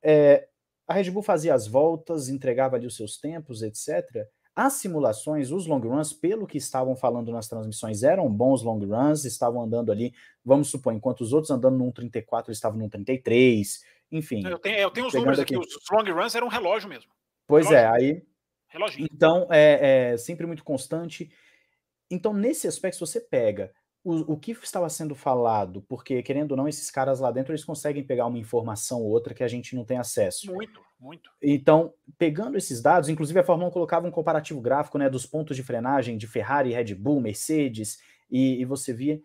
[0.00, 0.46] é,
[0.86, 4.06] a Red Bull fazia as voltas, entregava ali os seus tempos, etc.
[4.54, 9.24] As simulações, os long runs, pelo que estavam falando nas transmissões, eram bons long runs,
[9.24, 10.12] estavam andando ali,
[10.44, 13.80] vamos supor, enquanto os outros andando num 34, eles estavam num 33,
[14.10, 14.46] enfim.
[14.46, 17.10] Eu tenho, eu tenho os números aqui, aqui, os long runs eram um relógio mesmo.
[17.46, 18.06] Pois é, relógio.
[18.06, 18.22] é, aí.
[18.68, 19.08] Reloginho.
[19.10, 21.30] Então, é, é sempre muito constante.
[22.10, 23.72] Então, nesse aspecto, se você pega
[24.04, 27.64] o, o que estava sendo falado, porque, querendo ou não, esses caras lá dentro, eles
[27.64, 30.52] conseguem pegar uma informação ou outra que a gente não tem acesso.
[30.52, 31.30] Muito, muito.
[31.42, 35.56] Então, pegando esses dados, inclusive a Fórmula 1 colocava um comparativo gráfico né, dos pontos
[35.56, 39.20] de frenagem de Ferrari, Red Bull, Mercedes, e, e você via...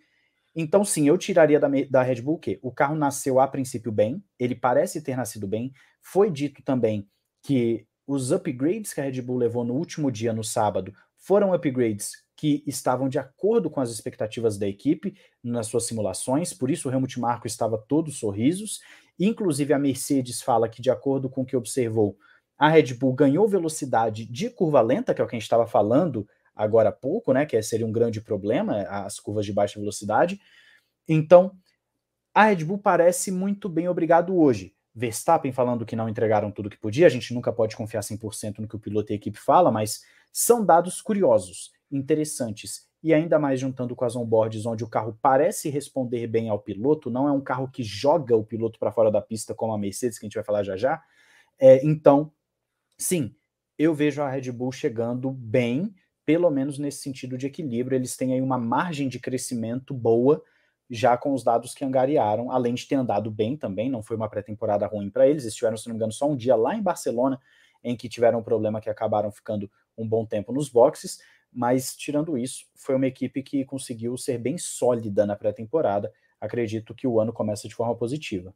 [0.55, 4.23] Então, sim, eu tiraria da, da Red Bull que o carro nasceu a princípio bem,
[4.39, 5.73] ele parece ter nascido bem.
[6.01, 7.07] Foi dito também
[7.41, 12.11] que os upgrades que a Red Bull levou no último dia, no sábado, foram upgrades
[12.35, 16.91] que estavam de acordo com as expectativas da equipe nas suas simulações, por isso o
[16.91, 18.81] Helmut Marko estava todo sorrisos.
[19.17, 22.17] Inclusive, a Mercedes fala que, de acordo com o que observou,
[22.57, 25.65] a Red Bull ganhou velocidade de curva lenta, que é o que a gente estava
[25.65, 27.45] falando agora há pouco, né?
[27.45, 30.39] Que seria um grande problema, as curvas de baixa velocidade.
[31.07, 31.55] Então,
[32.33, 34.73] a Red Bull parece muito bem obrigado hoje.
[34.95, 38.67] Verstappen falando que não entregaram tudo que podia, a gente nunca pode confiar 100% no
[38.67, 40.01] que o piloto e a equipe fala, mas
[40.31, 42.87] são dados curiosos interessantes.
[43.01, 47.09] E ainda mais juntando com as onboards, onde o carro parece responder bem ao piloto,
[47.09, 50.17] não é um carro que joga o piloto para fora da pista, como a Mercedes,
[50.17, 51.01] que a gente vai falar já já.
[51.59, 52.31] É, então,
[52.97, 53.35] sim,
[53.77, 55.93] eu vejo a Red Bull chegando bem,
[56.25, 57.95] pelo menos nesse sentido de equilíbrio.
[57.95, 60.43] Eles têm aí uma margem de crescimento boa,
[60.89, 64.29] já com os dados que angariaram, além de ter andado bem também, não foi uma
[64.29, 65.43] pré-temporada ruim para eles.
[65.43, 67.39] Eles tiveram, se não me engano, só um dia lá em Barcelona,
[67.83, 71.19] em que tiveram um problema que acabaram ficando um bom tempo nos boxes,
[71.51, 76.11] mas tirando isso, foi uma equipe que conseguiu ser bem sólida na pré-temporada.
[76.39, 78.53] Acredito que o ano começa de forma positiva.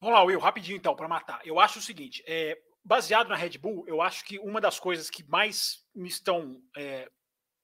[0.00, 1.40] Vamos lá, Will, rapidinho então, para matar.
[1.44, 5.10] Eu acho o seguinte: é, baseado na Red Bull, eu acho que uma das coisas
[5.10, 7.08] que mais me estão é,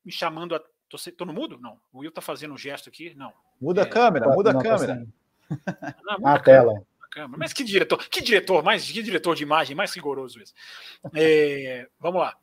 [0.05, 0.60] me chamando a.
[0.88, 1.59] Tô, tô, no mudo?
[1.60, 1.78] Não.
[1.92, 3.14] O Will tá fazendo um gesto aqui?
[3.14, 3.32] Não.
[3.60, 5.06] Muda é, a câmera, muda a câmera.
[6.05, 6.82] Não, muda a, a tela.
[7.10, 7.38] Câmera.
[7.38, 10.55] Mas que diretor, que diretor, mais que diretor de imagem mais rigoroso isso.
[11.14, 12.36] É, vamos lá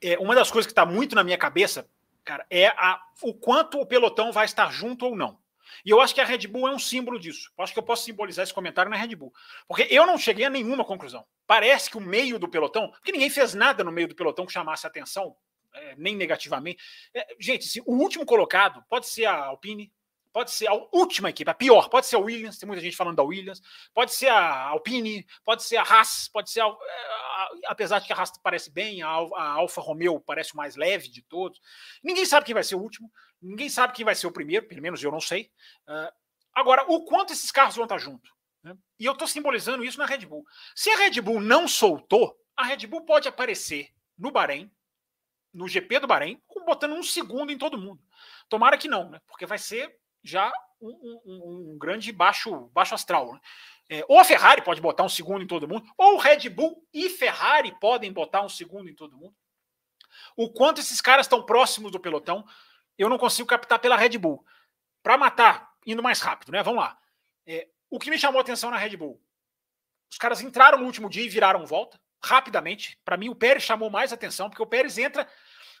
[0.00, 1.88] é, uma das coisas que está muito na minha cabeça,
[2.24, 5.38] cara, é a, o quanto o pelotão vai estar junto ou não.
[5.84, 7.50] E eu acho que a Red Bull é um símbolo disso.
[7.56, 9.32] Eu acho que eu posso simbolizar esse comentário na Red Bull.
[9.66, 11.24] Porque eu não cheguei a nenhuma conclusão.
[11.46, 14.52] Parece que o meio do pelotão, porque ninguém fez nada no meio do pelotão que
[14.52, 15.36] chamasse atenção,
[15.74, 16.82] é, nem negativamente.
[17.14, 19.92] É, gente, o último colocado pode ser a Alpine,
[20.38, 23.16] pode ser a última equipe, a pior, pode ser a Williams, tem muita gente falando
[23.16, 23.60] da Williams,
[23.92, 28.12] pode ser a Alpine, pode ser a Haas, pode ser a, a, apesar de que
[28.12, 31.60] a Haas parece bem, a, a Alfa Romeo parece o mais leve de todos.
[32.04, 33.10] Ninguém sabe quem vai ser o último,
[33.42, 35.50] ninguém sabe quem vai ser o primeiro, pelo menos eu não sei.
[35.88, 36.12] Uh,
[36.54, 38.30] agora, o quanto esses carros vão estar juntos?
[38.62, 38.76] Né?
[38.96, 40.44] E eu estou simbolizando isso na Red Bull.
[40.72, 44.70] Se a Red Bull não soltou, a Red Bull pode aparecer no Bahrein,
[45.52, 48.00] no GP do Bahrein, botando um segundo em todo mundo.
[48.48, 49.20] Tomara que não, né?
[49.26, 53.32] Porque vai ser já um, um, um grande baixo, baixo astral.
[53.32, 53.40] Né?
[53.90, 57.08] É, ou a Ferrari pode botar um segundo em todo mundo, ou Red Bull e
[57.08, 59.34] Ferrari podem botar um segundo em todo mundo.
[60.36, 62.44] O quanto esses caras estão próximos do pelotão,
[62.96, 64.44] eu não consigo captar pela Red Bull.
[65.02, 66.62] Para matar, indo mais rápido, né?
[66.62, 66.98] Vamos lá.
[67.46, 69.22] É, o que me chamou a atenção na Red Bull?
[70.10, 72.98] Os caras entraram no último dia e viraram volta rapidamente.
[73.04, 75.26] Para mim, o Pérez chamou mais atenção, porque o Pérez entra.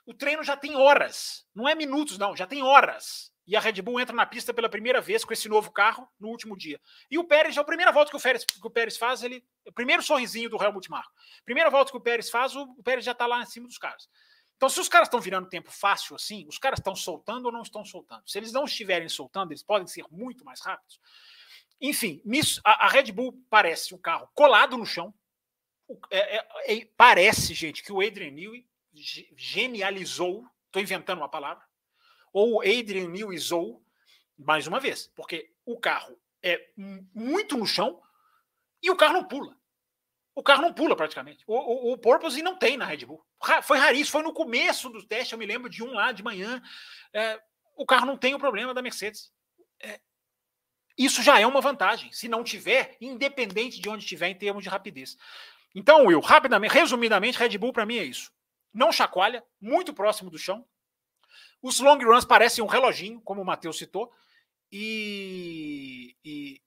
[0.06, 3.80] O treino já tem horas, não é minutos, não, já tem horas E a Red
[3.80, 6.78] Bull entra na pista pela primeira vez com esse novo carro no último dia.
[7.10, 9.42] E o Pérez, a primeira volta que o Pérez, que o Pérez faz, ele.
[9.66, 11.10] O primeiro sorrisinho do Helmut Marko.
[11.46, 13.78] Primeira volta que o Pérez faz, o, o Pérez já está lá em cima dos
[13.78, 14.06] caras.
[14.54, 17.62] Então, se os caras estão virando tempo fácil assim, os caras estão soltando ou não
[17.62, 18.22] estão soltando?
[18.26, 21.00] Se eles não estiverem soltando, eles podem ser muito mais rápidos.
[21.80, 22.20] Enfim,
[22.62, 25.14] a, a Red Bull parece um carro colado no chão.
[26.10, 31.64] É, é, é, parece, gente, que o Adrian Newey genializou, estou inventando uma palavra,
[32.38, 33.82] ou Adrian Neweyzou,
[34.38, 36.70] mais uma vez, porque o carro é
[37.12, 38.00] muito no chão
[38.80, 39.56] e o carro não pula.
[40.36, 41.42] O carro não pula praticamente.
[41.48, 43.20] O, o, o Porpoise não tem na Red Bull.
[43.64, 44.12] Foi raríssimo.
[44.12, 46.62] Foi no começo do teste, eu me lembro de um lá de manhã.
[47.12, 47.40] É,
[47.76, 49.32] o carro não tem o problema da Mercedes.
[49.82, 49.98] É,
[50.96, 54.68] isso já é uma vantagem, se não tiver, independente de onde estiver em termos de
[54.68, 55.16] rapidez.
[55.74, 58.32] Então, Will, rapidamente, resumidamente, Red Bull para mim é isso.
[58.72, 60.64] Não chacoalha, muito próximo do chão.
[61.62, 64.12] Os long runs parecem um reloginho, como o Matheus citou,
[64.70, 66.60] e, e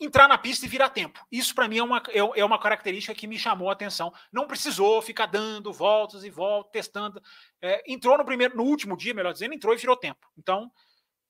[0.00, 1.24] entrar na pista e virar tempo.
[1.30, 4.12] Isso para mim é uma, é, é, uma característica que me chamou a atenção.
[4.32, 7.22] Não precisou ficar dando voltas e voltas, testando.
[7.60, 10.26] É, entrou no primeiro, no último dia, melhor dizendo, entrou e virou tempo.
[10.36, 10.70] Então,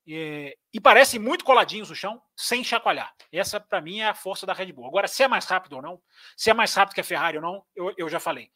[0.08, 3.14] é, e parecem muito coladinhos no chão, sem chacoalhar.
[3.30, 4.86] Essa, para mim, é a força da Red Bull.
[4.86, 6.00] Agora, se é mais rápido ou não,
[6.36, 8.50] se é mais rápido que a Ferrari ou não, eu, eu já falei.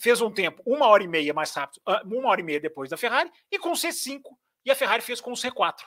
[0.00, 2.88] Fez um tempo uma hora e meia mais rápido, ah, uma hora e meia depois
[2.88, 4.22] da Ferrari, e com C5,
[4.64, 5.82] e a Ferrari fez com o C4.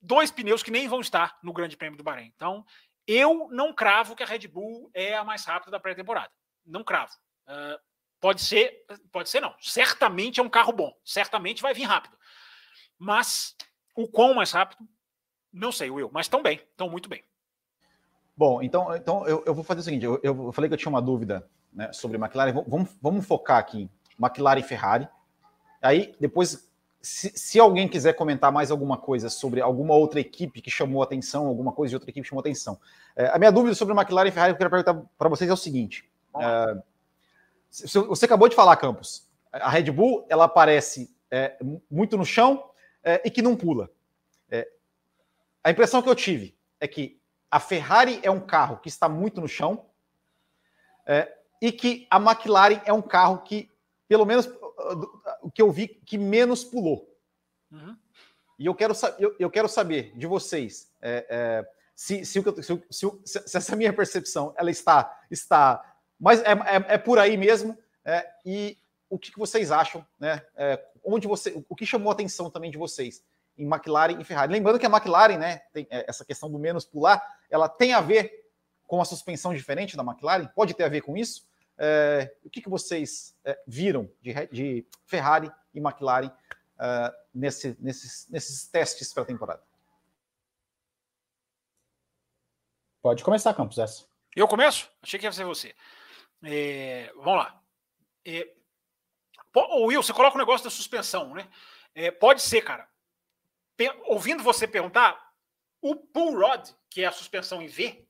[0.00, 2.32] Dois pneus que nem vão estar no Grande Prêmio do Bahrein.
[2.34, 2.64] Então,
[3.06, 6.30] eu não cravo que a Red Bull é a mais rápida da pré-temporada.
[6.64, 7.12] Não cravo.
[7.46, 7.78] Uh,
[8.20, 9.54] pode ser, pode ser não.
[9.60, 10.92] Certamente é um carro bom.
[11.04, 12.16] Certamente vai vir rápido.
[12.98, 13.54] Mas
[13.94, 14.84] o quão mais rápido,
[15.52, 16.10] não sei, Will.
[16.12, 17.22] Mas estão bem, estão muito bem.
[18.36, 20.90] Bom, então, então eu, eu vou fazer o seguinte: eu, eu, falei que eu tinha
[20.90, 22.64] uma dúvida né, sobre McLaren.
[22.66, 23.88] Vamos, vamos focar aqui
[24.18, 25.08] McLaren e Ferrari.
[25.82, 26.68] Aí depois
[27.02, 31.46] se, se, alguém quiser comentar mais alguma coisa sobre alguma outra equipe que chamou atenção,
[31.46, 32.80] alguma coisa de outra equipe que chamou atenção.
[33.14, 35.52] É, a minha dúvida sobre McLaren e Ferrari que eu quero perguntar para vocês é
[35.52, 36.82] o seguinte: é,
[37.70, 41.56] você acabou de falar, Campos, a Red Bull ela aparece é,
[41.90, 42.70] muito no chão
[43.04, 43.90] é, e que não pula.
[44.50, 44.66] É,
[45.62, 47.20] a impressão que eu tive é que
[47.50, 49.86] a Ferrari é um carro que está muito no chão
[51.06, 53.70] é, e que a McLaren é um carro que,
[54.08, 54.48] pelo menos
[55.42, 57.08] o que eu vi que menos pulou.
[57.70, 57.96] Uhum.
[58.58, 62.42] E eu quero, eu, eu quero saber de vocês é, é, se, se,
[62.90, 67.76] se, se, essa minha percepção ela está, está mas é, é, é por aí mesmo.
[68.04, 68.78] É, e
[69.08, 70.42] o que, que vocês acham, né?
[70.56, 73.22] É, onde você, o que chamou a atenção também de vocês
[73.56, 74.52] em McLaren e Ferrari?
[74.52, 78.45] Lembrando que a McLaren, né, tem essa questão do menos pular, ela tem a ver
[78.86, 80.46] com a suspensão diferente da McLaren?
[80.48, 81.46] Pode ter a ver com isso?
[81.78, 86.30] É, o que, que vocês é, viram de, de, Ferrari e McLaren
[86.78, 89.62] é, nesse, nesses, nesses testes para a temporada?
[93.02, 94.06] Pode começar, Campos, essa.
[94.34, 94.90] Eu começo?
[95.02, 95.74] Achei que ia ser você.
[96.42, 97.62] É, vamos lá.
[98.24, 98.52] É,
[99.54, 101.48] Will, você coloca o negócio da suspensão, né?
[101.94, 102.88] É, pode ser, cara.
[104.04, 105.32] ouvindo você perguntar,
[105.80, 108.05] o pull rod, que é a suspensão em V,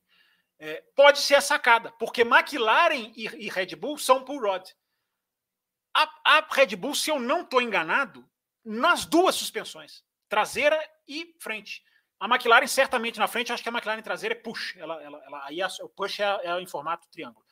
[0.59, 4.67] é, pode ser a sacada, porque McLaren e, e Red Bull são pull rod.
[5.95, 8.29] A, a Red Bull, se eu não estou enganado,
[8.65, 11.83] nas duas suspensões, traseira e frente.
[12.19, 14.77] A McLaren certamente na frente, acho que a McLaren traseira é push.
[14.77, 17.45] Ela, ela, ela aí a, o push é, é, em formato triângulo.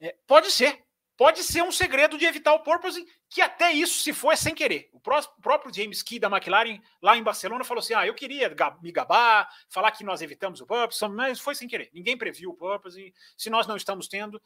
[0.00, 0.84] É, pode ser,
[1.16, 4.54] pode ser um segredo de evitar o porpoise, que até isso se for é sem
[4.54, 4.90] querer.
[4.92, 8.92] O próprio James Key da McLaren, lá em Barcelona, falou assim: ah, eu queria me
[8.92, 11.90] gabar, falar que nós evitamos o porpoise, mas foi sem querer.
[11.92, 13.12] Ninguém previu o porpoise.
[13.36, 14.40] Se nós não estamos tendo,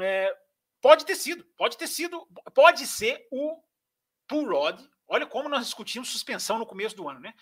[0.00, 0.34] é,
[0.80, 3.60] pode ter sido, pode ter sido, pode ser o
[4.26, 4.80] pull rod.
[5.06, 7.32] Olha como nós discutimos suspensão no começo do ano, né?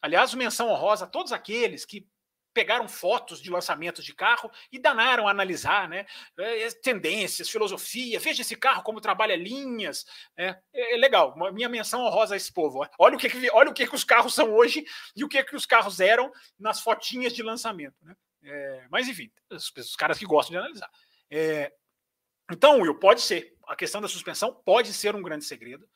[0.00, 2.08] Aliás, menção honrosa a todos aqueles que
[2.52, 6.06] pegaram fotos de lançamentos de carro e danaram a analisar né,
[6.38, 10.04] é, é, tendências, filosofia, veja esse carro como trabalha linhas.
[10.36, 12.86] É, é, é legal, minha menção honrosa a esse povo.
[12.98, 15.56] Olha o que, olha o que, que os carros são hoje e o que, que
[15.56, 17.96] os carros eram nas fotinhas de lançamento.
[18.02, 18.14] Né?
[18.42, 20.90] É, mas enfim, os, os, caras que gostam de analisar.
[21.30, 21.72] É,
[22.50, 23.54] então, Will, pode ser.
[23.68, 25.88] A questão da suspensão pode ser um grande segredo.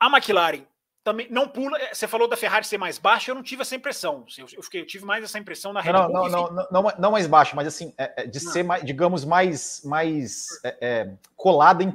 [0.00, 0.66] a McLaren
[1.08, 1.78] também não pula.
[1.78, 4.26] É, você falou da Ferrari ser mais baixa, eu não tive essa impressão.
[4.36, 6.12] Eu, eu, fiquei, eu tive mais essa impressão na Red Bull.
[6.12, 8.52] Não, não, não, não, não, mais baixa, mas assim, é, é de não.
[8.52, 11.94] ser, mais, digamos, mais, mais é, é, colada em,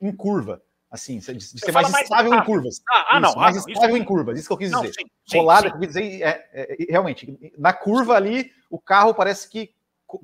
[0.00, 0.60] em curva.
[0.90, 2.82] Assim, de, de ser mais, mais estável em curvas.
[2.90, 3.34] Ah, ah isso, não.
[3.36, 4.92] Mais ah, estável isso, em curvas, isso que eu quis dizer.
[4.92, 5.74] Sim, sim, colada, sim.
[5.74, 9.72] eu quis dizer, é, realmente, na curva ali, o carro parece que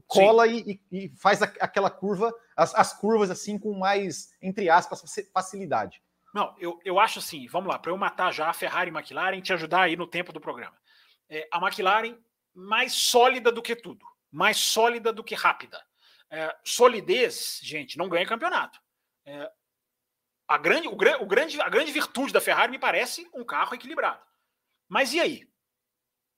[0.08, 6.02] cola e, e, faz aquela curva, as, as curvas assim, com mais, entre aspas, facilidade.
[6.36, 9.40] Não, eu, eu acho assim, vamos lá, para eu matar já a Ferrari e McLaren,
[9.40, 10.78] te ajudar aí no tempo do programa.
[11.30, 12.14] É, a McLaren
[12.54, 15.82] mais sólida do que tudo, mais sólida do que rápida.
[16.28, 18.78] É, solidez, gente, não ganha campeonato.
[19.24, 19.50] É,
[20.46, 24.22] a, grande, o, o grande, a grande virtude da Ferrari me parece um carro equilibrado.
[24.86, 25.48] Mas e aí?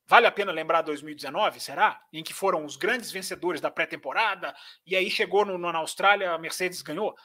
[0.07, 2.01] Vale a pena lembrar 2019, será?
[2.13, 4.55] Em que foram os grandes vencedores da pré-temporada,
[4.87, 7.17] e aí chegou no, na Austrália, a Mercedes ganhou.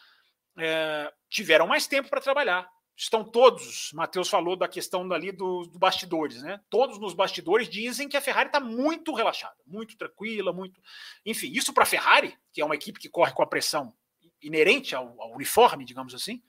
[0.58, 2.70] É, tiveram mais tempo para trabalhar.
[2.96, 6.60] Estão todos, Matheus falou da questão ali dos do bastidores, né?
[6.70, 10.80] Todos nos bastidores dizem que a Ferrari está muito relaxada, muito tranquila, muito.
[11.26, 13.92] Enfim, isso para a Ferrari, que é uma equipe que corre com a pressão
[14.40, 16.44] inerente ao, ao uniforme, digamos assim,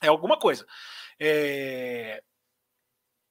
[0.00, 0.66] é alguma coisa.
[1.20, 2.22] É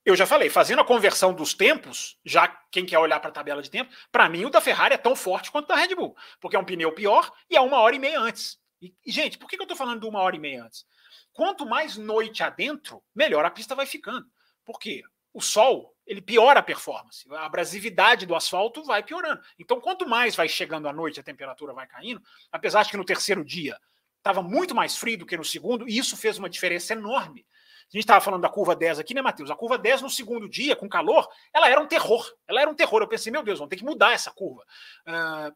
[0.06, 3.62] eu já falei, fazendo a conversão dos tempos, já quem quer olhar para a tabela
[3.62, 6.16] de tempo, para mim o da Ferrari é tão forte quanto o da Red Bull,
[6.42, 8.60] porque é um pneu pior e é uma hora e meia antes.
[9.06, 10.86] E, gente, por que, eu estou falando de uma hora e meia antes?
[11.32, 14.26] Quanto mais noite adentro, melhor a pista vai ficando.
[14.66, 15.02] Por quê?
[15.34, 17.26] O sol, ele piora a performance.
[17.32, 19.42] A abrasividade do asfalto vai piorando.
[19.58, 23.06] Então, quanto mais vai chegando a noite, a temperatura vai caindo, apesar de que no
[23.06, 23.78] terceiro dia
[24.18, 27.46] estava muito mais frio do que no segundo, e isso fez uma diferença enorme
[27.94, 29.52] a gente estava falando da curva 10 aqui, né, Matheus?
[29.52, 32.28] A curva 10 no segundo dia, com calor, ela era um terror.
[32.48, 33.02] Ela era um terror.
[33.02, 34.64] Eu pensei, meu Deus, vamos ter que mudar essa curva.
[35.08, 35.56] Uh,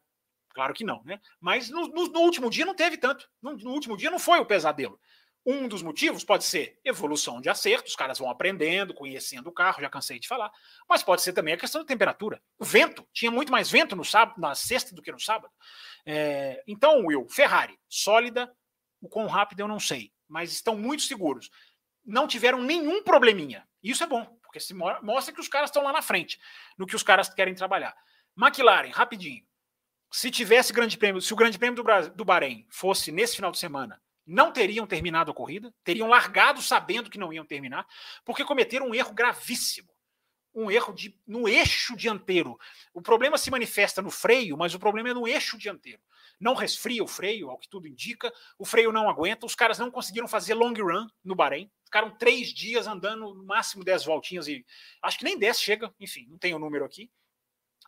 [0.57, 1.21] claro que não, né?
[1.39, 3.29] Mas no, no, no último dia não teve tanto.
[3.39, 4.99] No, no, último dia não foi o pesadelo.
[5.45, 9.79] Um dos motivos pode ser evolução de acerto, os caras vão aprendendo, conhecendo o carro,
[9.81, 10.51] já cansei de falar.
[10.89, 12.41] Mas pode ser também a questão da temperatura.
[12.57, 15.53] O vento, tinha muito mais vento no sábado, na sexta do que no sábado.
[16.03, 18.51] É, então, Will, Ferrari, sólida,
[18.99, 21.51] o quão rápido eu não sei, mas estão muito seguros
[22.07, 23.67] não tiveram nenhum probleminha.
[23.83, 26.39] Isso é bom, porque se mostra que os caras estão lá na frente,
[26.77, 27.93] no que os caras querem trabalhar.
[28.37, 29.45] McLaren, rapidinho.
[30.11, 33.57] Se tivesse grande prêmio, se o grande prêmio do, do Bahrein fosse nesse final de
[33.57, 37.87] semana, não teriam terminado a corrida, teriam largado sabendo que não iam terminar,
[38.25, 39.89] porque cometeram um erro gravíssimo.
[40.53, 42.57] Um erro de, no eixo dianteiro.
[42.91, 46.01] O problema se manifesta no freio, mas o problema é no eixo dianteiro
[46.39, 49.89] não resfria o freio, ao que tudo indica, o freio não aguenta, os caras não
[49.89, 54.65] conseguiram fazer long run no Bahrein, ficaram três dias andando no máximo dez voltinhas e
[55.01, 57.09] acho que nem dez chega, enfim, não tem o número aqui.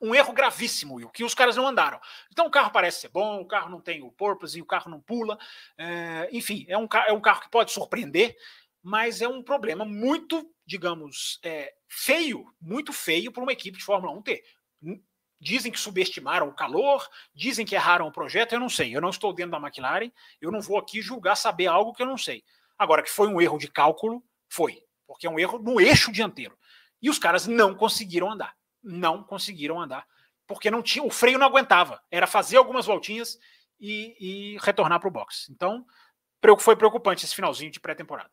[0.02, 2.00] Um erro gravíssimo, Will, que os caras não andaram.
[2.32, 5.02] Então o carro parece ser bom, o carro não tem o purpose, o carro não
[5.02, 5.38] pula,
[5.78, 8.36] é, enfim, é um, é um carro que pode surpreender,
[8.82, 14.14] mas é um problema muito, digamos, é, feio, muito feio para uma equipe de Fórmula
[14.14, 14.44] 1 ter.
[15.42, 18.96] Dizem que subestimaram o calor, dizem que erraram o projeto, eu não sei.
[18.96, 20.12] Eu não estou dentro da McLaren,
[20.42, 22.44] eu não vou aqui julgar saber algo que eu não sei.
[22.78, 24.84] Agora, que foi um erro de cálculo, foi.
[25.08, 26.58] Porque é um erro no eixo dianteiro.
[27.02, 28.54] E os caras não conseguiram andar.
[28.84, 30.06] Não conseguiram andar.
[30.48, 32.02] Porque não tinha, o freio não aguentava.
[32.10, 33.38] Era fazer algumas voltinhas
[33.80, 35.48] e, e retornar para o box.
[35.52, 35.86] Então,
[36.60, 38.32] foi preocupante esse finalzinho de pré-temporada.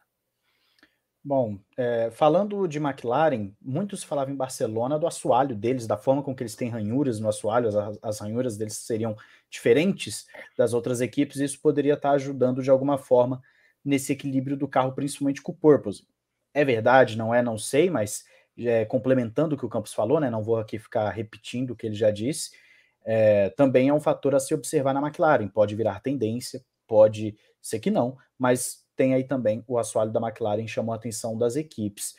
[1.23, 6.33] Bom, é, falando de McLaren, muitos falavam em Barcelona do assoalho deles, da forma com
[6.33, 9.17] que eles têm ranhuras no assoalho, as, as ranhuras deles seriam
[9.51, 10.25] diferentes
[10.57, 13.43] das outras equipes, e isso poderia estar ajudando de alguma forma
[13.85, 16.07] nesse equilíbrio do carro, principalmente com o Purpose.
[16.55, 18.25] É verdade, não é, não sei, mas
[18.59, 21.87] é, complementando o que o Campos falou, né, não vou aqui ficar repetindo o que
[21.87, 22.51] ele já disse,
[23.05, 25.47] é, também é um fator a se observar na McLaren.
[25.49, 30.67] Pode virar tendência, pode ser que não, mas tem aí também o assoalho da McLaren
[30.67, 32.15] chamou a atenção das equipes.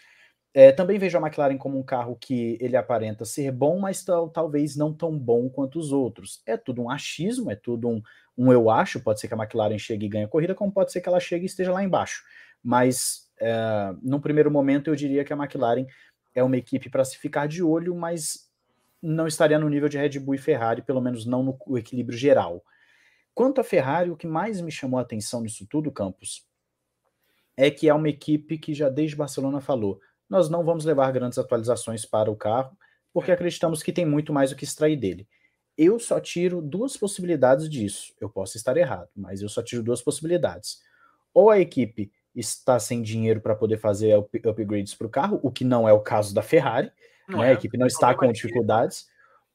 [0.54, 4.30] É, também vejo a McLaren como um carro que ele aparenta ser bom, mas tal,
[4.30, 6.42] talvez não tão bom quanto os outros.
[6.46, 8.02] É tudo um achismo, é tudo um,
[8.38, 9.00] um eu acho.
[9.02, 11.20] Pode ser que a McLaren chegue e ganhe a corrida, como pode ser que ela
[11.20, 12.24] chegue e esteja lá embaixo.
[12.64, 15.86] Mas, é, num primeiro momento, eu diria que a McLaren
[16.38, 18.48] é uma equipe para se ficar de olho, mas
[19.02, 22.64] não estaria no nível de Red Bull e Ferrari, pelo menos não no equilíbrio geral.
[23.34, 26.48] Quanto a Ferrari, o que mais me chamou a atenção nisso tudo, Campos,
[27.56, 30.00] é que é uma equipe que já desde Barcelona falou:
[30.30, 32.78] nós não vamos levar grandes atualizações para o carro,
[33.12, 35.28] porque acreditamos que tem muito mais o que extrair dele.
[35.76, 38.14] Eu só tiro duas possibilidades disso.
[38.22, 40.84] Eu posso estar errado, mas eu só tiro duas possibilidades.
[41.34, 45.52] Ou a equipe está sem dinheiro para poder fazer up upgrades para o carro, o
[45.52, 46.92] que não é o caso da Ferrari,
[47.28, 47.48] né?
[47.48, 47.50] É.
[47.50, 49.08] a equipe não está com dificuldades,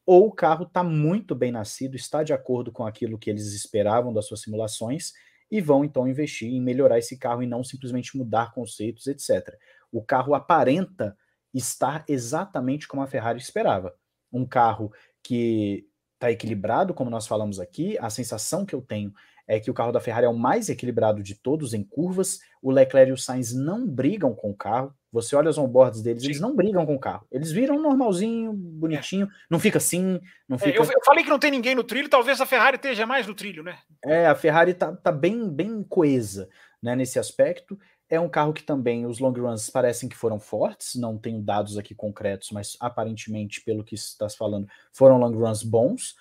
[0.05, 4.13] ou o carro está muito bem nascido, está de acordo com aquilo que eles esperavam
[4.13, 5.13] das suas simulações
[5.49, 9.55] e vão então investir em melhorar esse carro e não simplesmente mudar conceitos, etc.
[9.91, 11.17] O carro aparenta
[11.53, 13.95] estar exatamente como a Ferrari esperava.
[14.31, 14.91] Um carro
[15.21, 19.13] que está equilibrado, como nós falamos aqui, a sensação que eu tenho
[19.47, 22.39] é que o carro da Ferrari é o mais equilibrado de todos em curvas.
[22.61, 24.93] O Leclerc e o Sainz não brigam com o carro.
[25.11, 26.29] Você olha os onboards deles, Sim.
[26.29, 27.27] eles não brigam com o carro.
[27.31, 29.29] Eles viram normalzinho, bonitinho, é.
[29.49, 30.71] não fica assim, não fica...
[30.71, 33.27] É, eu, eu, falei que não tem ninguém no trilho, talvez a Ferrari esteja mais
[33.27, 33.77] no trilho, né?
[34.03, 36.49] É, a Ferrari tá, tá bem, bem coesa
[36.81, 37.77] né, nesse aspecto.
[38.09, 41.77] É um carro que também os long runs parecem que foram fortes, não tenho dados
[41.77, 46.15] aqui concretos, mas aparentemente, pelo que está se falando, foram long runs bons.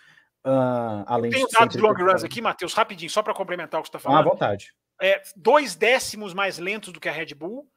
[0.45, 3.83] Uh, além Tenho de dados de long runs aqui, Matheus, rapidinho, só para complementar o
[3.83, 4.31] que você está Ah, à falando.
[4.33, 4.73] vontade.
[5.01, 7.69] é, dois décimos mais lentos do que a Red Bull,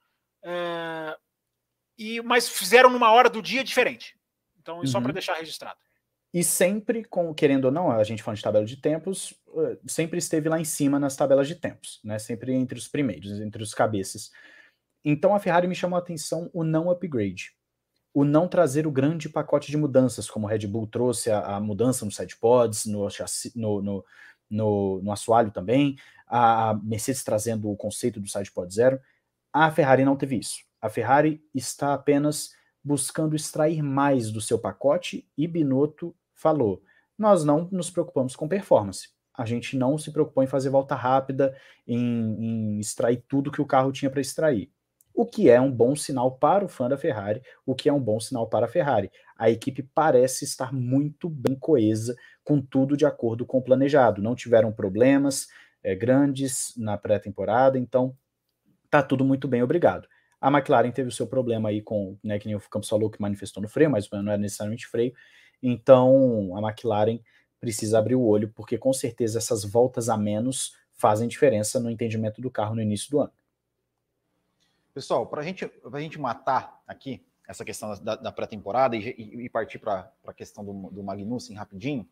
[0.44, 1.18] é,
[1.98, 4.16] e, mas fizeram numa hora do dia diferente.
[4.60, 5.04] Então, só Uhum.
[5.04, 5.80] para deixar registrado.
[6.34, 10.18] E sempre, com, querendo ou não, a gente falando de tabela de tempos, eh, sempre
[10.20, 12.20] esteve lá em cima nas tabelas de tempos, né?
[12.20, 14.32] Sempre entre os primeiros, entre os cabeças.
[15.06, 17.56] Então a Ferrari me chamou a atenção o não upgrade.
[18.16, 21.60] O não trazer o grande pacote de mudanças, como o Red Bull trouxe a, a
[21.60, 24.06] mudança no sidepods, no, chassi, no, no,
[24.50, 29.02] no, no assoalho também, a Mercedes trazendo o conceito do sidepod zero.
[29.52, 30.60] A Ferrari não teve isso.
[30.82, 32.52] A Ferrari está apenas
[32.82, 36.82] buscando extrair mais do seu pacote e Binotto falou:
[37.18, 39.10] nós não nos preocupamos com performance.
[39.34, 41.54] A gente não se preocupou em fazer volta rápida,
[41.86, 44.72] em, em extrair tudo que o carro tinha para extrair.
[45.16, 48.02] O que é um bom sinal para o fã da Ferrari, o que é um
[48.02, 49.10] bom sinal para a Ferrari.
[49.38, 54.22] A equipe parece estar muito bem coesa, com tudo de acordo com o planejado.
[54.22, 55.48] Não tiveram problemas
[55.82, 58.14] é, grandes na pré-temporada, então
[58.90, 60.06] tá tudo muito bem, obrigado.
[60.42, 63.22] A McLaren teve o seu problema aí com, né, que nem o Campos falou, que
[63.22, 65.14] manifestou no freio, mas não era necessariamente freio.
[65.64, 67.20] Então, a McLaren
[67.60, 72.42] precisa abrir o olho, porque com certeza essas voltas a menos fazem diferença no entendimento
[72.42, 73.32] do carro no início do ano.
[74.96, 79.50] Pessoal, para gente, a gente matar aqui essa questão da, da pré-temporada e, e, e,
[79.50, 82.08] partir para a questão do, do Magnussen rapidinho,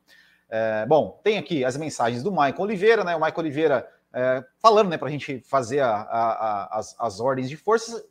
[0.50, 3.16] é, bom, tem aqui as mensagens do Michael Oliveira, né?
[3.16, 7.22] O Michael Oliveira é, falando, né, para a gente fazer a, a, a, as, as
[7.22, 8.04] ordens de forças.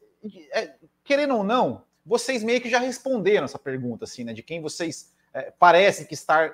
[0.52, 0.72] É,
[1.04, 4.32] querendo ou não, vocês meio que já responderam essa pergunta, assim, né?
[4.32, 6.50] De quem vocês é, parecem que estar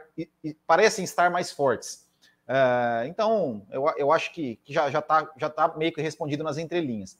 [0.66, 2.05] parecem estar mais fortes.
[2.49, 6.43] É, então, eu, eu acho que, que já já está já tá meio que respondido
[6.43, 7.16] nas entrelinhas.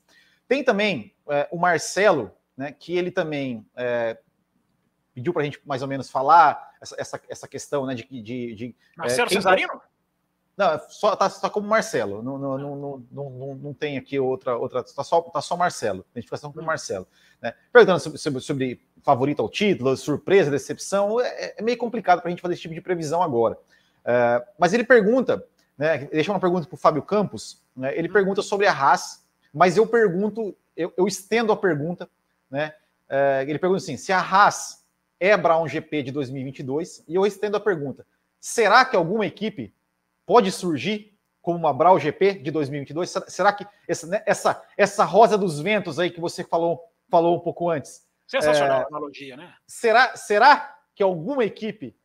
[0.48, 2.72] Tem também é, o Marcelo, né?
[2.72, 4.18] Que ele também é,
[5.14, 7.94] pediu para a gente mais ou menos falar essa, essa, essa questão, né?
[7.94, 9.80] De, de, de Marcelo Cesarino?
[10.58, 12.20] Não, só tá, tá como Marcelo.
[12.20, 12.76] Não, não, não,
[13.12, 14.56] não, não, não tem aqui outra.
[14.56, 16.04] outra tá, só, tá só Marcelo.
[16.10, 17.06] Identificação com Marcelo.
[17.40, 17.54] Né?
[17.72, 21.20] Perguntando sobre, sobre, sobre, favorito ao título, surpresa, decepção.
[21.20, 23.56] É, é meio complicado para a gente fazer esse tipo de previsão agora.
[24.04, 25.46] É, mas ele pergunta,
[25.76, 26.08] né?
[26.10, 27.64] Deixa uma pergunta para o Fábio Campos.
[27.76, 32.08] Né, ele pergunta sobre a Haas, mas eu pergunto, eu, eu estendo a pergunta,
[32.50, 32.74] né?
[33.08, 34.84] É, ele pergunta assim: se a Haas
[35.18, 38.06] é Brown GP de 2022, e eu estendo a pergunta:
[38.40, 39.74] será que alguma equipe
[40.26, 43.14] pode surgir como uma Brau GP de 2022?
[43.28, 47.40] Será que essa, né, essa, essa rosa dos ventos aí que você falou, falou um
[47.40, 48.06] pouco antes?
[48.26, 49.54] Sensacional é, a analogia, né?
[49.66, 51.96] Será, será que alguma equipe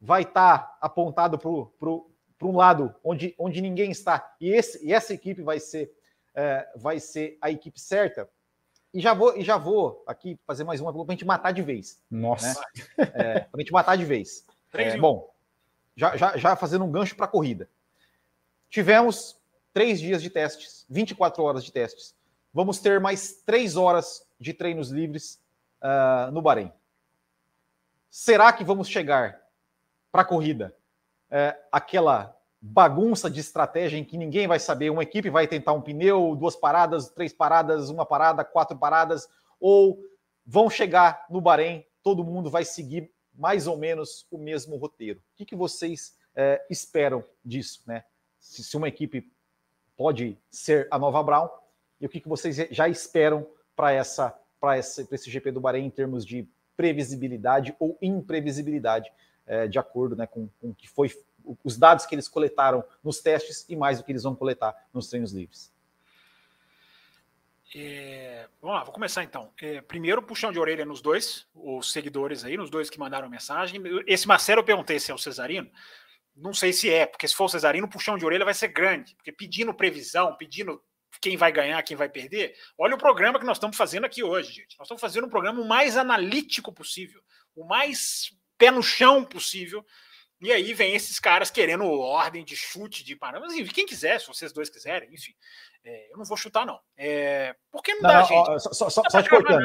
[0.00, 5.14] vai estar tá apontado para um lado onde, onde ninguém está e, esse, e essa
[5.14, 5.92] equipe vai ser,
[6.34, 8.28] é, vai ser a equipe certa?
[8.92, 11.62] E já vou, e já vou aqui fazer mais uma para a gente matar de
[11.62, 12.00] vez.
[12.10, 12.60] Nossa.
[12.96, 13.04] Né?
[13.14, 14.46] É, para a gente matar de vez.
[14.72, 15.32] É, bom,
[15.96, 17.68] já, já, já fazendo um gancho para a corrida.
[18.70, 19.38] Tivemos
[19.72, 22.14] três dias de testes, 24 horas de testes.
[22.52, 25.40] Vamos ter mais três horas de treinos livres
[25.82, 26.72] uh, no Bahrein.
[28.10, 29.42] Será que vamos chegar
[30.10, 30.74] para a corrida
[31.30, 34.90] uh, aquela bagunça de estratégia em que ninguém vai saber?
[34.90, 39.28] Uma equipe vai tentar um pneu, duas paradas, três paradas, uma parada, quatro paradas,
[39.60, 39.98] ou
[40.44, 45.20] vão chegar no Bahrein, todo mundo vai seguir mais ou menos o mesmo roteiro.
[45.20, 48.04] O que, que vocês é, esperam disso, né?
[48.38, 49.30] Se, se, uma equipe
[49.96, 51.48] pode ser a nova Brown
[52.00, 55.86] e o que, que vocês já esperam para essa para esse, esse GP do Bahrein
[55.86, 59.12] em termos de previsibilidade ou imprevisibilidade,
[59.46, 61.10] é, de acordo né, com, com que foi
[61.64, 65.08] os dados que eles coletaram nos testes e mais do que eles vão coletar nos
[65.08, 65.72] treinos livres.
[67.74, 69.52] É, vamos lá, vou começar então.
[69.60, 73.82] É, primeiro, puxão de orelha nos dois, os seguidores aí, nos dois que mandaram mensagem.
[74.06, 75.70] Esse Marcelo eu perguntei se é o Cesarino.
[76.34, 78.68] Não sei se é, porque se for o Cesarino, o puxão de orelha vai ser
[78.68, 79.14] grande.
[79.16, 80.82] Porque pedindo previsão, pedindo
[81.20, 82.54] quem vai ganhar, quem vai perder.
[82.78, 84.78] Olha o programa que nós estamos fazendo aqui hoje, gente.
[84.78, 87.20] Nós estamos fazendo um programa o mais analítico possível,
[87.54, 89.84] o mais pé no chão possível.
[90.40, 93.58] E aí vem esses caras querendo ordem de chute, de parâmetros.
[93.58, 95.32] Enfim, quem quiser, se vocês dois quiserem, enfim.
[95.84, 96.78] É, eu não vou chutar, não.
[96.96, 98.50] É, porque não, não dá, não, gente.
[98.50, 99.64] Ó, só, só, só te cortando.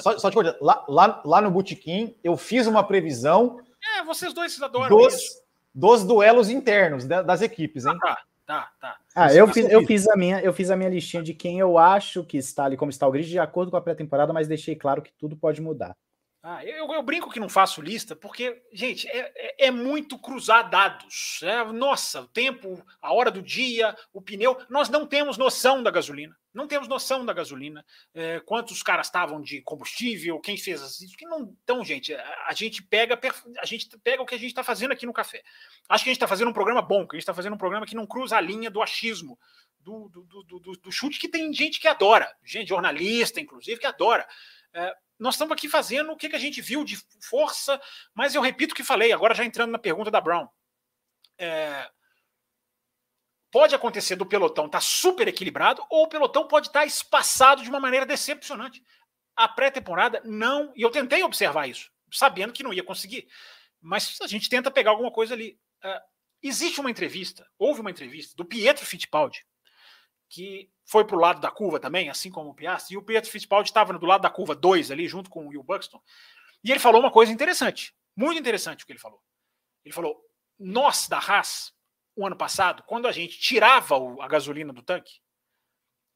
[0.00, 0.58] Só, só, te cortando.
[0.60, 3.58] Lá, lá, lá no Botequim, eu fiz uma previsão.
[3.96, 5.42] É, vocês dois vocês adoram dos, isso.
[5.74, 7.98] Dos duelos internos das equipes, hein?
[8.04, 8.98] Ah, tá, tá.
[9.16, 11.78] Ah, eu fiz, eu, fiz a minha, eu fiz a minha listinha de quem eu
[11.78, 14.76] acho que está ali, como está o grid, de acordo com a pré-temporada, mas deixei
[14.76, 15.96] claro que tudo pode mudar.
[16.44, 20.68] Ah, eu, eu, brinco que não faço lista, porque, gente, é, é, é, muito cruzar
[20.68, 21.40] dados.
[21.40, 24.60] É, nossa, o tempo, a hora do dia, o pneu.
[24.68, 26.36] Nós não temos noção da gasolina.
[26.52, 27.86] Não temos noção da gasolina.
[28.12, 31.14] É, quantos caras estavam de combustível, quem fez isso.
[31.22, 33.16] Não, então, gente, a, a, gente pega
[33.60, 35.44] a gente pega o que a gente está fazendo aqui no café.
[35.88, 37.58] Acho que a gente está fazendo um programa bom, que a gente está fazendo um
[37.58, 39.38] programa que não cruza a linha do achismo,
[39.78, 43.86] do, do, do, do, do chute que tem gente que adora, gente jornalista, inclusive, que
[43.86, 44.26] adora.
[44.74, 44.92] É,
[45.22, 47.80] nós estamos aqui fazendo o que, que a gente viu de força,
[48.12, 50.48] mas eu repito o que falei, agora já entrando na pergunta da Brown.
[51.38, 51.88] É,
[53.48, 57.62] pode acontecer do pelotão estar tá super equilibrado ou o pelotão pode estar tá espaçado
[57.62, 58.82] de uma maneira decepcionante.
[59.36, 63.28] A pré-temporada não, e eu tentei observar isso, sabendo que não ia conseguir,
[63.80, 65.56] mas a gente tenta pegar alguma coisa ali.
[65.84, 66.02] É,
[66.42, 69.46] existe uma entrevista, houve uma entrevista do Pietro Fittipaldi,
[70.28, 73.30] que foi para o lado da curva também, assim como o Piastri, e o Pietro
[73.30, 76.00] Fittipaldi estava do lado da curva 2 ali, junto com o Will Buxton,
[76.64, 79.20] e ele falou uma coisa interessante, muito interessante o que ele falou.
[79.84, 80.20] Ele falou,
[80.58, 81.72] nós da Haas,
[82.14, 85.20] o ano passado, quando a gente tirava a gasolina do tanque,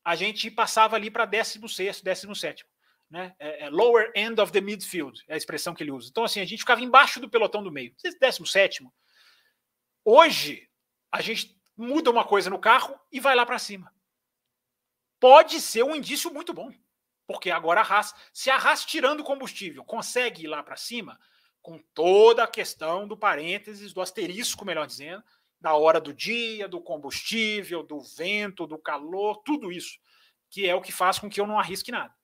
[0.05, 2.65] a gente passava ali para 16º, 17
[3.09, 3.35] né?
[3.39, 6.09] É, é lower end of the midfield, é a expressão que ele usa.
[6.11, 8.85] Então, assim, a gente ficava embaixo do pelotão do meio, 17
[10.05, 10.69] Hoje,
[11.11, 13.93] a gente muda uma coisa no carro e vai lá para cima
[15.21, 16.73] pode ser um indício muito bom.
[17.27, 21.19] Porque agora a Haas, se a Haas tirando combustível consegue ir lá para cima,
[21.61, 25.25] com toda a questão do parênteses, do asterisco, melhor dizendo,
[25.61, 29.99] da hora do dia, do combustível, do vento, do calor, tudo isso,
[30.49, 32.15] que é o que faz com que eu não arrisque nada.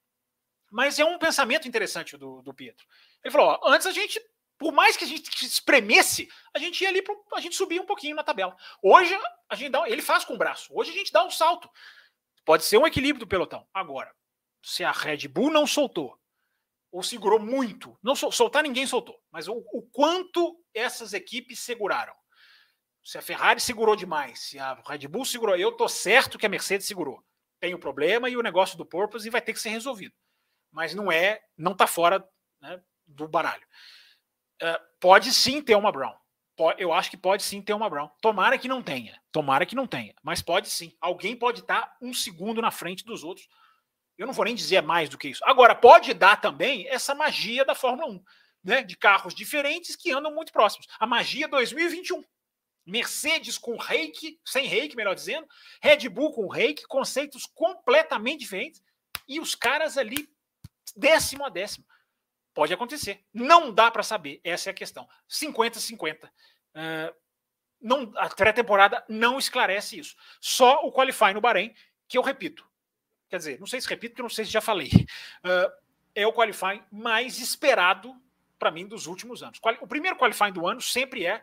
[0.70, 2.86] Mas é um pensamento interessante do, do Pietro.
[3.24, 4.20] Ele falou: ó, antes a gente,
[4.56, 7.86] por mais que a gente espremesse, a gente ia ali, pro, a gente subia um
[7.86, 8.56] pouquinho na tabela.
[8.80, 10.72] Hoje a gente dá, ele faz com o braço.
[10.72, 11.68] Hoje a gente dá um salto.
[12.44, 13.66] Pode ser um equilíbrio do pelotão.
[13.72, 14.12] Agora,
[14.62, 16.18] se a Red Bull não soltou,
[16.90, 22.14] ou segurou muito, não sol, soltar ninguém soltou, mas o, o, quanto essas equipes seguraram.
[23.02, 26.48] Se a Ferrari segurou demais, se a Red Bull segurou, eu tô certo que a
[26.48, 27.24] Mercedes segurou.
[27.58, 30.14] Tem o problema e o negócio do Purpose vai ter que ser resolvido.
[30.70, 32.26] Mas não é, não tá fora
[32.60, 33.66] né, do baralho.
[34.62, 36.21] Uh, pode sim ter uma Brown
[36.78, 38.08] eu acho que pode sim ter uma Brown.
[38.20, 39.20] Tomara que não tenha.
[39.30, 40.14] Tomara que não tenha.
[40.22, 40.94] Mas pode sim.
[41.00, 43.48] Alguém pode estar um segundo na frente dos outros.
[44.18, 45.42] Eu não vou nem dizer mais do que isso.
[45.44, 48.24] Agora, pode dar também essa magia da Fórmula 1,
[48.62, 48.82] né?
[48.82, 50.86] De carros diferentes que andam muito próximos.
[50.98, 52.22] A magia 2021.
[52.84, 55.46] Mercedes com reiki, sem reiki, melhor dizendo,
[55.80, 58.82] Red Bull com reiki, conceitos completamente diferentes,
[59.28, 60.28] e os caras ali,
[60.96, 61.86] décimo a décimo.
[62.54, 63.24] Pode acontecer.
[63.32, 64.40] Não dá para saber.
[64.44, 65.08] Essa é a questão.
[65.28, 66.26] 50-50.
[66.26, 67.14] Uh,
[67.80, 70.16] não, a pré-temporada não esclarece isso.
[70.40, 71.74] Só o Qualify no Bahrein,
[72.06, 72.66] que eu repito.
[73.28, 74.90] Quer dizer, não sei se repito, porque não sei se já falei.
[75.44, 75.82] Uh,
[76.14, 78.14] é o Qualify mais esperado
[78.58, 79.58] para mim dos últimos anos.
[79.80, 81.42] O primeiro Qualify do ano sempre é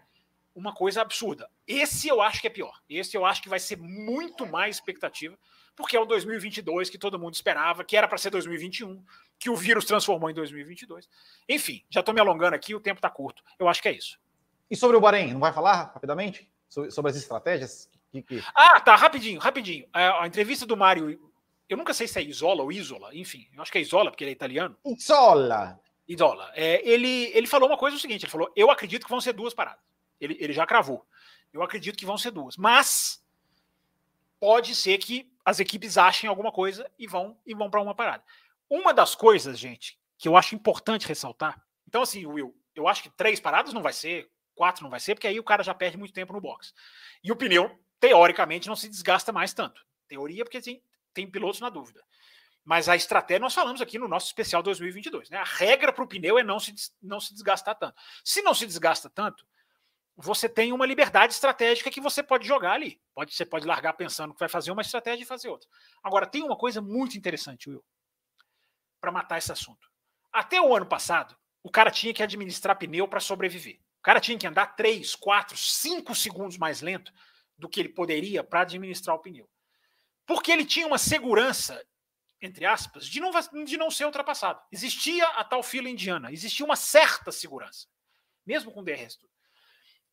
[0.56, 1.50] uma coisa absurda.
[1.68, 2.80] Esse eu acho que é pior.
[2.90, 5.38] Esse eu acho que vai ser muito mais expectativa,
[5.80, 9.02] porque é o 2022 que todo mundo esperava, que era para ser 2021,
[9.40, 11.08] que o vírus transformou em 2022.
[11.48, 13.42] Enfim, já estou me alongando aqui, o tempo está curto.
[13.58, 14.20] Eu acho que é isso.
[14.70, 17.90] E sobre o Bahrein, não vai falar rapidamente sobre, sobre as estratégias?
[18.12, 18.44] Que, que...
[18.54, 19.88] Ah, tá, rapidinho, rapidinho.
[19.94, 21.32] A, é, a, entrevista do Mário,
[21.70, 24.26] eu nunca sei se é Isola ou Isola, enfim, eu acho que é Isola, porque
[24.26, 24.76] ele é italiano.
[24.86, 25.80] Isola!
[26.06, 26.52] Isola.
[26.56, 29.32] É, ele, ele falou uma coisa o seguinte: ele falou, eu acredito que vão ser
[29.32, 29.80] duas paradas.
[30.20, 31.06] Ele, ele já cravou.
[31.54, 32.58] Eu acredito que vão ser duas.
[32.58, 33.24] Mas
[34.40, 38.24] pode ser que as equipes achem alguma coisa e vão e vão para uma parada.
[38.70, 41.60] Uma das coisas, gente, que eu acho importante ressaltar.
[41.88, 45.16] Então, assim, Will, eu acho que três paradas não vai ser, quatro não vai ser,
[45.16, 46.72] porque aí o cara já perde muito tempo no box.
[47.24, 49.84] E o pneu, teoricamente, não se desgasta mais tanto.
[50.08, 50.84] Teoria, porque tem,
[51.16, 52.04] tem pilotos na dúvida.
[52.64, 55.40] Mas a estratégia, nós falamos aqui no nosso especial 2022, né?
[55.40, 58.00] A regra para o pneu é não se, não se desgastar tanto.
[58.24, 59.44] Se não se desgasta tanto,
[60.22, 63.02] você tem uma liberdade estratégica que você pode jogar ali.
[63.14, 65.70] Pode, você pode largar pensando que vai fazer uma estratégia e fazer outra.
[66.04, 67.84] Agora, tem uma coisa muito interessante, Will,
[69.00, 69.90] para matar esse assunto.
[70.30, 73.80] Até o ano passado, o cara tinha que administrar pneu para sobreviver.
[74.00, 77.14] O cara tinha que andar 3, 4, 5 segundos mais lento
[77.58, 79.50] do que ele poderia para administrar o pneu.
[80.26, 81.82] Porque ele tinha uma segurança,
[82.42, 83.32] entre aspas, de não,
[83.64, 84.62] de não ser ultrapassado.
[84.70, 87.88] Existia a tal fila indiana, existia uma certa segurança,
[88.46, 89.18] mesmo com DRS.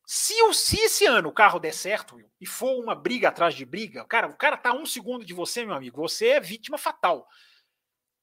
[0.09, 3.53] Se, o, se esse ano o carro der certo, Will, e for uma briga atrás
[3.53, 6.77] de briga, cara, o cara tá um segundo de você, meu amigo, você é vítima
[6.77, 7.27] fatal.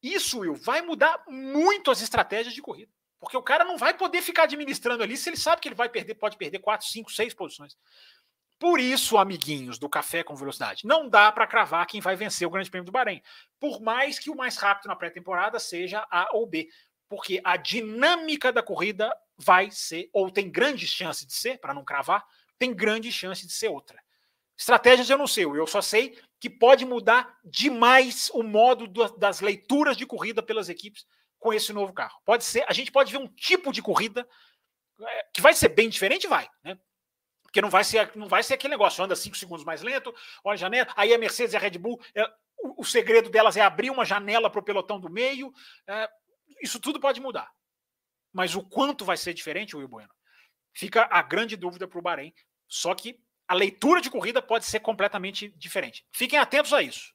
[0.03, 2.91] Isso, Will, vai mudar muito as estratégias de corrida.
[3.21, 5.91] Porque o cara não vai poder ficar administrando ali se ele sabe que ele vai
[5.91, 7.77] perder, pode perder 4, 5, 6 posições.
[8.59, 12.51] Por isso, amiguinhos do Café com Velocidade, não dá para cravar quem vai vencer o
[12.51, 13.21] Grande Prêmio do Bahrein.
[13.61, 16.67] Por mais que o mais rápido na pré-temporada seja A ou B.
[17.11, 21.85] porque a dinâmica da corrida vai ser, ou tem grande chance de ser, para não
[21.85, 22.25] cravar,
[22.59, 24.03] tem grande chance de ser outra.
[24.57, 28.87] Estratégias eu não sei, eu só sei que pode mudar demais o modo
[29.19, 31.05] das leituras de corrida pelas equipes
[31.39, 32.21] com esse novo carro.
[32.25, 34.29] Pode ser, a gente pode ver um tipo de corrida
[35.01, 36.79] é, que vai ser bem diferente, vai, né?
[37.43, 40.55] Porque não vai ser, não vai ser aquele negócio, anda cinco segundos mais lento, olha
[40.55, 42.25] a janela, aí a Mercedes e a Red Bull, é,
[42.59, 45.53] o, o, segredo delas é abrir uma janela para o pelotão do meio.
[45.87, 46.09] É,
[46.63, 47.51] isso tudo pode mudar.
[48.35, 50.11] Mas o quanto vai ser diferente, Will Bueno?
[50.75, 52.35] Fica a grande dúvida para o Bahrein.
[52.69, 56.05] Só que a leitura de corrida pode ser completamente diferente.
[56.13, 57.15] Fiquem atentos a isso.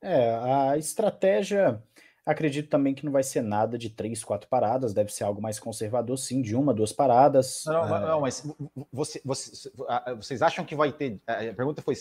[0.00, 1.82] É, a estratégia,
[2.24, 5.58] acredito também que não vai ser nada de três, quatro paradas, deve ser algo mais
[5.58, 7.64] conservador, sim, de uma, duas paradas.
[7.66, 8.00] Não, é...
[8.00, 8.46] não mas
[8.92, 9.72] você, você,
[10.16, 11.20] vocês acham que vai ter.
[11.26, 11.94] A pergunta foi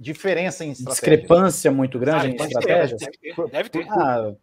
[0.00, 1.16] diferença em estratégia?
[1.16, 3.00] Discrepância muito grande ah, em estratégias?
[3.00, 3.50] Deve ter.
[3.50, 3.86] Deve ter.
[3.90, 4.34] Ah,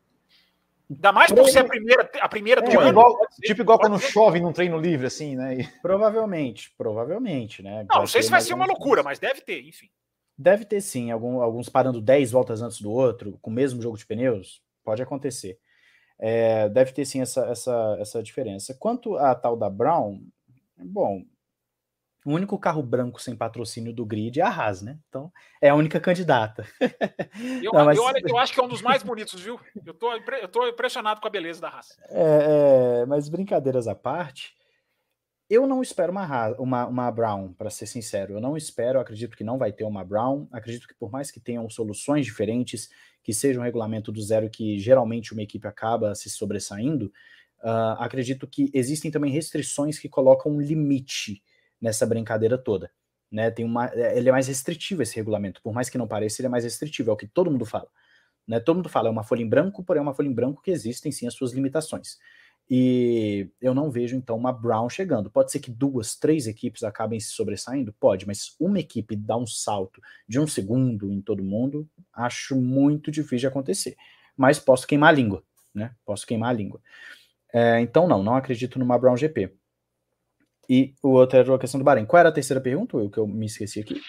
[0.90, 2.90] Ainda mais por ser a primeira, a primeira do tipo ano.
[2.90, 4.12] Igual, tipo igual quando ser.
[4.12, 5.56] chove num treino livre, assim, né?
[5.56, 5.68] E...
[5.82, 7.86] Provavelmente, provavelmente, né?
[7.90, 9.90] Não, não sei se vai ser uma loucura, mas deve ter, enfim.
[10.38, 13.98] Deve ter sim, algum, alguns parando 10 voltas antes do outro, com o mesmo jogo
[13.98, 15.58] de pneus, pode acontecer.
[16.20, 18.76] É, deve ter sim essa, essa, essa diferença.
[18.80, 20.22] Quanto à tal da Brown,
[20.78, 21.24] bom,
[22.26, 24.98] o único carro branco sem patrocínio do grid é a Haas, né?
[25.10, 25.32] Então
[25.62, 26.66] é a única candidata.
[27.62, 27.98] Eu, Não, mas...
[27.98, 29.60] eu, eu, acho que é um dos mais bonitos, viu?
[29.86, 31.98] Eu tô, eu tô impressionado com a beleza da Haas.
[32.10, 34.54] É, é, mas brincadeiras à parte,
[35.50, 38.34] eu não espero uma, uma, uma Brown, para ser sincero.
[38.34, 40.48] Eu não espero, acredito que não vai ter uma Brown.
[40.52, 42.90] Acredito que por mais que tenham soluções diferentes,
[43.22, 47.12] que seja um regulamento do zero que geralmente uma equipe acaba se sobressaindo,
[47.64, 51.44] uh, acredito que existem também restrições que colocam um limite
[51.84, 52.90] nessa brincadeira toda.
[53.30, 53.52] Né?
[53.52, 56.48] Tem uma, é, ele é mais restritivo esse regulamento, por mais que não pareça, ele
[56.48, 57.90] é mais restritivo, é o que todo mundo fala.
[58.48, 58.60] Né?
[58.62, 60.72] Todo mundo fala, é uma folha em branco, porém é uma folha em branco que
[60.72, 62.18] existem sim as suas limitações.
[62.70, 65.30] E eu não vejo então uma Brown chegando.
[65.30, 67.92] Pode ser que duas, três equipes acabem se sobressaindo?
[68.00, 73.12] Pode, mas uma equipe dar um salto de um segundo em todo mundo, acho muito
[73.12, 73.98] difícil de acontecer.
[74.38, 75.44] Mas posso queimar a língua,
[75.76, 75.94] né?
[76.06, 76.80] Posso queimar a língua.
[77.52, 79.54] É, então, não, não acredito numa Brown GP.
[80.70, 82.06] E o outro era a questão do Bahrein.
[82.06, 84.02] Qual era a terceira pergunta, eu que eu me esqueci aqui?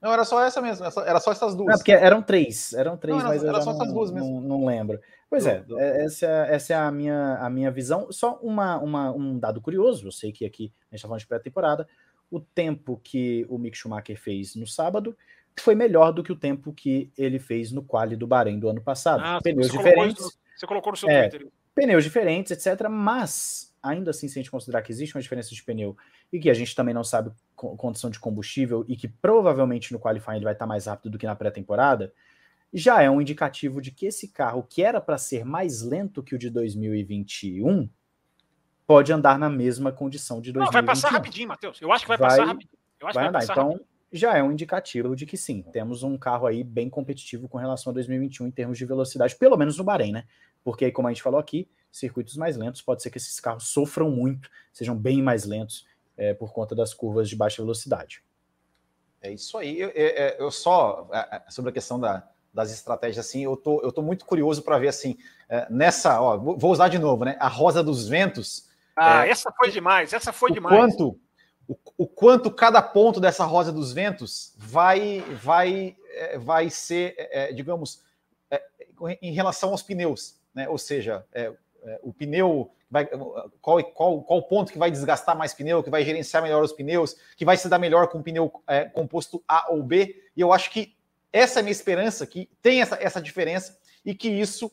[0.00, 1.68] Não, era só essa mesmo, era só essas duas.
[1.68, 4.10] Não, porque eram três, eram três, não, era, mas eu era só não, essas duas
[4.12, 4.40] mesmo.
[4.40, 5.00] Não, não lembro.
[5.28, 5.64] Pois é.
[5.78, 8.10] É, essa, é, essa é a minha, a minha visão.
[8.12, 11.26] Só uma, uma, um dado curioso, eu sei que aqui a gente está falando de
[11.26, 11.88] pré-temporada,
[12.30, 15.16] o tempo que o Mick Schumacher fez no sábado
[15.58, 18.80] foi melhor do que o tempo que ele fez no quali do Bahrein do ano
[18.80, 19.22] passado.
[19.24, 20.16] Ah, pneus você diferentes.
[20.16, 21.48] Colocou você colocou no seu é, Twitter.
[21.74, 22.88] Pneus diferentes, etc.
[22.88, 25.96] Mas ainda assim, se a gente considerar que existe uma diferença de pneu
[26.32, 30.36] e que a gente também não sabe condição de combustível e que provavelmente no qualifying
[30.36, 32.12] ele vai estar mais rápido do que na pré-temporada,
[32.72, 36.34] já é um indicativo de que esse carro, que era para ser mais lento que
[36.34, 37.88] o de 2021,
[38.86, 40.64] pode andar na mesma condição de 2021.
[40.64, 41.80] Não, vai passar rapidinho, Matheus.
[41.80, 42.78] Eu acho que vai, vai passar rapidinho.
[43.00, 43.52] Eu acho vai, vai andar.
[43.52, 43.80] Então,
[44.12, 47.92] já é um indicativo de que sim, temos um carro aí bem competitivo com relação
[47.92, 50.24] a 2021 em termos de velocidade, pelo menos no Bahrein, né?
[50.64, 54.10] Porque, como a gente falou aqui, circuitos mais lentos, pode ser que esses carros sofram
[54.10, 55.86] muito, sejam bem mais lentos
[56.16, 58.22] é, por conta das curvas de baixa velocidade.
[59.22, 59.78] É isso aí.
[59.78, 60.08] Eu, eu,
[60.38, 64.02] eu só, é, é, sobre a questão da, das estratégias, assim, eu tô, eu tô
[64.02, 65.16] muito curioso para ver, assim,
[65.48, 68.68] é, nessa, ó, vou usar de novo, né, a Rosa dos Ventos.
[68.96, 70.76] Ah, é, essa foi demais, essa foi o demais.
[70.76, 71.20] Quanto,
[71.68, 75.96] o, o, quanto cada ponto dessa Rosa dos Ventos vai, vai,
[76.38, 77.14] vai ser,
[77.54, 78.02] digamos,
[79.22, 81.52] em relação aos pneus, né, ou seja, é,
[82.02, 83.06] o pneu vai,
[83.60, 87.16] qual, qual, qual ponto que vai desgastar mais pneu, que vai gerenciar melhor os pneus,
[87.36, 90.22] que vai se dar melhor com pneu é, composto A ou B.
[90.36, 90.96] E eu acho que
[91.32, 94.70] essa é a minha esperança, que tem essa, essa diferença e que isso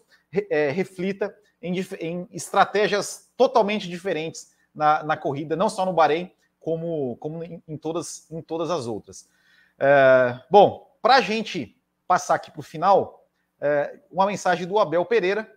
[0.50, 7.16] é, reflita em, em, estratégias totalmente diferentes na, na, corrida, não só no Bahrein, como,
[7.18, 9.30] como em, em todas, em todas as outras.
[9.80, 13.26] É, bom, para a gente passar aqui para o final,
[13.60, 15.57] é, uma mensagem do Abel Pereira,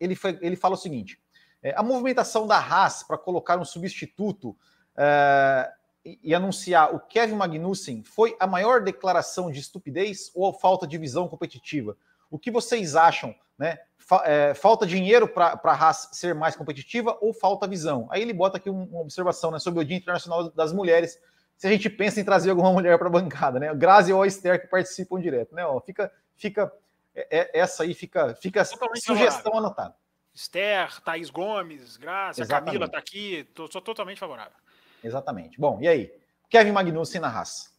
[0.00, 1.20] ele, foi, ele fala o seguinte:
[1.62, 4.56] é, a movimentação da Haas para colocar um substituto
[4.96, 5.70] é,
[6.04, 10.96] e, e, anunciar o Kevin Magnussen foi a maior declaração de estupidez ou falta de
[10.96, 11.96] visão competitiva?
[12.30, 13.34] O que vocês acham?
[13.58, 13.78] Né?
[13.98, 18.08] Fa, é, falta dinheiro para a Haas ser mais competitiva ou falta visão?
[18.10, 21.18] Aí ele bota aqui uma observação né, sobre o Dia Internacional das Mulheres.
[21.58, 23.74] Se a gente pensa em trazer alguma mulher para a bancada, né?
[23.74, 25.66] Grazi ou a Esther que participam direto, né?
[25.66, 26.72] Ó, fica, fica
[27.14, 29.58] é, é, essa aí fica, fica sugestão favorável.
[29.58, 29.96] anotada.
[30.32, 32.66] Esther, Thaís Gomes, Graça, Exatamente.
[32.66, 34.56] Camila está aqui, tô, sou totalmente favorável.
[35.02, 35.58] Exatamente.
[35.58, 36.12] Bom, e aí?
[36.48, 37.70] Kevin Magnussen na raça.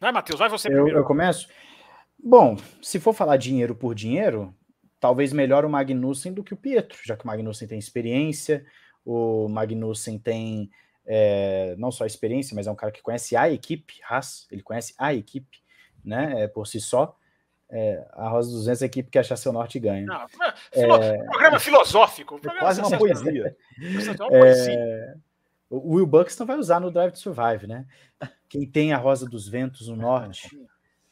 [0.00, 0.98] Vai, Matheus, vai você eu, primeiro.
[0.98, 1.48] Eu começo?
[2.18, 4.54] Bom, se for falar dinheiro por dinheiro,
[4.98, 8.64] talvez melhor o Magnussen do que o Pietro, já que o Magnussen tem experiência,
[9.04, 10.70] o Magnussen tem
[11.06, 14.94] é, não só experiência, mas é um cara que conhece a equipe, Haas, ele conhece
[14.98, 15.62] a equipe,
[16.04, 17.16] né, é, por si só.
[17.72, 20.04] É, a Rosa 200 é a equipe que achar seu norte ganha.
[20.04, 20.26] Não,
[20.72, 22.38] é, programa filosófico.
[22.40, 23.56] Programa é quase uma poesia.
[24.32, 25.14] É,
[25.70, 27.86] o Will Buxton vai usar no Drive to Survive, né?
[28.48, 30.50] Quem tem a Rosa dos Ventos no norte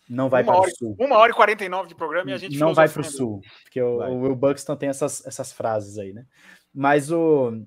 [0.09, 0.97] não vai para o sul.
[0.99, 3.81] Uma hora e 49 de programa e a gente não vai para o sul, porque
[3.81, 6.25] o, o, Will Buxton tem essas, essas frases aí, né?
[6.75, 7.63] Mas o.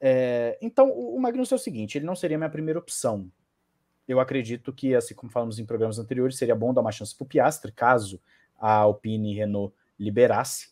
[0.00, 3.30] É, então, o Magnus é o seguinte: ele não seria minha primeira opção.
[4.10, 7.24] Eu acredito que, assim como falamos em programas anteriores, seria bom dar uma chance para
[7.24, 8.20] o Piastre, caso
[8.58, 10.70] a Alpine e Renault liberasse.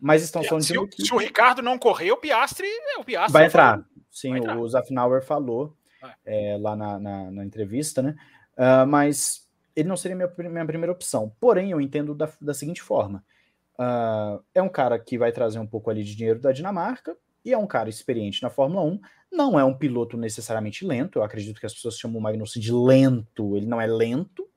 [0.00, 2.66] Mas estão falando se, de o, se o Ricardo não correr, o Piastre,
[2.98, 3.84] o Piastre vai entrar.
[4.10, 4.58] Sim, vai entrar.
[4.58, 5.76] o Zafnauer falou
[6.24, 8.16] é, lá na, na, na, entrevista, né?
[8.56, 11.34] Uh, mas ele não seria minha, minha primeira opção.
[11.38, 13.22] Porém, eu entendo da, da seguinte forma:
[13.78, 17.16] uh, é um cara que vai trazer um pouco ali de dinheiro da Dinamarca
[17.46, 19.00] e é um cara experiente na Fórmula 1.
[19.30, 21.20] Não é um piloto necessariamente lento.
[21.20, 23.56] Eu acredito que as pessoas chamam o Magnussen de lento.
[23.56, 24.50] Ele não é lento.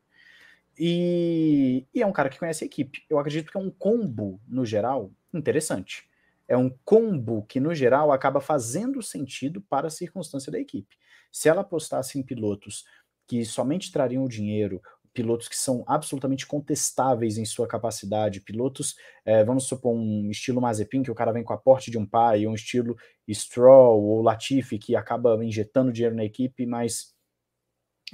[0.76, 3.06] E, e é um cara que conhece a equipe.
[3.07, 6.10] Eu acredito que é um combo, no geral, interessante.
[6.48, 10.98] É um combo que, no geral, acaba fazendo sentido para a circunstância da equipe.
[11.32, 12.86] Se ela apostasse em pilotos
[13.28, 14.82] que somente trariam o dinheiro,
[15.14, 18.95] pilotos que são absolutamente contestáveis em sua capacidade, pilotos,
[19.26, 22.06] é, vamos supor, um estilo Mazepin, que o cara vem com a porte de um
[22.06, 22.95] pai, ou um estilo
[23.30, 27.14] Stroll ou Latifi, que acaba injetando dinheiro na equipe, mas,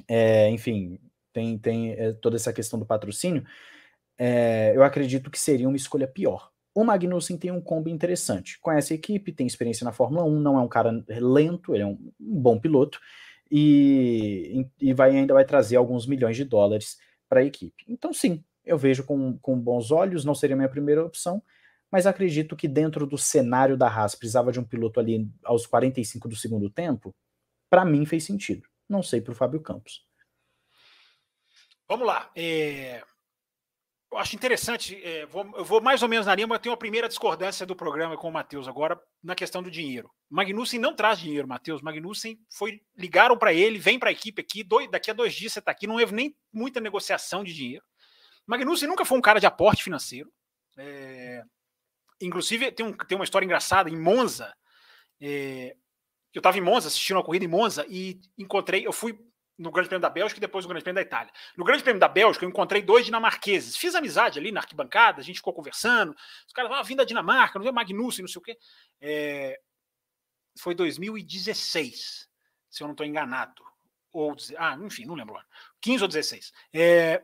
[0.07, 0.99] é, enfim,
[1.33, 3.43] tem, tem é, toda essa questão do patrocínio,
[4.73, 6.49] eu acredito que seria uma escolha pior.
[6.73, 8.57] O Magnussen tem um combo interessante.
[8.61, 11.85] Conhece a equipe, tem experiência na Fórmula 1, não é um cara lento, ele é
[11.85, 12.99] um bom piloto
[13.49, 16.97] e, e vai, ainda vai trazer alguns milhões de dólares
[17.29, 17.83] para a equipe.
[17.87, 21.41] Então, sim, eu vejo com, com bons olhos, não seria minha primeira opção,
[21.91, 26.27] mas acredito que dentro do cenário da Haas precisava de um piloto ali aos 45
[26.27, 27.15] do segundo tempo,
[27.69, 28.67] para mim fez sentido.
[28.87, 30.05] Não sei para o Fábio Campos.
[31.87, 32.29] Vamos lá.
[32.35, 33.03] É
[34.15, 36.73] eu acho interessante, é, vou, eu vou mais ou menos na linha, mas eu tenho
[36.73, 40.09] a primeira discordância do programa com o Matheus agora na questão do dinheiro.
[40.29, 41.81] Magnussen não traz dinheiro, Matheus.
[41.81, 42.81] Magnussen foi.
[42.97, 45.71] Ligaram para ele, vem para a equipe aqui, dois, daqui a dois dias você está
[45.71, 47.83] aqui, não houve nem muita negociação de dinheiro.
[48.47, 50.31] Magnussen nunca foi um cara de aporte financeiro.
[50.77, 51.43] É,
[52.21, 54.55] inclusive, tem, um, tem uma história engraçada em Monza.
[55.19, 55.75] É,
[56.33, 59.19] eu estava em Monza, assistindo uma corrida em Monza, e encontrei, eu fui
[59.57, 61.31] no Grande Prêmio da Bélgica e depois no Grande Prêmio da Itália.
[61.55, 63.77] No Grande Prêmio da Bélgica, eu encontrei dois dinamarqueses.
[63.77, 66.15] Fiz amizade ali na arquibancada, a gente ficou conversando.
[66.45, 68.57] Os caras, ah, vim da Dinamarca, não sei, Magnussen, não sei o quê.
[69.01, 69.59] É...
[70.57, 72.29] Foi 2016,
[72.69, 73.63] se eu não estou enganado.
[74.11, 75.37] Ou, ah, enfim, não lembro.
[75.81, 76.53] 15 ou 16.
[76.73, 77.23] É...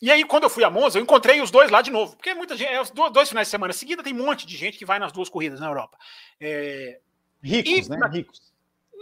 [0.00, 2.16] E aí, quando eu fui a Monza, eu encontrei os dois lá de novo.
[2.16, 4.76] Porque muita gente, é, os dois finais de semana seguida, tem um monte de gente
[4.76, 5.96] que vai nas duas corridas na Europa.
[6.40, 7.00] É...
[7.40, 8.08] Ricos, e, né?
[8.08, 8.51] Ricos.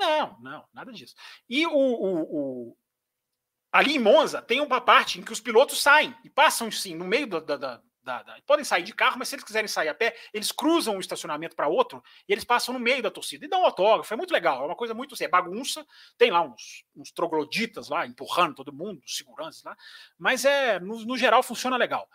[0.01, 1.15] Não, não, nada disso.
[1.47, 2.77] E o, o, o,
[3.71, 7.05] ali em Monza tem uma parte em que os pilotos saem e passam sim no
[7.05, 7.57] meio da, da,
[8.03, 10.97] da, da, podem sair de carro, mas se eles quiserem sair a pé, eles cruzam
[10.97, 14.15] um estacionamento para outro e eles passam no meio da torcida e dão um autógrafo.
[14.15, 15.87] É muito legal, é uma coisa muito assim, é bagunça.
[16.17, 19.77] Tem lá uns, uns trogloditas lá empurrando todo mundo, seguranças lá,
[20.19, 22.09] mas é no, no geral funciona legal.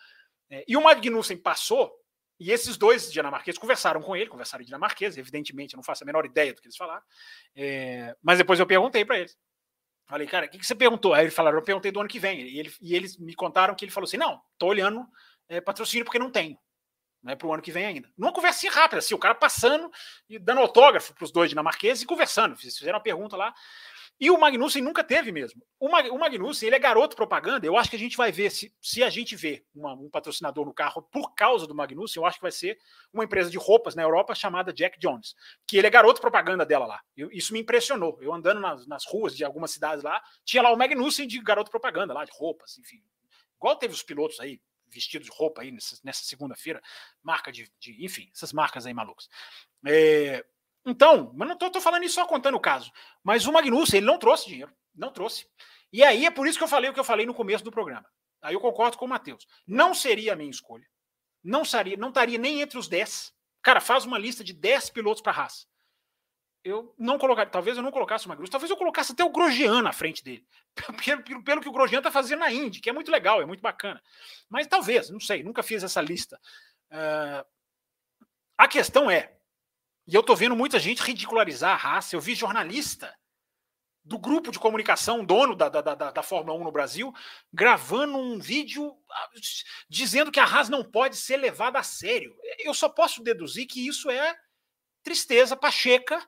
[0.49, 1.94] É, e o Magnussen passou
[2.40, 6.06] e esses dois dinamarqueses conversaram com ele, conversaram em dinamarquês, evidentemente, eu não faço a
[6.06, 7.03] menor ideia do que eles falaram.
[7.56, 9.38] É, mas depois eu perguntei para eles.
[10.07, 11.14] Falei, cara, o que, que, você perguntou?
[11.14, 12.41] Aí eles falaram, eu perguntei do ano que vem.
[12.41, 15.06] E, ele, e eles me contaram que ele falou assim: não, tô olhando
[15.48, 16.57] é, patrocínio porque não tenho.
[17.24, 18.07] Não é para o ano que vem ainda.
[18.16, 19.90] Numa conversinha rápida, assim, o cara passando
[20.30, 22.56] e dando autógrafo para os dois dinamarqueses e conversando.
[22.56, 23.52] Fizeram uma pergunta lá.
[24.18, 25.62] E o Magnussen nunca teve mesmo.
[25.78, 27.66] O, Mag, o Magnussen, ele é garoto propaganda.
[27.66, 30.66] Eu acho que a gente vai ver, se, se a gente vê uma, um patrocinador
[30.66, 32.78] no carro por causa do Magnussen, eu acho que vai ser
[33.12, 35.36] uma empresa de roupas na Europa chamada Jack Jones,
[35.68, 37.02] que ele é garoto propaganda dela lá.
[37.16, 38.18] Eu, isso me impressionou.
[38.22, 41.70] Eu andando nas, nas, ruas de algumas cidades lá, tinha lá o Magnussen de garoto
[41.70, 43.04] propaganda lá, de roupas, enfim.
[43.58, 46.82] Igual teve os pilotos aí, vestidos de roupa aí nessa, nessa segunda-feira,
[47.22, 49.28] marca de, de, enfim, essas marcas aí malucas.
[49.86, 50.46] É,
[50.86, 52.91] então, mas não estou falando isso só contando o caso.
[53.24, 54.72] Mas o Magnussen, ele não trouxe dinheiro.
[54.94, 55.48] Não trouxe.
[55.91, 57.72] E aí é por isso que eu falei o que eu falei no começo do
[57.72, 58.06] programa.
[58.41, 59.48] Aí eu concordo com o Matheus.
[59.66, 60.86] Não seria a minha escolha.
[61.44, 63.34] Não seria, não estaria nem entre os 10.
[63.64, 65.68] Cara, faz uma lista de 10 pilotos para a Haas.
[66.64, 69.84] Eu não colocaria, talvez eu não colocasse o Magnussen, talvez eu colocasse até o Grosjean
[69.84, 70.45] na frente dele.
[71.06, 73.45] Pelo, pelo, pelo que o Grosjean está fazendo na Indy, que é muito legal, é
[73.45, 74.02] muito bacana.
[74.49, 76.40] Mas talvez, não sei, nunca fiz essa lista.
[76.91, 77.45] Uh,
[78.57, 79.38] a questão é,
[80.07, 82.15] e eu tô vendo muita gente ridicularizar a raça.
[82.15, 83.14] Eu vi jornalista
[84.03, 87.11] do grupo de comunicação, dono da, da, da, da, Fórmula 1 no Brasil,
[87.52, 89.30] gravando um vídeo ah,
[89.90, 92.38] dizendo que a Haas não pode ser levada a sério.
[92.60, 94.38] Eu só posso deduzir que isso é
[95.02, 96.23] tristeza pacheca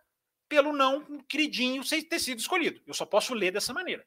[0.49, 2.81] pelo não queridinho sem ter sido escolhido.
[2.87, 4.03] Eu só posso ler dessa maneira.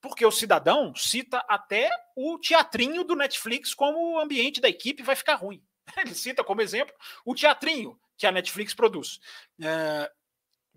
[0.00, 5.16] Porque o cidadão cita até o teatrinho do Netflix como o ambiente da equipe vai
[5.16, 5.60] ficar ruim.
[5.96, 9.20] Ele cita como exemplo o teatrinho que a Netflix produz.
[9.62, 10.10] É,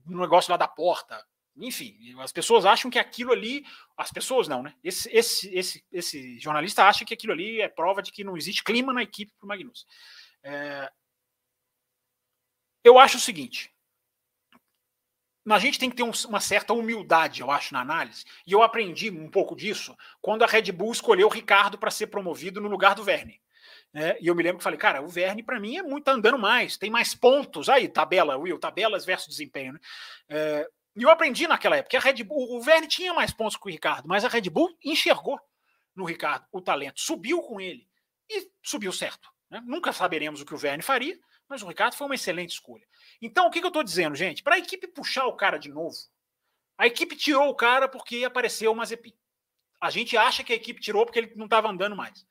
[0.06, 1.22] no negócio lá da porta,
[1.58, 3.66] enfim, as pessoas acham que aquilo ali.
[3.98, 4.74] As pessoas não, né?
[4.84, 8.64] Esse, esse, esse, esse jornalista acha que aquilo ali é prova de que não existe
[8.64, 9.86] clima na equipe para o Magnus.
[10.44, 10.90] É,
[12.84, 13.72] eu acho o seguinte:
[15.50, 18.24] a gente tem que ter um, uma certa humildade, eu acho, na análise.
[18.46, 22.08] E eu aprendi um pouco disso quando a Red Bull escolheu o Ricardo para ser
[22.08, 23.42] promovido no lugar do Verne.
[23.94, 26.14] É, e eu me lembro que falei, cara, o Verne para mim é muito tá
[26.14, 27.68] andando mais, tem mais pontos.
[27.68, 29.74] Aí, tabela, Will, tabelas versus desempenho.
[29.74, 29.80] Né?
[30.30, 33.58] É, e eu aprendi naquela época que a Red Bull, o Verne tinha mais pontos
[33.58, 35.40] que o Ricardo, mas a Red Bull enxergou
[35.96, 37.88] no Ricardo o talento, subiu com ele
[38.30, 39.30] e subiu certo.
[39.50, 39.62] Né?
[39.66, 42.86] Nunca saberemos o que o Verne faria, mas o Ricardo foi uma excelente escolha.
[43.22, 44.42] Então, o que, que eu estou dizendo, gente?
[44.42, 45.96] Para a equipe puxar o cara de novo,
[46.78, 49.14] a equipe tirou o cara porque apareceu o Mazepin.
[49.82, 52.26] A gente acha que a equipe tirou porque ele não estava andando mais.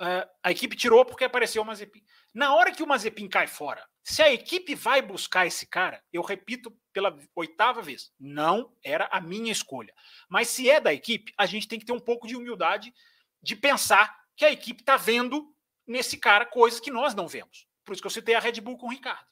[0.00, 2.04] Uh, a equipe tirou porque apareceu o Mazepin.
[2.34, 6.22] Na hora que o Mazepin cai fora, se a equipe vai buscar esse cara, eu
[6.22, 9.94] repito pela oitava vez, não era a minha escolha.
[10.28, 12.92] Mas se é da equipe, a gente tem que ter um pouco de humildade
[13.42, 15.54] de pensar que a equipe está vendo
[15.86, 17.66] nesse cara coisas que nós não vemos.
[17.84, 19.26] Por isso que eu citei a Red Bull com o Ricardo.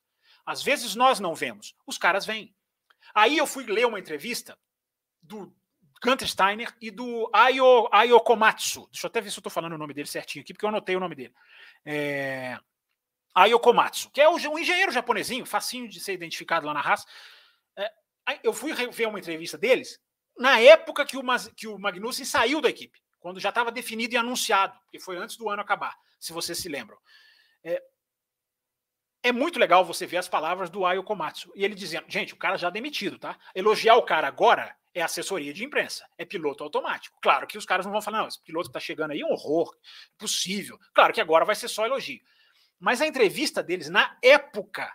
[0.46, 2.54] Às vezes nós não vemos, os caras vêm.
[3.14, 4.58] Aí eu fui ler uma entrevista
[5.22, 5.54] do
[6.04, 8.86] Gunter Steiner e do Ayo, Ayo Komatsu.
[8.92, 10.68] Deixa eu até ver se eu estou falando o nome dele certinho aqui, porque eu
[10.68, 11.34] anotei o nome dele.
[11.82, 12.58] É...
[13.34, 17.06] Ayo Komatsu, que é um engenheiro japonesinho, facinho de ser identificado lá na raça.
[17.74, 17.90] É...
[18.42, 19.98] Eu fui ver uma entrevista deles
[20.36, 21.22] na época que o,
[21.56, 25.38] que o Magnussen saiu da equipe, quando já estava definido e anunciado, porque foi antes
[25.38, 26.98] do ano acabar, se vocês se lembram.
[27.62, 27.82] É,
[29.22, 31.50] é muito legal você ver as palavras do Ayo Komatsu.
[31.56, 33.38] E ele dizendo, gente, o cara já demitido, tá?
[33.54, 37.18] Elogiar o cara agora é assessoria de imprensa, é piloto automático.
[37.20, 39.32] Claro que os caras não vão falar, não, esse piloto está chegando aí, é um
[39.32, 39.76] horror,
[40.16, 40.78] possível.
[40.94, 42.20] Claro que agora vai ser só elogio.
[42.78, 44.90] Mas a entrevista deles, na época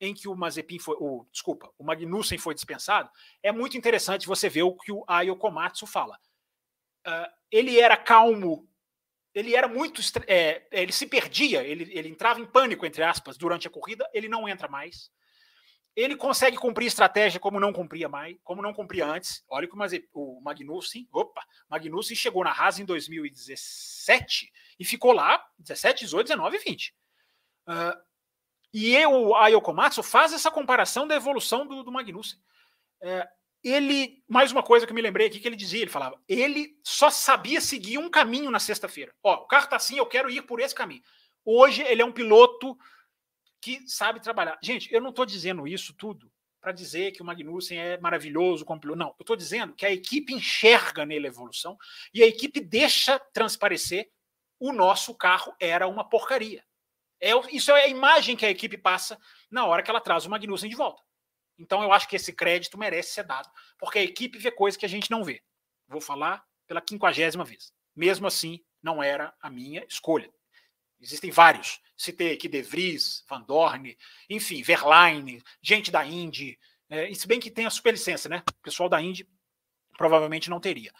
[0.00, 3.10] em que o Mazepin foi, o, desculpa, o Magnussen foi dispensado,
[3.42, 6.18] é muito interessante você ver o que o Ayo Komatsu fala.
[7.06, 8.68] Uh, ele era calmo,
[9.34, 13.66] ele era muito, é, ele se perdia, ele, ele entrava em pânico, entre aspas, durante
[13.66, 15.10] a corrida, ele não entra mais.
[15.98, 19.44] Ele consegue cumprir estratégia como não cumpria mais, como não cumpria antes.
[19.48, 19.74] Olha que
[20.14, 26.56] o Magnussen, opa, Magnussen chegou na Haas em 2017 e ficou lá 17, 18, 19
[26.56, 26.94] e 20.
[27.66, 28.00] Uh,
[28.72, 32.38] e eu, a Yokomatsu faz essa comparação da evolução do, do Magnussen.
[33.64, 36.78] Ele, mais uma coisa que eu me lembrei aqui que ele dizia, ele falava, ele
[36.84, 39.12] só sabia seguir um caminho na sexta-feira.
[39.20, 41.02] Ó, o carro tá assim, eu quero ir por esse caminho.
[41.44, 42.78] Hoje ele é um piloto
[43.60, 44.58] que sabe trabalhar.
[44.62, 46.30] Gente, eu não estou dizendo isso tudo
[46.60, 48.98] para dizer que o Magnussen é maravilhoso como piloto.
[48.98, 51.76] Não, eu estou dizendo que a equipe enxerga nele a evolução
[52.12, 54.10] e a equipe deixa transparecer
[54.58, 56.64] o nosso carro era uma porcaria.
[57.20, 59.18] É, isso é a imagem que a equipe passa
[59.50, 61.02] na hora que ela traz o Magnussen de volta.
[61.58, 63.48] Então eu acho que esse crédito merece ser dado,
[63.78, 65.42] porque a equipe vê coisas que a gente não vê.
[65.88, 67.72] Vou falar pela quinquagésima vez.
[67.96, 70.30] Mesmo assim, não era a minha escolha.
[71.00, 71.80] Existem vários.
[71.96, 73.96] Citei aqui De Vries, Van Dorn,
[74.28, 76.58] enfim, Verlaine, gente da Indy.
[76.88, 78.42] É, se bem que tem a superlicença, né?
[78.48, 79.28] O pessoal da Indy
[79.96, 80.92] provavelmente não teria.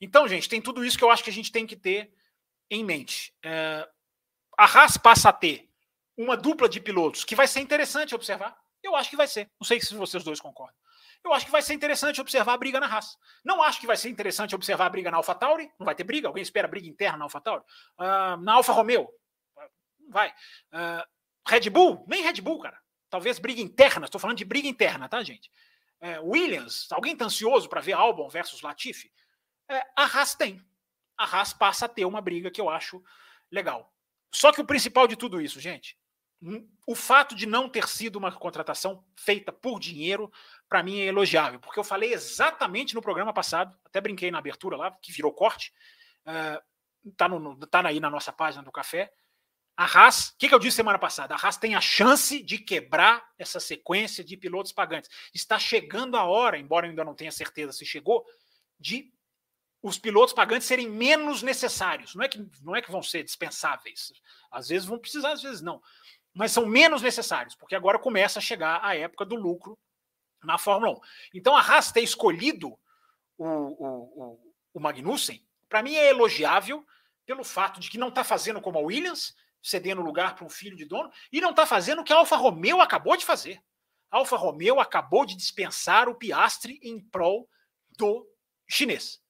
[0.00, 2.12] Então, gente, tem tudo isso que eu acho que a gente tem que ter
[2.70, 3.34] em mente.
[3.42, 3.88] É,
[4.56, 5.68] a Haas passa a ter
[6.16, 8.56] uma dupla de pilotos que vai ser interessante observar.
[8.82, 9.50] Eu acho que vai ser.
[9.60, 10.76] Não sei se vocês dois concordam.
[11.24, 13.18] Eu acho que vai ser interessante observar a briga na Haas.
[13.44, 15.70] Não acho que vai ser interessante observar a briga na AlphaTauri.
[15.78, 16.28] Não vai ter briga?
[16.28, 17.62] Alguém espera briga interna na AlphaTauri?
[17.98, 19.08] Uh, na Alfa Romeo?
[20.08, 20.30] Vai.
[20.72, 21.04] Uh,
[21.46, 22.04] Red Bull?
[22.08, 22.78] Nem Red Bull, cara.
[23.08, 24.06] Talvez briga interna.
[24.06, 25.50] Estou falando de briga interna, tá, gente?
[26.00, 29.12] É, Williams, alguém tá ansioso para ver Albon versus Latifi?
[29.68, 30.62] É, a Haas tem.
[31.16, 33.02] A Haas passa a ter uma briga que eu acho
[33.50, 33.92] legal.
[34.32, 35.98] Só que o principal de tudo isso, gente,
[36.42, 40.30] hum, o fato de não ter sido uma contratação feita por dinheiro,
[40.68, 44.76] para mim é elogiável, porque eu falei exatamente no programa passado, até brinquei na abertura
[44.76, 45.72] lá, que virou corte,
[46.26, 49.10] uh, tá, no, tá aí na nossa página do café.
[49.76, 51.34] A Haas, o que, que, eu disse semana passada?
[51.34, 55.10] A Haas tem a chance de quebrar essa sequência de pilotos pagantes.
[55.34, 58.24] Está chegando a hora, embora eu ainda não tenha certeza se chegou,
[58.80, 59.12] de
[59.82, 62.14] os pilotos pagantes serem menos necessários.
[62.14, 64.12] Não é que, não é que vão ser dispensáveis.
[64.50, 65.82] Às vezes vão precisar, às vezes não.
[66.34, 69.78] Mas são menos necessários, porque agora começa a chegar a época do lucro
[70.42, 71.00] na Fórmula 1.
[71.34, 72.78] Então a Haas ter escolhido
[73.36, 76.86] o, o, o Magnussen, para mim é elogiável
[77.26, 79.34] pelo fato de que não está fazendo como a Williams,
[79.66, 82.36] cedendo lugar para um filho de dono, e não está fazendo o que a Alfa
[82.36, 83.60] Romeo acabou de fazer.
[84.10, 87.48] A Alfa Romeo acabou de dispensar o Piastre em prol
[87.98, 88.24] do
[88.68, 89.20] chinês.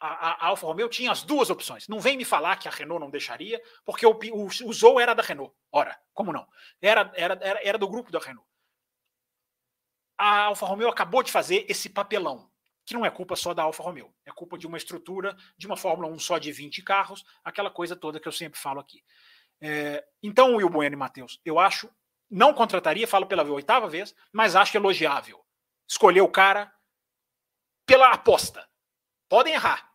[0.00, 1.88] A, a, a, Alfa Romeo tinha as duas opções.
[1.88, 5.12] Não vem me falar que a Renault não deixaria, porque o, o, o Zou era
[5.12, 5.52] da Renault.
[5.72, 6.46] Ora, como não?
[6.80, 8.48] Era, era, era, era do grupo da Renault.
[10.16, 12.48] A Alfa Romeo acabou de fazer esse papelão,
[12.86, 15.76] que não é culpa só da Alfa Romeo, é culpa de uma estrutura, de uma
[15.76, 19.02] Fórmula 1 só de 20 carros, aquela coisa toda que eu sempre falo aqui.
[19.60, 21.90] É, então, Will Bueno e Matheus, eu acho,
[22.30, 25.44] não contrataria, falo pela oitava vez, mas acho elogiável.
[25.86, 26.72] Escolher o cara
[27.86, 28.68] pela aposta.
[29.28, 29.92] Podem errar.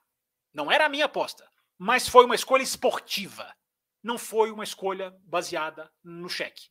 [0.53, 3.55] Não era a minha aposta, mas foi uma escolha esportiva.
[4.01, 6.69] Não foi uma escolha baseada no cheque.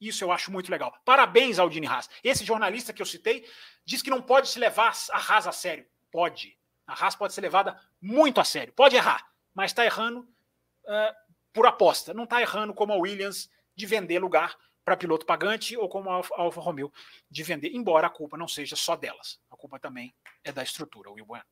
[0.00, 0.92] Isso eu acho muito legal.
[1.04, 2.10] Parabéns ao Dini Haas.
[2.24, 3.48] Esse jornalista que eu citei
[3.84, 5.86] diz que não pode se levar a Haas a sério.
[6.10, 6.58] Pode.
[6.86, 8.72] A Haas pode ser levada muito a sério.
[8.72, 11.14] Pode errar, mas está errando uh,
[11.52, 12.14] por aposta.
[12.14, 16.22] Não está errando como a Williams de vender lugar para piloto pagante ou como a
[16.36, 16.92] Alfa Romeo
[17.30, 19.38] de vender, embora a culpa não seja só delas.
[19.50, 20.12] A culpa também
[20.42, 21.44] é da estrutura, Will Bueno.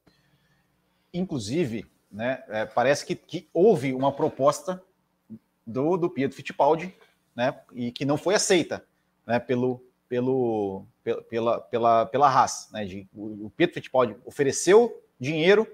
[1.13, 4.83] Inclusive, né, é, parece que, que, houve uma proposta
[5.67, 6.95] do, do Pietro Fittipaldi,
[7.35, 8.85] né, e que não foi aceita,
[9.27, 10.87] né, pelo, pelo,
[11.29, 15.67] pela, pela, pela Haas, né, de, o, o Pietro Fittipaldi ofereceu dinheiro,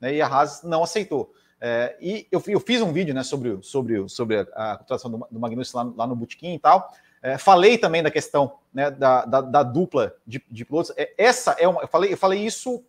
[0.00, 1.34] né, e a Haas não aceitou.
[1.60, 5.40] É, e eu, eu, fiz um vídeo né, sobre, sobre, sobre a, contratação do, do
[5.40, 6.92] Magnussen lá, lá no Botequim e tal.
[7.20, 10.92] É, falei também da questão né, da, da, da, dupla de, de pilotos.
[10.96, 11.82] É, essa é uma.
[11.82, 12.84] Eu falei, eu falei isso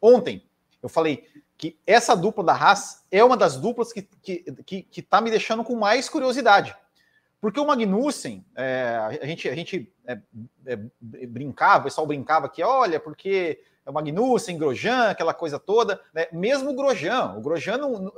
[0.00, 0.44] ontem.
[0.80, 1.26] Eu falei
[1.56, 5.20] que essa dupla da Haas é uma das duplas que está que, que, que tá
[5.20, 6.76] me deixando com mais curiosidade.
[7.40, 10.18] Porque o Magnussen, é, a gente, a gente é,
[10.64, 10.78] é,
[11.26, 13.60] brincava, o pessoal brincava que, olha, porque
[13.92, 16.26] Magnussen, Grosjean, aquela coisa toda, né?
[16.32, 18.12] mesmo o Grosjean, o Grosjean no,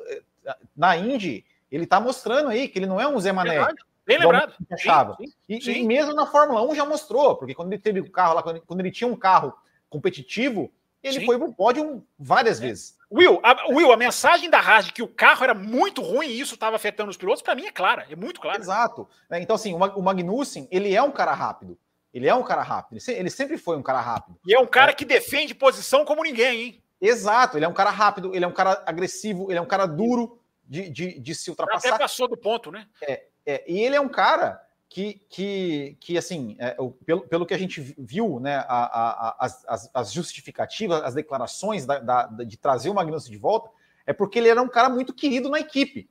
[0.76, 3.56] na Indy, ele está mostrando aí que ele não é um Zé Mané.
[3.56, 3.84] Verdade.
[4.06, 4.54] Bem lembrado.
[4.70, 5.16] Achava.
[5.16, 5.72] Sim, sim, e, sim.
[5.72, 8.60] e, mesmo na Fórmula 1 já mostrou, porque quando ele teve o carro lá, quando,
[8.60, 9.52] quando ele tinha um carro
[9.90, 10.70] competitivo,
[11.02, 12.66] ele foi pro pódio várias é.
[12.66, 12.96] vezes.
[13.10, 16.40] Will a, Will, a mensagem da Haas de que o carro era muito ruim e
[16.40, 18.58] isso estava afetando os pilotos, para mim é clara, é muito clara.
[18.58, 19.08] Exato.
[19.30, 21.78] É, então, assim, o Magnussen, ele é um cara rápido.
[22.16, 22.98] Ele é um cara rápido.
[23.08, 24.38] Ele sempre foi um cara rápido.
[24.46, 24.94] E é um cara é.
[24.94, 26.82] que defende posição como ninguém, hein?
[26.98, 27.58] Exato.
[27.58, 30.40] Ele é um cara rápido, ele é um cara agressivo, ele é um cara duro
[30.64, 31.90] de, de, de se ultrapassar.
[31.90, 32.86] Até passou do ponto, né?
[33.02, 36.74] É, é, e ele é um cara que, que, que assim, é,
[37.04, 41.98] pelo, pelo que a gente viu, né, a, a, as, as, justificativas, as declarações da,
[41.98, 43.68] da, de trazer o Magnussen de volta,
[44.06, 46.08] é porque ele era um cara muito querido na equipe.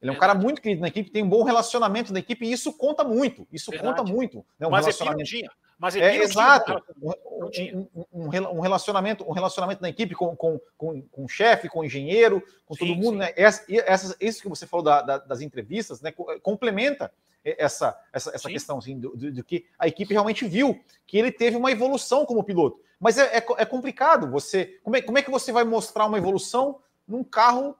[0.00, 2.52] Ele é um cara muito querido na equipe, tem um bom relacionamento na equipe e
[2.52, 3.46] isso conta muito.
[3.52, 3.96] Isso Verdade.
[3.96, 4.44] conta muito.
[4.58, 5.28] Né, um mas relacionamento.
[5.28, 5.50] Tinha.
[5.78, 6.82] Mas é, exato.
[7.00, 11.80] Um, um, um, relacionamento, um relacionamento na equipe com, com, com, com o chefe, com
[11.80, 13.12] o engenheiro, com sim, todo mundo.
[13.12, 13.18] Sim.
[13.18, 13.32] Né?
[13.36, 16.12] Essa, essa, isso que você falou da, da, das entrevistas, né?
[16.42, 17.10] complementa
[17.42, 21.32] essa, essa, essa questão assim, do, do, do, que a equipe realmente viu que ele
[21.32, 22.78] teve uma evolução como piloto.
[22.98, 24.78] Mas é, é, é complicado você.
[24.82, 27.74] Como é, como é que você vai mostrar uma evolução num carro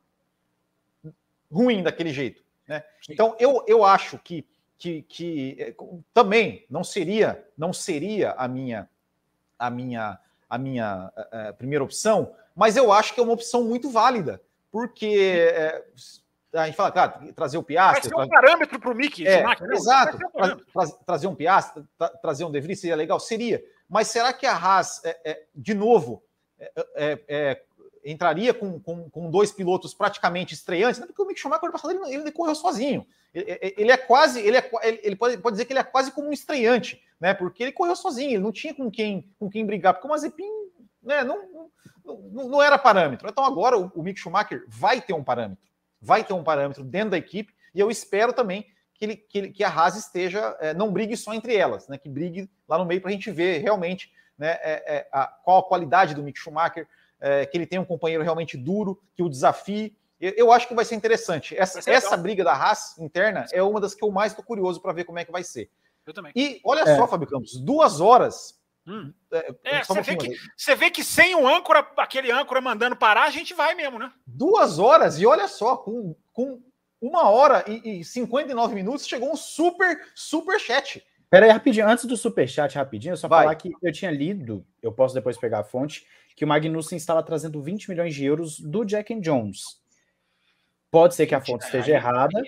[1.51, 2.43] ruim daquele jeito.
[2.66, 2.82] Né?
[3.09, 4.47] Então, eu, eu acho que,
[4.78, 5.74] que, que é,
[6.14, 8.89] também não seria não seria a minha
[9.59, 10.18] a minha
[10.48, 15.52] a minha uh, primeira opção, mas eu acho que é uma opção muito válida, porque
[15.55, 15.85] é,
[16.52, 18.10] a gente fala, claro, trazer o Piastri.
[18.10, 19.27] Vai ser um parâmetro para o Mickey.
[19.27, 20.16] É, exato.
[20.16, 23.20] Um trazer um Piastri, tra trazer um De Vries seria legal?
[23.20, 23.62] Seria.
[23.89, 26.22] Mas será que a Haas, é, é, de novo,
[26.94, 27.62] é,
[28.05, 31.06] entraria com, com, com, dois pilotos praticamente estreantes, né?
[31.06, 33.06] porque o Mick Schumacher passado ele, ele correu sozinho.
[33.32, 34.70] Ele, ele, é quase, ele, é,
[35.02, 37.32] ele pode, pode dizer que ele é quase como um estreante, né?
[37.32, 40.51] Porque ele correu sozinho, ele não tinha com quem, com quem brigar, porque o Mazepin
[41.02, 41.70] né, não,
[42.05, 43.28] não, não era parâmetro.
[43.28, 45.64] Então agora o, o Mick Schumacher vai ter um parâmetro,
[46.01, 49.51] vai ter um parâmetro dentro da equipe, e eu espero também que, ele, que, ele,
[49.51, 51.97] que a Haas esteja, é, não brigue só entre elas, né?
[51.97, 55.59] Que brigue lá no meio para a gente ver realmente né, é, é, a, qual
[55.59, 56.89] a qualidade do Mick Schumacher,
[57.21, 59.97] é, que ele tenha um companheiro realmente duro, que o desafie.
[60.21, 61.57] Eu, eu acho que vai ser interessante.
[61.57, 64.81] Essa, ser essa briga da Haas interna é uma das que eu mais estou curioso
[64.81, 65.71] para ver como é que vai ser.
[66.07, 66.33] Eu também.
[66.35, 66.97] E olha é.
[66.97, 68.59] só, Fábio Campos, duas horas.
[68.87, 69.13] Hum.
[69.31, 73.25] É, é você, vê que, você vê que sem o âncora, aquele âncora mandando parar,
[73.25, 74.11] a gente vai mesmo, né?
[74.27, 76.61] Duas horas, e olha só, com, com
[77.01, 81.05] uma hora e, e 59 minutos, chegou um super, super chat.
[81.31, 83.45] Pera aí, rapidinho, antes do superchat, rapidinho, só Vai.
[83.45, 86.05] falar que eu tinha lido, eu posso depois pegar a fonte,
[86.41, 89.79] que o Magnussen estava trazendo 20 milhões de euros do Jack and Jones.
[90.91, 92.43] Pode ser que a fonte esteja errada,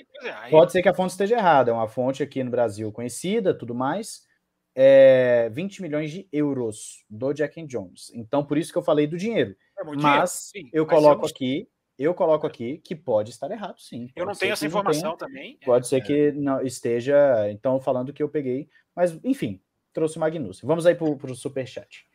[0.51, 3.74] pode ser que a fonte esteja errada, é uma fonte aqui no Brasil conhecida, tudo
[3.74, 4.27] mais,
[4.74, 8.10] é, 20 milhões de euros do Jack and Jones.
[8.14, 9.55] Então, por isso que eu falei do dinheiro.
[9.78, 13.78] É mas dinheiro, eu mas coloco eu aqui, eu coloco aqui que pode estar errado,
[13.78, 14.09] sim.
[14.16, 15.59] Eu não tenho essa informação tenha, também.
[15.66, 15.89] Pode é.
[15.90, 18.70] ser que não esteja, então, falando que eu peguei.
[18.97, 19.60] Mas, enfim,
[19.93, 20.62] trouxe o Magnus.
[20.62, 22.10] Vamos aí para o superchat.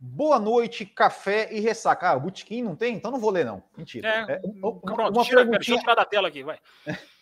[0.00, 2.10] Boa noite, café e ressaca.
[2.10, 2.94] Ah, o Butiquim não tem?
[2.94, 3.64] Então não vou ler, não.
[3.76, 4.08] Mentira.
[4.08, 5.78] É, é, uma, pronto, uma tira, perguntinha...
[5.80, 6.60] tirar da tela aqui, vai.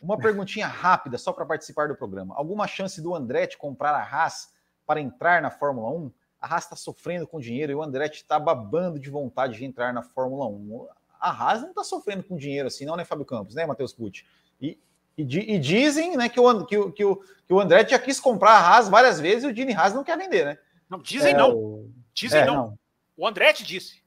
[0.02, 2.34] Uma perguntinha rápida, só para participar do programa.
[2.36, 4.52] Alguma chance do Andretti comprar a Haas
[4.86, 6.12] para entrar na Fórmula 1?
[6.38, 9.94] A Haas está sofrendo com dinheiro e o Andretti está babando de vontade de entrar
[9.94, 10.86] na Fórmula 1.
[11.18, 14.26] A Haas não está sofrendo com dinheiro assim, não, né, Fábio Campos, né, Matheus Pucci?
[14.60, 14.78] E,
[15.16, 18.52] e, e, dizem né, que, o, que, o, que, o, o Andretti já quis comprar
[18.52, 20.58] a Haas várias vezes e o Dini Haas não quer vender, né?
[20.90, 21.90] Não, dizem é, não.
[22.16, 22.54] Dizem é, não.
[22.54, 22.78] não.
[23.16, 24.02] O Andretti disse.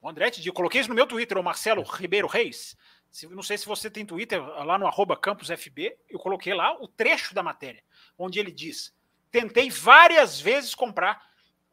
[0.00, 0.48] O Andretti disse.
[0.48, 2.76] Eu coloquei isso no meu Twitter, o Marcelo Ribeiro Reis.
[3.30, 7.34] Não sei se você tem Twitter, lá no arroba campusfb, eu coloquei lá o trecho
[7.34, 7.82] da matéria,
[8.16, 8.94] onde ele diz:
[9.30, 11.22] tentei várias vezes comprar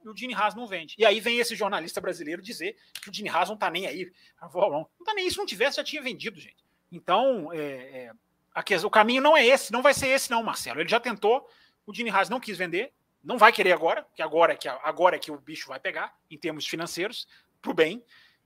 [0.04, 0.96] e o Dini Haas não vende.
[0.98, 4.12] E aí vem esse jornalista brasileiro dizer que o Dini Haas não tá nem aí.
[4.42, 6.64] Não tá nem se não tivesse, já tinha vendido, gente.
[6.92, 8.12] Então, é, é,
[8.54, 10.80] aqui, o caminho não é esse, não vai ser esse, não, Marcelo.
[10.80, 11.48] Ele já tentou,
[11.86, 12.94] o Dini Haas não quis vender,
[13.24, 16.16] não vai querer agora, que agora é que agora é que o bicho vai pegar
[16.30, 17.28] em termos financeiros
[17.62, 18.04] pro bem.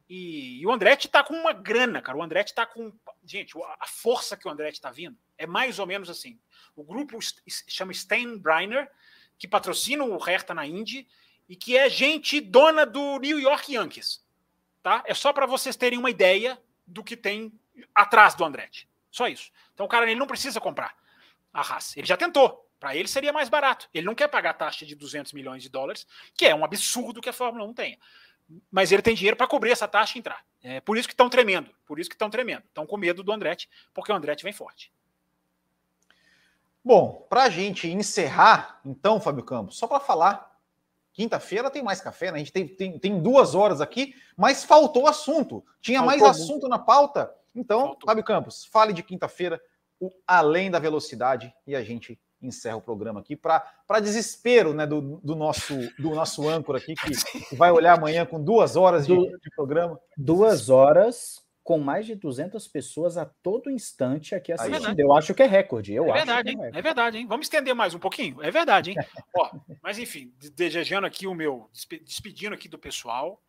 [0.09, 2.17] E, e o Andretti tá com uma grana, cara.
[2.17, 2.91] O Andretti tá com,
[3.23, 6.39] gente, a força que o Andretti tá vindo é mais ou menos assim.
[6.75, 7.17] O grupo
[7.67, 8.91] chama Steinbrenner,
[9.37, 11.07] que patrocina o Hertha na Indy
[11.47, 14.25] e que é gente dona do New York Yankees,
[14.81, 15.03] tá?
[15.05, 17.51] É só para vocês terem uma ideia do que tem
[17.93, 18.89] atrás do Andretti.
[19.11, 19.51] Só isso.
[19.73, 20.95] Então o cara ele não precisa comprar
[21.53, 21.99] a raça.
[21.99, 22.67] Ele já tentou.
[22.83, 23.87] Para ele seria mais barato.
[23.93, 26.05] Ele não quer pagar a taxa de 200 milhões de dólares,
[26.35, 27.97] que é um absurdo que a Fórmula 1 tenha.
[28.69, 30.43] Mas ele tem dinheiro para cobrir essa taxa e entrar.
[30.61, 31.73] É por isso que estão tremendo.
[31.85, 32.63] Por isso que estão tremendo.
[32.67, 34.91] Estão com medo do Andretti, porque o Andretti vem forte.
[36.83, 40.59] Bom, para a gente encerrar, então, Fábio Campos, só para falar,
[41.13, 42.35] quinta-feira tem mais café, né?
[42.35, 45.63] A gente tem, tem, tem, duas horas aqui, mas faltou assunto.
[45.79, 46.67] Tinha faltou mais assunto muito.
[46.67, 47.33] na pauta.
[47.55, 48.07] Então, faltou.
[48.07, 49.61] Fábio Campos, fale de quinta-feira,
[50.01, 55.19] o Além da Velocidade, e a gente encerra o programa aqui, para desespero né, do,
[55.23, 59.49] do, nosso, do nosso âncora aqui, que vai olhar amanhã com duas horas de, de
[59.55, 59.99] programa.
[60.17, 64.99] Duas horas com mais de 200 pessoas a todo instante aqui assistindo.
[64.99, 65.93] É eu acho que é recorde.
[65.93, 67.25] Eu é verdade, é, é, verdade, hein?
[67.25, 68.43] Vamos estender mais um pouquinho?
[68.43, 68.97] É verdade, hein?
[69.35, 69.49] Ó,
[69.81, 71.69] mas enfim, desejando aqui o meu,
[72.03, 73.41] despedindo aqui do pessoal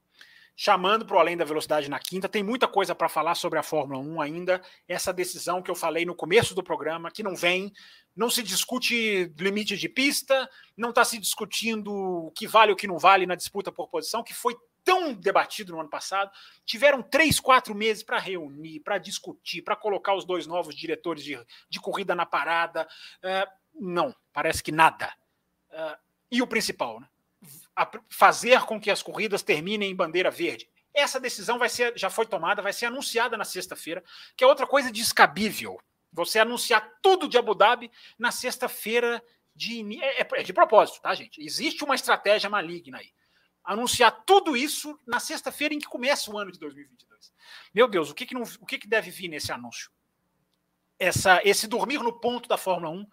[0.56, 2.28] chamando para o Além da Velocidade na quinta.
[2.28, 4.62] Tem muita coisa para falar sobre a Fórmula 1 ainda.
[4.88, 7.72] Essa decisão que eu falei no começo do programa, que não vem,
[8.14, 12.76] não se discute limite de pista, não está se discutindo o que vale e o
[12.76, 16.30] que não vale na disputa por posição, que foi tão debatido no ano passado.
[16.64, 21.38] Tiveram três, quatro meses para reunir, para discutir, para colocar os dois novos diretores de,
[21.68, 22.86] de corrida na parada.
[23.18, 23.50] Uh,
[23.80, 25.12] não, parece que nada.
[25.70, 25.96] Uh,
[26.30, 27.08] e o principal, né?
[28.08, 30.68] Fazer com que as corridas terminem em bandeira verde.
[30.92, 34.02] Essa decisão vai ser, já foi tomada, vai ser anunciada na sexta-feira,
[34.36, 35.80] que é outra coisa descabível.
[36.12, 39.22] Você anunciar tudo de Abu Dhabi na sexta-feira
[39.54, 41.42] de é, é, é de propósito, tá, gente?
[41.42, 43.12] Existe uma estratégia maligna aí.
[43.64, 47.32] Anunciar tudo isso na sexta-feira em que começa o ano de 2022.
[47.72, 49.90] Meu Deus, o que, que, não, o que, que deve vir nesse anúncio?
[50.98, 53.06] Essa, esse dormir no ponto da Fórmula 1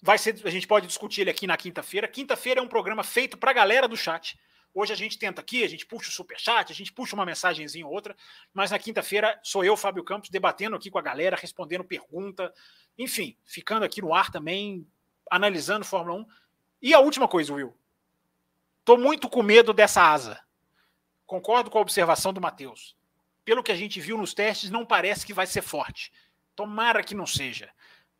[0.00, 2.06] Vai ser, a gente pode discutir ele aqui na quinta-feira.
[2.06, 4.38] Quinta-feira é um programa feito para a galera do chat.
[4.72, 7.26] Hoje a gente tenta aqui, a gente puxa o super chat, a gente puxa uma
[7.26, 8.14] mensagenzinha ou outra,
[8.52, 12.52] mas na quinta-feira sou eu, Fábio Campos, debatendo aqui com a galera, respondendo pergunta,
[12.96, 14.86] enfim, ficando aqui no ar também,
[15.28, 16.26] analisando Fórmula 1.
[16.82, 17.76] E a última coisa, Will.
[18.84, 20.40] Tô muito com medo dessa asa.
[21.26, 22.96] Concordo com a observação do Matheus.
[23.44, 26.12] Pelo que a gente viu nos testes, não parece que vai ser forte.
[26.54, 27.68] Tomara que não seja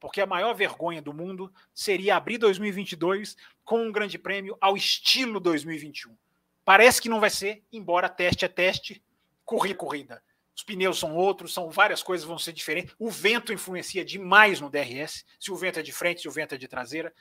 [0.00, 5.40] porque a maior vergonha do mundo seria abrir 2022 com um grande prêmio ao estilo
[5.40, 6.16] 2021.
[6.64, 9.02] Parece que não vai ser, embora teste é teste,
[9.44, 10.22] corrida corrida.
[10.54, 12.94] Os pneus são outros, são várias coisas vão ser diferentes.
[12.98, 16.54] O vento influencia demais no DRS, se o vento é de frente, se o vento
[16.54, 17.14] é de traseira.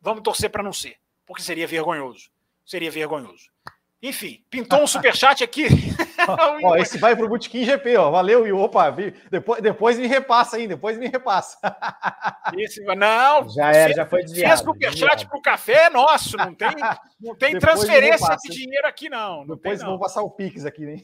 [0.00, 0.96] Vamos torcer para não ser,
[1.26, 2.30] porque seria vergonhoso.
[2.64, 3.50] Seria vergonhoso.
[4.06, 5.64] Enfim, pintou um superchat aqui.
[6.62, 8.10] ó, esse vai pro Botequim GP, ó.
[8.10, 8.94] Valeu, e opa,
[9.30, 11.56] depois, depois me repassa aí, depois me repassa.
[12.54, 14.58] Esse, não, já era, já foi desviado.
[14.58, 16.68] Fez superchat pro café é nosso, não tem,
[17.18, 19.46] não tem transferência de dinheiro aqui, não.
[19.46, 21.02] não depois tem, vou passar o Pix aqui, né?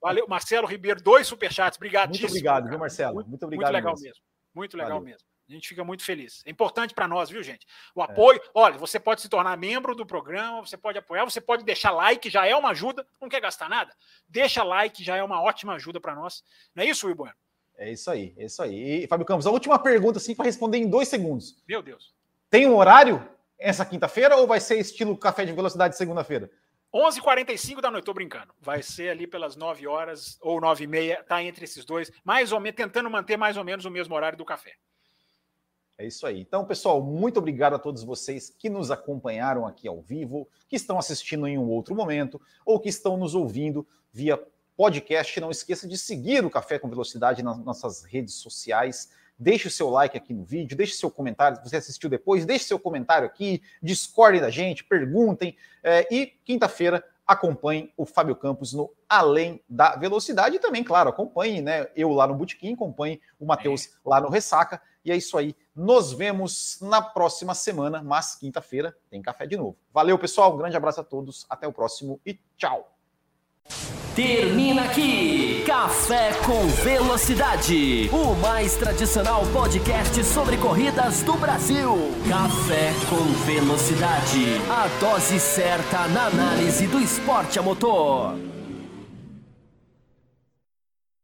[0.00, 2.10] Valeu, Marcelo Ribeiro, dois superchats, obrigado.
[2.10, 3.14] Muito obrigado, viu, Marcelo?
[3.26, 3.72] Muito obrigado.
[3.72, 4.06] Muito legal mesmo.
[4.06, 4.22] mesmo.
[4.54, 5.04] Muito legal Valeu.
[5.06, 5.31] mesmo.
[5.52, 6.42] A gente fica muito feliz.
[6.46, 7.66] É importante para nós, viu, gente?
[7.94, 8.04] O é.
[8.04, 8.38] apoio.
[8.38, 8.50] É.
[8.54, 12.28] Olha, você pode se tornar membro do programa, você pode apoiar, você pode deixar like,
[12.30, 13.06] já é uma ajuda.
[13.20, 13.94] Não quer gastar nada?
[14.28, 16.42] Deixa like, já é uma ótima ajuda para nós.
[16.74, 17.34] Não é isso, Will Bueno?
[17.76, 19.04] É isso aí, é isso aí.
[19.04, 21.62] E, Fábio Campos, a última pergunta, assim, para responder em dois segundos.
[21.66, 22.14] Meu Deus.
[22.50, 23.28] Tem um horário?
[23.62, 26.50] essa quinta-feira ou vai ser estilo café de velocidade segunda-feira?
[26.92, 28.52] 11h45 da noite, tô brincando.
[28.60, 32.52] Vai ser ali pelas 9 horas ou 9 e meia, tá entre esses dois, mais
[32.52, 34.74] ou menos, tentando manter mais ou menos o mesmo horário do café.
[36.02, 36.40] É isso aí.
[36.40, 40.98] Então, pessoal, muito obrigado a todos vocês que nos acompanharam aqui ao vivo, que estão
[40.98, 44.36] assistindo em um outro momento, ou que estão nos ouvindo via
[44.76, 45.40] podcast.
[45.40, 49.12] Não esqueça de seguir o Café com Velocidade nas nossas redes sociais.
[49.38, 52.64] Deixe o seu like aqui no vídeo, deixe seu comentário se você assistiu depois, deixe
[52.64, 55.56] seu comentário aqui, discordem da gente, perguntem.
[55.84, 61.62] É, e quinta-feira acompanhe o Fábio Campos no Além da Velocidade e também, claro, acompanhe
[61.62, 63.90] né, eu lá no Botequim, acompanhe o Matheus é.
[64.04, 64.82] lá no Ressaca.
[65.04, 65.54] E é isso aí.
[65.74, 69.76] Nos vemos na próxima semana, mas quinta-feira tem café de novo.
[69.92, 70.54] Valeu, pessoal.
[70.54, 71.46] Um grande abraço a todos.
[71.48, 72.92] Até o próximo e tchau.
[74.14, 81.94] Termina aqui Café com Velocidade, o mais tradicional podcast sobre corridas do Brasil.
[82.28, 88.51] Café com Velocidade, a dose certa na análise do esporte a motor.